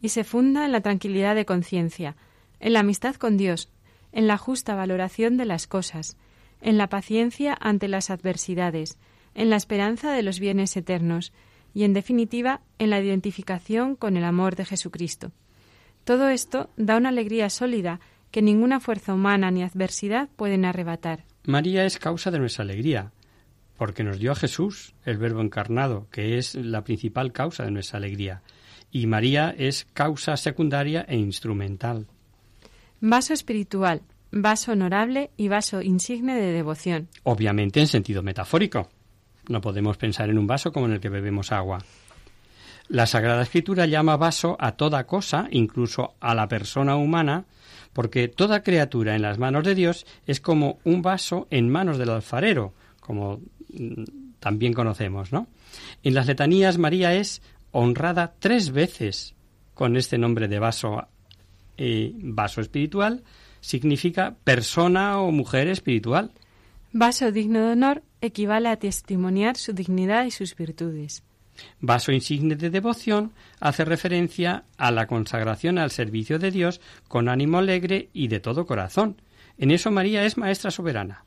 y 0.00 0.10
se 0.10 0.24
funda 0.24 0.64
en 0.64 0.72
la 0.72 0.80
tranquilidad 0.80 1.34
de 1.34 1.44
conciencia, 1.44 2.16
en 2.60 2.72
la 2.72 2.80
amistad 2.80 3.16
con 3.16 3.36
Dios, 3.36 3.68
en 4.12 4.26
la 4.26 4.38
justa 4.38 4.74
valoración 4.74 5.36
de 5.36 5.44
las 5.44 5.66
cosas, 5.66 6.16
en 6.60 6.78
la 6.78 6.88
paciencia 6.88 7.56
ante 7.60 7.88
las 7.88 8.10
adversidades, 8.10 8.98
en 9.34 9.50
la 9.50 9.56
esperanza 9.56 10.12
de 10.12 10.22
los 10.22 10.40
bienes 10.40 10.76
eternos 10.76 11.32
y, 11.74 11.84
en 11.84 11.92
definitiva, 11.92 12.62
en 12.78 12.90
la 12.90 13.00
identificación 13.00 13.94
con 13.94 14.16
el 14.16 14.24
amor 14.24 14.56
de 14.56 14.64
Jesucristo. 14.64 15.32
Todo 16.04 16.28
esto 16.28 16.70
da 16.76 16.96
una 16.96 17.10
alegría 17.10 17.50
sólida 17.50 18.00
que 18.30 18.42
ninguna 18.42 18.80
fuerza 18.80 19.14
humana 19.14 19.50
ni 19.50 19.62
adversidad 19.62 20.28
pueden 20.36 20.64
arrebatar. 20.64 21.24
María 21.44 21.84
es 21.84 21.98
causa 21.98 22.30
de 22.30 22.38
nuestra 22.38 22.64
alegría, 22.64 23.12
porque 23.78 24.02
nos 24.04 24.18
dio 24.18 24.32
a 24.32 24.34
Jesús, 24.34 24.94
el 25.04 25.16
Verbo 25.16 25.40
encarnado, 25.40 26.08
que 26.10 26.36
es 26.36 26.56
la 26.56 26.82
principal 26.82 27.32
causa 27.32 27.64
de 27.64 27.70
nuestra 27.70 27.98
alegría, 27.98 28.42
y 28.90 29.06
María 29.06 29.54
es 29.56 29.86
causa 29.94 30.36
secundaria 30.36 31.06
e 31.08 31.16
instrumental. 31.16 32.06
Vaso 33.00 33.32
espiritual, 33.32 34.02
vaso 34.32 34.72
honorable 34.72 35.30
y 35.36 35.46
vaso 35.48 35.80
insigne 35.80 36.34
de 36.34 36.52
devoción. 36.52 37.08
Obviamente 37.22 37.80
en 37.80 37.86
sentido 37.86 38.22
metafórico. 38.22 38.88
No 39.48 39.60
podemos 39.60 39.96
pensar 39.96 40.28
en 40.28 40.38
un 40.38 40.46
vaso 40.46 40.72
como 40.72 40.86
en 40.86 40.92
el 40.92 41.00
que 41.00 41.08
bebemos 41.08 41.52
agua. 41.52 41.78
La 42.88 43.06
Sagrada 43.06 43.42
Escritura 43.42 43.86
llama 43.86 44.16
vaso 44.16 44.56
a 44.58 44.72
toda 44.72 45.06
cosa, 45.06 45.46
incluso 45.50 46.14
a 46.20 46.34
la 46.34 46.48
persona 46.48 46.96
humana, 46.96 47.44
porque 47.92 48.28
toda 48.28 48.62
criatura 48.62 49.14
en 49.14 49.22
las 49.22 49.38
manos 49.38 49.62
de 49.64 49.74
Dios 49.74 50.06
es 50.26 50.40
como 50.40 50.78
un 50.84 51.02
vaso 51.02 51.46
en 51.50 51.70
manos 51.70 51.98
del 51.98 52.10
alfarero, 52.10 52.72
como 53.08 53.40
Mm, 53.72 54.04
también 54.40 54.72
conocemos, 54.72 55.32
¿no? 55.32 55.48
En 56.02 56.14
las 56.14 56.26
letanías 56.26 56.78
María 56.78 57.14
es 57.14 57.42
honrada 57.72 58.34
tres 58.38 58.70
veces 58.70 59.34
con 59.74 59.96
este 59.96 60.16
nombre 60.16 60.48
de 60.48 60.58
vaso, 60.58 61.06
eh, 61.76 62.12
vaso 62.14 62.60
espiritual, 62.60 63.24
significa 63.60 64.36
persona 64.44 65.20
o 65.20 65.32
mujer 65.32 65.68
espiritual. 65.68 66.30
Vaso 66.92 67.30
digno 67.32 67.60
de 67.60 67.72
honor 67.72 68.02
equivale 68.20 68.68
a 68.68 68.78
testimoniar 68.78 69.56
su 69.56 69.72
dignidad 69.72 70.24
y 70.24 70.30
sus 70.30 70.56
virtudes. 70.56 71.22
Vaso 71.80 72.12
insigne 72.12 72.54
de 72.54 72.70
devoción 72.70 73.32
hace 73.60 73.84
referencia 73.84 74.64
a 74.76 74.92
la 74.92 75.08
consagración 75.08 75.78
al 75.78 75.90
servicio 75.90 76.38
de 76.38 76.52
Dios 76.52 76.80
con 77.08 77.28
ánimo 77.28 77.58
alegre 77.58 78.08
y 78.12 78.28
de 78.28 78.38
todo 78.38 78.66
corazón. 78.66 79.20
En 79.58 79.72
eso 79.72 79.90
María 79.90 80.24
es 80.24 80.38
maestra 80.38 80.70
soberana. 80.70 81.24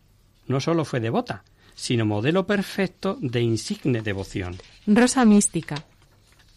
No 0.48 0.62
solo 0.62 0.86
fue 0.86 1.02
devota, 1.02 1.44
sino 1.76 2.06
modelo 2.06 2.46
perfecto 2.46 3.18
de 3.22 3.42
insigne 3.42 4.02
devoción. 4.02 4.58
Rosa 4.88 5.26
mística. 5.26 5.86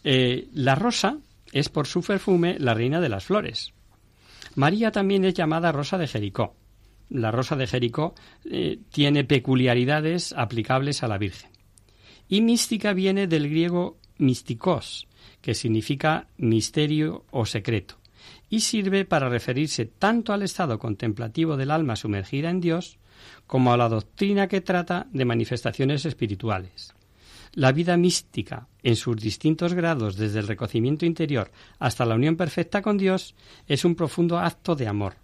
Eh, 0.03 0.49
la 0.53 0.75
rosa 0.75 1.19
es 1.53 1.69
por 1.69 1.87
su 1.87 2.03
perfume 2.03 2.57
la 2.59 2.75
reina 2.75 3.01
de 3.01 3.09
las 3.09 3.25
flores. 3.25 3.73
María 4.55 4.93
también 4.93 5.25
es 5.25 5.35
llamada 5.35 5.73
Rosa 5.73 5.99
de 5.99 6.07
Jericó. 6.07 6.55
La 7.11 7.31
Rosa 7.31 7.57
de 7.57 7.67
Jericó 7.67 8.15
eh, 8.45 8.79
tiene 8.91 9.25
peculiaridades 9.25 10.33
aplicables 10.33 11.03
a 11.03 11.09
la 11.09 11.19
Virgen. 11.19 11.51
Y 12.29 12.41
mística 12.41 12.93
viene 12.93 13.27
del 13.27 13.49
griego 13.49 13.99
mystikos, 14.19 15.07
que 15.41 15.55
significa 15.55 16.29
misterio 16.39 17.25
o 17.31 17.47
secreto, 17.47 17.99
y 18.49 18.61
sirve 18.61 19.05
para 19.05 19.29
referirse 19.29 19.85
tanto 19.85 20.33
al 20.33 20.43
estado 20.43 20.79
contemplativo 20.79 21.57
del 21.57 21.71
alma 21.71 21.97
sumergida 21.97 22.51
en 22.51 22.61
Dios, 22.61 22.99
como 23.47 23.73
a 23.73 23.77
la 23.77 23.89
doctrina 23.89 24.49
que 24.49 24.61
trata 24.61 25.07
de 25.13 25.25
manifestaciones 25.25 26.05
espirituales. 26.05 26.95
La 27.53 27.71
vida 27.71 27.97
mística, 27.97 28.67
en 28.83 28.97
sus 28.97 29.17
distintos 29.17 29.75
grados, 29.75 30.17
desde 30.17 30.41
el 30.41 30.49
reconocimiento 30.49 31.07
interior 31.07 31.53
hasta 31.79 32.05
la 32.05 32.17
unión 32.17 32.37
perfecta 32.37 32.83
con 32.83 32.99
Dios, 32.99 33.35
es 33.69 33.85
un 33.85 33.95
profundo 33.95 34.39
acto 34.39 34.75
de 34.75 34.89
amor. 34.89 35.15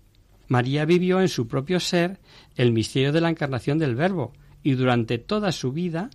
María 0.47 0.85
vivió 0.85 1.21
en 1.21 1.29
su 1.29 1.49
propio 1.49 1.81
ser 1.81 2.19
el 2.57 2.73
misterio 2.73 3.13
de 3.13 3.21
la 3.21 3.31
encarnación 3.31 3.79
del 3.79 3.97
Verbo 3.97 4.33
y 4.63 4.73
durante 4.73 5.19
toda 5.19 5.53
su 5.53 5.73
vida, 5.73 6.11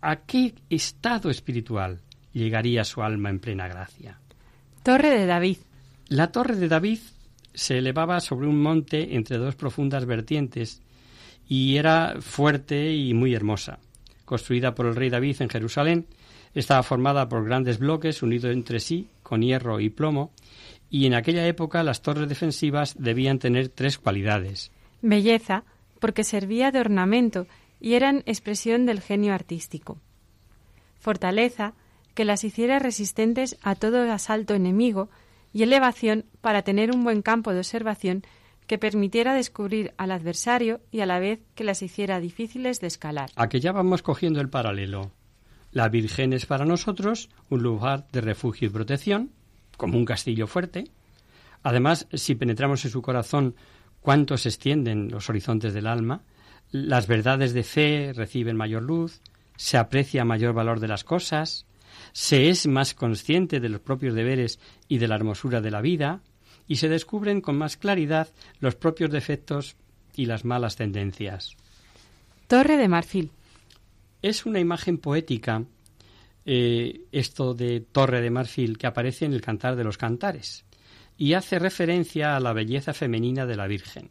¿a 0.00 0.16
qué 0.16 0.54
estado 0.70 1.30
espiritual 1.30 2.00
llegaría 2.32 2.84
su 2.84 3.02
alma 3.02 3.30
en 3.30 3.38
plena 3.38 3.68
gracia? 3.68 4.18
Torre 4.82 5.10
de 5.10 5.26
David. 5.26 5.58
La 6.08 6.32
torre 6.32 6.56
de 6.56 6.68
David 6.68 6.98
se 7.54 7.78
elevaba 7.78 8.20
sobre 8.20 8.46
un 8.46 8.60
monte 8.60 9.14
entre 9.14 9.38
dos 9.38 9.56
profundas 9.56 10.06
vertientes 10.06 10.82
y 11.48 11.76
era 11.76 12.16
fuerte 12.20 12.94
y 12.94 13.14
muy 13.14 13.34
hermosa 13.34 13.78
construida 14.32 14.74
por 14.74 14.86
el 14.86 14.96
rey 14.96 15.10
David 15.10 15.42
en 15.42 15.50
Jerusalén, 15.50 16.06
estaba 16.54 16.82
formada 16.82 17.28
por 17.28 17.44
grandes 17.44 17.78
bloques 17.78 18.22
unidos 18.22 18.50
entre 18.50 18.80
sí 18.80 19.06
con 19.22 19.42
hierro 19.42 19.78
y 19.78 19.90
plomo, 19.90 20.30
y 20.88 21.04
en 21.04 21.12
aquella 21.12 21.46
época 21.46 21.82
las 21.82 22.00
torres 22.00 22.30
defensivas 22.30 22.94
debían 22.98 23.38
tener 23.38 23.68
tres 23.68 23.98
cualidades. 23.98 24.70
Belleza, 25.02 25.64
porque 26.00 26.24
servía 26.24 26.70
de 26.70 26.80
ornamento 26.80 27.46
y 27.78 27.92
eran 27.92 28.22
expresión 28.24 28.86
del 28.86 29.02
genio 29.02 29.34
artístico. 29.34 29.98
Fortaleza, 30.98 31.74
que 32.14 32.24
las 32.24 32.42
hiciera 32.42 32.78
resistentes 32.78 33.58
a 33.62 33.74
todo 33.74 34.10
asalto 34.10 34.54
enemigo, 34.54 35.10
y 35.52 35.62
elevación, 35.62 36.24
para 36.40 36.62
tener 36.62 36.94
un 36.94 37.04
buen 37.04 37.22
campo 37.22 37.52
de 37.52 37.58
observación 37.58 38.22
que 38.66 38.78
permitiera 38.78 39.34
descubrir 39.34 39.92
al 39.98 40.12
adversario 40.12 40.80
y 40.90 41.00
a 41.00 41.06
la 41.06 41.18
vez 41.18 41.40
que 41.54 41.64
las 41.64 41.82
hiciera 41.82 42.20
difíciles 42.20 42.80
de 42.80 42.86
escalar. 42.86 43.30
A 43.36 43.48
que 43.48 43.60
ya 43.60 43.72
vamos 43.72 44.02
cogiendo 44.02 44.40
el 44.40 44.48
paralelo. 44.48 45.10
La 45.72 45.88
Virgen 45.88 46.32
es 46.32 46.46
para 46.46 46.64
nosotros 46.64 47.28
un 47.48 47.62
lugar 47.62 48.06
de 48.12 48.20
refugio 48.20 48.68
y 48.68 48.70
protección, 48.70 49.32
como 49.76 49.98
un 49.98 50.04
castillo 50.04 50.46
fuerte. 50.46 50.84
Además, 51.62 52.06
si 52.12 52.34
penetramos 52.34 52.84
en 52.84 52.90
su 52.90 53.02
corazón 53.02 53.56
cuánto 54.00 54.36
se 54.36 54.48
extienden 54.48 55.10
los 55.10 55.28
horizontes 55.30 55.74
del 55.74 55.86
alma, 55.86 56.22
las 56.70 57.06
verdades 57.06 57.52
de 57.52 57.62
fe 57.62 58.12
reciben 58.14 58.56
mayor 58.56 58.82
luz, 58.82 59.20
se 59.56 59.76
aprecia 59.76 60.24
mayor 60.24 60.54
valor 60.54 60.80
de 60.80 60.88
las 60.88 61.04
cosas, 61.04 61.66
se 62.12 62.48
es 62.48 62.66
más 62.66 62.94
consciente 62.94 63.60
de 63.60 63.68
los 63.68 63.80
propios 63.80 64.14
deberes 64.14 64.58
y 64.88 64.98
de 64.98 65.08
la 65.08 65.16
hermosura 65.16 65.60
de 65.60 65.70
la 65.70 65.80
vida, 65.80 66.20
y 66.66 66.76
se 66.76 66.88
descubren 66.88 67.40
con 67.40 67.58
más 67.58 67.76
claridad 67.76 68.28
los 68.60 68.76
propios 68.76 69.10
defectos 69.10 69.76
y 70.14 70.26
las 70.26 70.44
malas 70.44 70.76
tendencias. 70.76 71.56
Torre 72.46 72.76
de 72.76 72.88
Marfil. 72.88 73.30
Es 74.20 74.46
una 74.46 74.60
imagen 74.60 74.98
poética 74.98 75.64
eh, 76.44 77.02
esto 77.12 77.54
de 77.54 77.80
Torre 77.80 78.20
de 78.20 78.30
Marfil 78.30 78.78
que 78.78 78.86
aparece 78.86 79.24
en 79.24 79.32
el 79.32 79.40
Cantar 79.40 79.76
de 79.76 79.84
los 79.84 79.98
Cantares 79.98 80.64
y 81.16 81.34
hace 81.34 81.58
referencia 81.58 82.36
a 82.36 82.40
la 82.40 82.52
belleza 82.52 82.94
femenina 82.94 83.46
de 83.46 83.56
la 83.56 83.66
Virgen. 83.66 84.10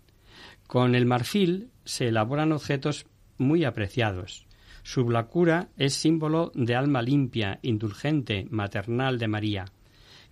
Con 0.68 0.96
el 0.96 1.06
marfil 1.06 1.70
se 1.84 2.08
elaboran 2.08 2.54
objetos 2.54 3.06
muy 3.38 3.66
apreciados. 3.66 4.46
Su 4.84 5.06
blancura 5.06 5.70
es 5.78 5.94
símbolo 5.94 6.52
de 6.56 6.76
alma 6.76 7.02
limpia, 7.02 7.60
indulgente, 7.62 8.48
maternal 8.50 9.20
de 9.20 9.28
María 9.28 9.66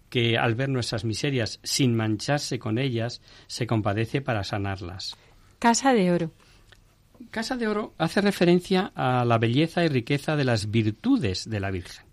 que 0.10 0.38
al 0.38 0.56
ver 0.56 0.70
nuestras 0.70 1.06
miserias 1.06 1.60
sin 1.64 1.96
mancharse 1.96 2.60
con 2.60 2.78
ellas, 2.78 3.22
se 3.48 3.68
compadece 3.68 4.22
para 4.22 4.44
sanarlas. 4.44 5.16
Casa 5.60 5.94
de 5.94 6.12
Oro. 6.12 6.32
Casa 7.32 7.58
de 7.58 7.68
Oro 7.68 7.94
hace 7.98 8.22
referencia 8.22 8.92
a 8.96 9.24
la 9.26 9.38
belleza 9.38 9.84
y 9.84 9.88
riqueza 9.88 10.36
de 10.36 10.46
las 10.46 10.72
virtudes 10.72 11.50
de 11.50 11.60
la 11.60 11.72
Virgen. 11.72 12.06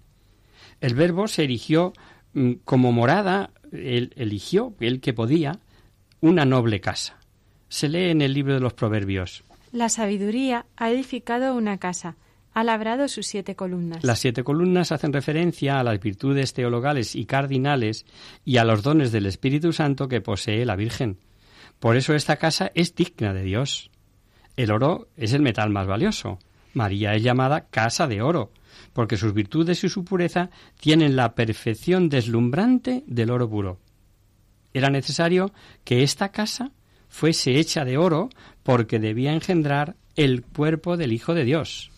El 0.80 0.94
Verbo 0.94 1.26
se 1.26 1.44
erigió 1.44 1.92
mm, 2.34 2.52
como 2.64 2.92
morada, 2.92 3.50
él 3.72 4.12
eligió, 4.16 4.74
él 4.80 5.00
que 5.00 5.14
podía, 5.14 5.60
una 6.20 6.44
noble 6.44 6.80
casa. 6.80 7.18
Se 7.68 7.88
lee 7.88 8.10
en 8.10 8.20
el 8.20 8.34
libro 8.34 8.54
de 8.54 8.60
los 8.60 8.74
Proverbios. 8.74 9.44
La 9.72 9.88
sabiduría 9.88 10.66
ha 10.76 10.90
edificado 10.90 11.54
una 11.54 11.78
casa, 11.78 12.16
ha 12.56 12.64
labrado 12.64 13.06
sus 13.06 13.26
siete 13.26 13.54
columnas. 13.54 14.02
Las 14.02 14.18
siete 14.18 14.42
columnas 14.42 14.90
hacen 14.90 15.12
referencia 15.12 15.78
a 15.78 15.84
las 15.84 16.00
virtudes 16.00 16.54
teologales 16.54 17.14
y 17.14 17.26
cardinales 17.26 18.06
y 18.46 18.56
a 18.56 18.64
los 18.64 18.82
dones 18.82 19.12
del 19.12 19.26
Espíritu 19.26 19.74
Santo 19.74 20.08
que 20.08 20.22
posee 20.22 20.64
la 20.64 20.74
Virgen. 20.74 21.18
Por 21.78 21.96
eso 21.96 22.14
esta 22.14 22.36
casa 22.36 22.72
es 22.74 22.94
digna 22.94 23.34
de 23.34 23.42
Dios. 23.42 23.90
El 24.56 24.70
oro 24.70 25.08
es 25.18 25.34
el 25.34 25.42
metal 25.42 25.68
más 25.68 25.86
valioso. 25.86 26.38
María 26.72 27.12
es 27.12 27.22
llamada 27.22 27.66
casa 27.68 28.06
de 28.06 28.22
oro, 28.22 28.52
porque 28.94 29.18
sus 29.18 29.34
virtudes 29.34 29.84
y 29.84 29.90
su 29.90 30.02
pureza 30.02 30.48
tienen 30.80 31.14
la 31.14 31.34
perfección 31.34 32.08
deslumbrante 32.08 33.04
del 33.06 33.32
oro 33.32 33.50
puro. 33.50 33.80
Era 34.72 34.88
necesario 34.88 35.52
que 35.84 36.02
esta 36.02 36.30
casa 36.30 36.72
fuese 37.10 37.58
hecha 37.58 37.84
de 37.84 37.98
oro 37.98 38.30
porque 38.62 38.98
debía 38.98 39.34
engendrar 39.34 39.96
el 40.14 40.42
cuerpo 40.42 40.96
del 40.96 41.12
Hijo 41.12 41.34
de 41.34 41.44
Dios. 41.44 41.90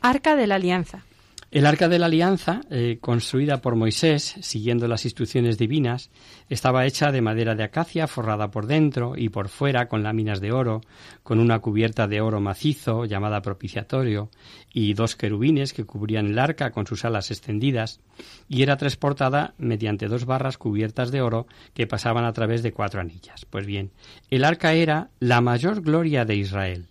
Arca 0.00 0.36
de 0.36 0.46
la 0.46 0.56
Alianza. 0.56 1.04
El 1.50 1.64
arca 1.64 1.88
de 1.88 1.98
la 1.98 2.06
alianza, 2.06 2.60
eh, 2.70 2.98
construida 3.00 3.62
por 3.62 3.74
Moisés, 3.74 4.36
siguiendo 4.42 4.86
las 4.86 5.06
instrucciones 5.06 5.56
divinas, 5.56 6.10
estaba 6.50 6.84
hecha 6.84 7.10
de 7.10 7.22
madera 7.22 7.54
de 7.54 7.64
acacia 7.64 8.06
forrada 8.06 8.50
por 8.50 8.66
dentro 8.66 9.14
y 9.16 9.30
por 9.30 9.48
fuera 9.48 9.88
con 9.88 10.02
láminas 10.02 10.42
de 10.42 10.52
oro, 10.52 10.82
con 11.22 11.38
una 11.40 11.60
cubierta 11.60 12.06
de 12.06 12.20
oro 12.20 12.38
macizo 12.42 13.06
llamada 13.06 13.40
propiciatorio, 13.40 14.28
y 14.74 14.92
dos 14.92 15.16
querubines 15.16 15.72
que 15.72 15.86
cubrían 15.86 16.26
el 16.26 16.38
arca 16.38 16.70
con 16.70 16.86
sus 16.86 17.06
alas 17.06 17.30
extendidas, 17.30 18.00
y 18.46 18.62
era 18.62 18.76
transportada 18.76 19.54
mediante 19.56 20.06
dos 20.06 20.26
barras 20.26 20.58
cubiertas 20.58 21.10
de 21.10 21.22
oro 21.22 21.46
que 21.72 21.86
pasaban 21.86 22.26
a 22.26 22.32
través 22.34 22.62
de 22.62 22.74
cuatro 22.74 23.00
anillas. 23.00 23.46
Pues 23.46 23.64
bien, 23.64 23.90
el 24.28 24.44
arca 24.44 24.74
era 24.74 25.08
la 25.18 25.40
mayor 25.40 25.80
gloria 25.80 26.26
de 26.26 26.36
Israel. 26.36 26.88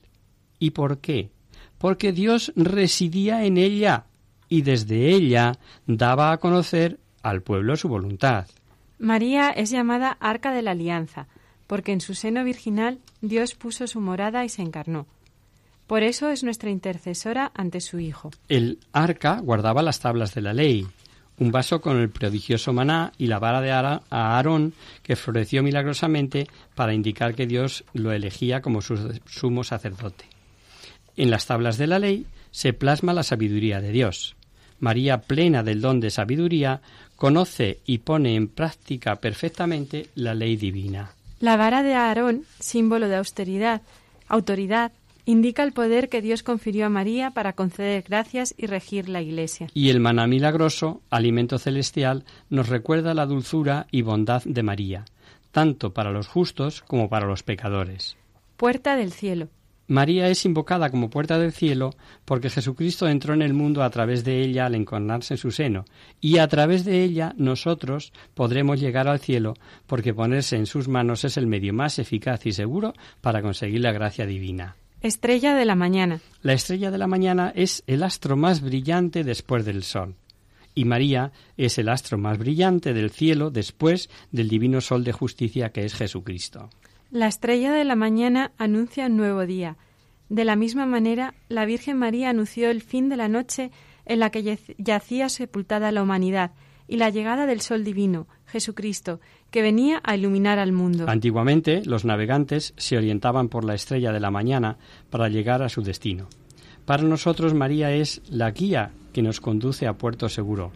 ¿Y 0.58 0.72
por 0.72 0.98
qué? 0.98 1.30
Porque 1.78 2.12
Dios 2.12 2.52
residía 2.56 3.44
en 3.46 3.58
ella 3.58 4.06
y 4.50 4.62
desde 4.62 5.10
ella 5.10 5.58
daba 5.86 6.32
a 6.32 6.38
conocer 6.38 7.00
al 7.22 7.42
pueblo 7.42 7.76
su 7.76 7.90
voluntad. 7.90 8.48
María 9.00 9.50
es 9.52 9.70
llamada 9.70 10.18
Arca 10.20 10.52
de 10.52 10.62
la 10.62 10.72
Alianza, 10.72 11.28
porque 11.68 11.92
en 11.92 12.02
su 12.02 12.16
seno 12.16 12.44
virginal 12.44 13.00
Dios 13.22 13.54
puso 13.54 13.86
su 13.88 14.00
morada 14.00 14.46
y 14.46 14.50
se 14.50 14.62
encarnó. 14.62 15.06
Por 15.86 16.04
eso 16.04 16.30
es 16.30 16.44
nuestra 16.44 16.70
intercesora 16.70 17.52
ante 17.54 17.80
su 17.80 18.00
Hijo. 18.00 18.32
El 18.50 18.80
arca 18.92 19.40
guardaba 19.40 19.82
las 19.82 20.00
tablas 20.00 20.34
de 20.34 20.42
la 20.42 20.54
ley, 20.54 20.86
un 21.40 21.52
vaso 21.52 21.80
con 21.80 21.98
el 21.98 22.10
prodigioso 22.10 22.74
maná 22.74 23.14
y 23.18 23.28
la 23.28 23.40
vara 23.40 23.62
de 23.62 23.72
Aarón 23.72 24.74
que 25.04 25.16
floreció 25.16 25.64
milagrosamente 25.64 26.48
para 26.76 26.94
indicar 26.94 27.36
que 27.36 27.46
Dios 27.46 27.86
lo 27.94 28.12
elegía 28.12 28.62
como 28.62 28.82
su 28.82 29.20
sumo 29.28 29.64
sacerdote. 29.64 30.37
En 31.18 31.32
las 31.32 31.48
tablas 31.48 31.78
de 31.78 31.88
la 31.88 32.00
ley 32.00 32.26
se 32.52 32.74
plasma 32.74 33.14
la 33.14 33.24
sabiduría 33.24 33.82
de 33.82 33.92
Dios. 33.92 34.36
María, 34.80 35.22
plena 35.22 35.64
del 35.64 35.82
don 35.82 36.00
de 36.00 36.12
sabiduría, 36.12 36.82
conoce 37.16 37.80
y 37.86 37.98
pone 38.00 38.36
en 38.36 38.48
práctica 38.48 39.16
perfectamente 39.16 40.08
la 40.16 40.36
ley 40.36 40.56
divina. 40.56 41.12
La 41.40 41.58
vara 41.58 41.84
de 41.84 41.96
Aarón, 41.96 42.44
símbolo 42.60 43.08
de 43.08 43.16
austeridad, 43.16 43.82
autoridad, 44.28 44.92
indica 45.26 45.64
el 45.64 45.74
poder 45.74 46.10
que 46.10 46.22
Dios 46.22 46.44
confirió 46.44 46.86
a 46.86 46.90
María 46.90 47.32
para 47.32 47.54
conceder 47.54 48.04
gracias 48.08 48.54
y 48.58 48.68
regir 48.68 49.10
la 49.10 49.22
Iglesia. 49.22 49.68
Y 49.74 49.90
el 49.90 50.00
maná 50.00 50.28
milagroso, 50.28 51.02
alimento 51.10 51.58
celestial, 51.58 52.24
nos 52.50 52.70
recuerda 52.70 53.14
la 53.14 53.26
dulzura 53.26 53.88
y 53.92 54.04
bondad 54.04 54.44
de 54.46 54.64
María, 54.64 55.06
tanto 55.52 55.94
para 55.94 56.12
los 56.12 56.28
justos 56.28 56.82
como 56.82 57.10
para 57.10 57.28
los 57.28 57.44
pecadores. 57.44 58.16
Puerta 58.56 58.96
del 58.96 59.12
cielo. 59.12 59.50
María 59.88 60.28
es 60.28 60.46
invocada 60.46 60.90
como 60.90 61.10
puerta 61.10 61.40
del 61.40 61.54
cielo 61.54 61.92
porque 62.26 62.50
Jesucristo 62.50 63.08
entró 63.08 63.34
en 63.34 63.42
el 63.42 63.54
mundo 63.54 63.84
a 63.84 63.90
través 63.90 64.26
de 64.26 64.42
ella 64.42 64.66
al 64.66 64.76
encarnarse 64.76 65.36
en 65.36 65.38
su 65.38 65.52
seno, 65.52 65.86
y 66.20 66.40
a 66.40 66.48
través 66.50 66.84
de 66.84 67.04
ella 67.04 67.34
nosotros 67.38 68.12
podremos 68.34 68.82
llegar 68.82 69.08
al 69.08 69.20
cielo 69.20 69.54
porque 69.86 70.14
ponerse 70.14 70.58
en 70.58 70.66
sus 70.66 70.90
manos 70.90 71.24
es 71.24 71.38
el 71.38 71.48
medio 71.48 71.74
más 71.74 72.00
eficaz 72.00 72.46
y 72.46 72.52
seguro 72.52 72.94
para 73.22 73.42
conseguir 73.42 73.82
la 73.82 73.94
gracia 73.94 74.26
divina. 74.26 74.76
Estrella 75.02 75.54
de 75.54 75.66
la 75.66 75.76
mañana. 75.76 76.20
La 76.42 76.54
estrella 76.54 76.92
de 76.92 76.98
la 76.98 77.08
mañana 77.08 77.54
es 77.56 77.84
el 77.88 78.04
astro 78.04 78.36
más 78.36 78.62
brillante 78.62 79.24
después 79.24 79.64
del 79.64 79.84
sol. 79.84 80.16
Y 80.74 80.86
María 80.86 81.32
es 81.56 81.78
el 81.78 81.88
astro 81.90 82.18
más 82.18 82.38
brillante 82.38 82.94
del 82.94 83.10
cielo 83.10 83.52
después 83.52 84.10
del 84.32 84.50
divino 84.50 84.82
sol 84.82 85.04
de 85.04 85.12
justicia 85.12 85.70
que 85.70 85.86
es 85.86 85.96
Jesucristo. 85.96 86.70
La 87.10 87.28
estrella 87.28 87.72
de 87.72 87.86
la 87.86 87.96
mañana 87.96 88.52
anuncia 88.58 89.08
un 89.08 89.16
nuevo 89.16 89.46
día. 89.46 89.78
De 90.28 90.44
la 90.44 90.58
misma 90.58 90.86
manera, 90.86 91.36
la 91.48 91.66
Virgen 91.66 91.98
María 91.98 92.30
anunció 92.30 92.70
el 92.70 92.82
fin 92.82 93.08
de 93.08 93.16
la 93.16 93.30
noche 93.30 93.72
en 94.06 94.20
la 94.20 94.30
que 94.30 94.58
yacía 94.78 95.30
sepultada 95.30 95.94
la 95.94 96.04
humanidad 96.04 96.52
y 96.86 96.98
la 96.98 97.10
llegada 97.10 97.46
del 97.46 97.62
sol 97.62 97.86
divino, 97.86 98.28
Jesucristo, 98.46 99.22
que 99.52 99.62
venía 99.62 100.02
a 100.04 100.18
iluminar 100.18 100.60
al 100.60 100.74
mundo. 100.74 101.06
Antiguamente, 101.08 101.82
los 101.86 102.04
navegantes 102.04 102.74
se 102.76 102.98
orientaban 102.98 103.48
por 103.48 103.64
la 103.64 103.74
estrella 103.74 104.12
de 104.12 104.20
la 104.20 104.32
mañana 104.32 104.78
para 105.10 105.30
llegar 105.30 105.64
a 105.64 105.70
su 105.70 105.84
destino. 105.84 106.28
Para 106.86 107.04
nosotros, 107.04 107.54
María 107.54 107.94
es 107.94 108.22
la 108.30 108.52
guía 108.52 108.92
que 109.14 109.22
nos 109.22 109.40
conduce 109.40 109.88
a 109.88 109.94
puerto 109.94 110.28
seguro, 110.28 110.74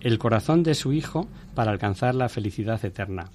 el 0.00 0.18
corazón 0.18 0.64
de 0.64 0.74
su 0.74 0.92
Hijo 0.92 1.28
para 1.54 1.70
alcanzar 1.70 2.16
la 2.16 2.28
felicidad 2.28 2.84
eterna. 2.84 3.30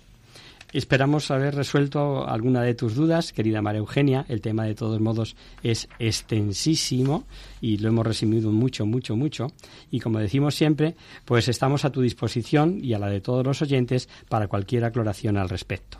Esperamos 0.73 1.29
haber 1.29 1.53
resuelto 1.53 2.27
alguna 2.27 2.63
de 2.63 2.73
tus 2.73 2.95
dudas, 2.95 3.31
querida 3.31 3.61
María 3.61 3.77
Eugenia. 3.77 4.25
El 4.27 4.41
tema, 4.41 4.65
de 4.65 4.73
todos 4.73 4.99
modos, 4.99 5.35
es 5.61 5.87
extensísimo 5.99 7.25
y 7.61 7.77
lo 7.77 7.89
hemos 7.89 8.07
resumido 8.07 8.51
mucho, 8.51 8.87
mucho, 8.87 9.15
mucho. 9.15 9.51
Y 9.91 9.99
como 9.99 10.17
decimos 10.17 10.55
siempre, 10.55 10.95
pues 11.25 11.47
estamos 11.47 11.85
a 11.85 11.91
tu 11.91 12.01
disposición 12.01 12.79
y 12.83 12.95
a 12.95 12.99
la 12.99 13.07
de 13.07 13.21
todos 13.21 13.45
los 13.45 13.61
oyentes 13.61 14.09
para 14.29 14.47
cualquier 14.47 14.83
aclaración 14.83 15.37
al 15.37 15.47
respecto. 15.47 15.99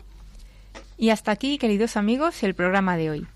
Y 0.98 1.10
hasta 1.10 1.30
aquí, 1.30 1.56
queridos 1.56 1.96
amigos, 1.96 2.42
el 2.42 2.54
programa 2.54 2.96
de 2.96 3.10
hoy. 3.10 3.26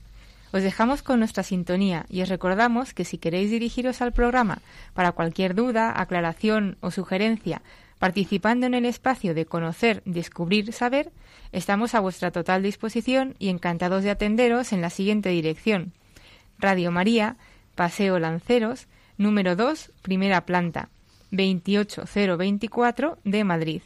Os 0.53 0.63
dejamos 0.63 1.03
con 1.03 1.21
nuestra 1.21 1.45
sintonía 1.45 2.05
y 2.09 2.23
os 2.23 2.29
recordamos 2.29 2.95
que 2.95 3.05
si 3.05 3.19
queréis 3.19 3.51
dirigiros 3.51 4.03
al 4.03 4.13
programa 4.13 4.59
para 4.93 5.13
cualquier 5.13 5.55
duda, 5.55 5.93
aclaración 6.01 6.79
o 6.81 6.91
sugerencia, 6.91 7.63
participando 7.99 8.67
en 8.67 8.75
el 8.75 8.85
espacio 8.85 9.35
de 9.35 9.47
conocer, 9.47 10.03
descubrir, 10.05 10.73
saber, 10.73 11.13
Estamos 11.53 11.95
a 11.95 12.01
vuestra 12.01 12.31
total 12.31 12.63
disposición 12.63 13.35
y 13.39 13.49
encantados 13.49 14.03
de 14.03 14.11
atenderos 14.11 14.73
en 14.73 14.83
la 14.83 14.91
siguiente 14.91 15.31
dirección. 15.31 15.93
Radio 16.59 16.91
María, 16.91 17.37
Paseo 17.75 18.19
Lanceros, 18.19 18.87
número 19.17 19.57
2, 19.57 19.93
primera 20.03 20.45
planta, 20.45 20.91
28024 21.31 23.19
de 23.25 23.45
Madrid. 23.45 23.83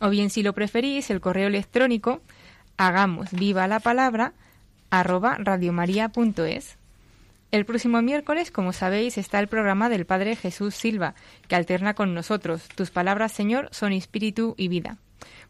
O 0.00 0.10
bien, 0.10 0.28
si 0.30 0.42
lo 0.42 0.52
preferís, 0.52 1.10
el 1.10 1.20
correo 1.20 1.48
electrónico 1.48 2.20
hagamos 2.76 3.30
viva 3.32 3.66
la 3.66 3.80
palabra 3.80 4.32
arroba 4.90 5.36
radiomaria.es. 5.38 6.79
El 7.50 7.64
próximo 7.64 8.00
miércoles, 8.00 8.52
como 8.52 8.72
sabéis, 8.72 9.18
está 9.18 9.40
el 9.40 9.48
programa 9.48 9.88
del 9.88 10.06
Padre 10.06 10.36
Jesús 10.36 10.74
Silva, 10.74 11.14
que 11.48 11.56
alterna 11.56 11.94
con 11.94 12.14
nosotros. 12.14 12.68
Tus 12.76 12.90
palabras, 12.90 13.32
Señor, 13.32 13.68
son 13.72 13.92
espíritu 13.92 14.54
y 14.56 14.68
vida. 14.68 14.98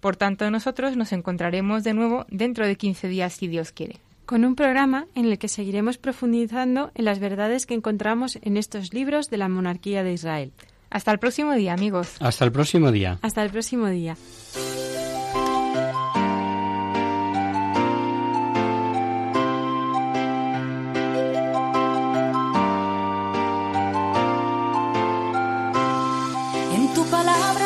Por 0.00 0.16
tanto, 0.16 0.50
nosotros 0.50 0.96
nos 0.96 1.12
encontraremos 1.12 1.84
de 1.84 1.92
nuevo 1.92 2.24
dentro 2.30 2.66
de 2.66 2.76
15 2.76 3.08
días, 3.08 3.34
si 3.34 3.48
Dios 3.48 3.72
quiere. 3.72 3.98
Con 4.24 4.46
un 4.46 4.54
programa 4.54 5.08
en 5.14 5.26
el 5.26 5.38
que 5.38 5.48
seguiremos 5.48 5.98
profundizando 5.98 6.90
en 6.94 7.04
las 7.04 7.18
verdades 7.18 7.66
que 7.66 7.74
encontramos 7.74 8.38
en 8.40 8.56
estos 8.56 8.94
libros 8.94 9.28
de 9.28 9.36
la 9.36 9.48
monarquía 9.48 10.02
de 10.02 10.14
Israel. 10.14 10.52
Hasta 10.88 11.12
el 11.12 11.18
próximo 11.18 11.52
día, 11.52 11.74
amigos. 11.74 12.16
Hasta 12.20 12.44
el 12.44 12.52
próximo 12.52 12.90
día. 12.92 13.18
Hasta 13.22 13.42
el 13.42 13.50
próximo 13.50 13.88
día. 13.88 14.16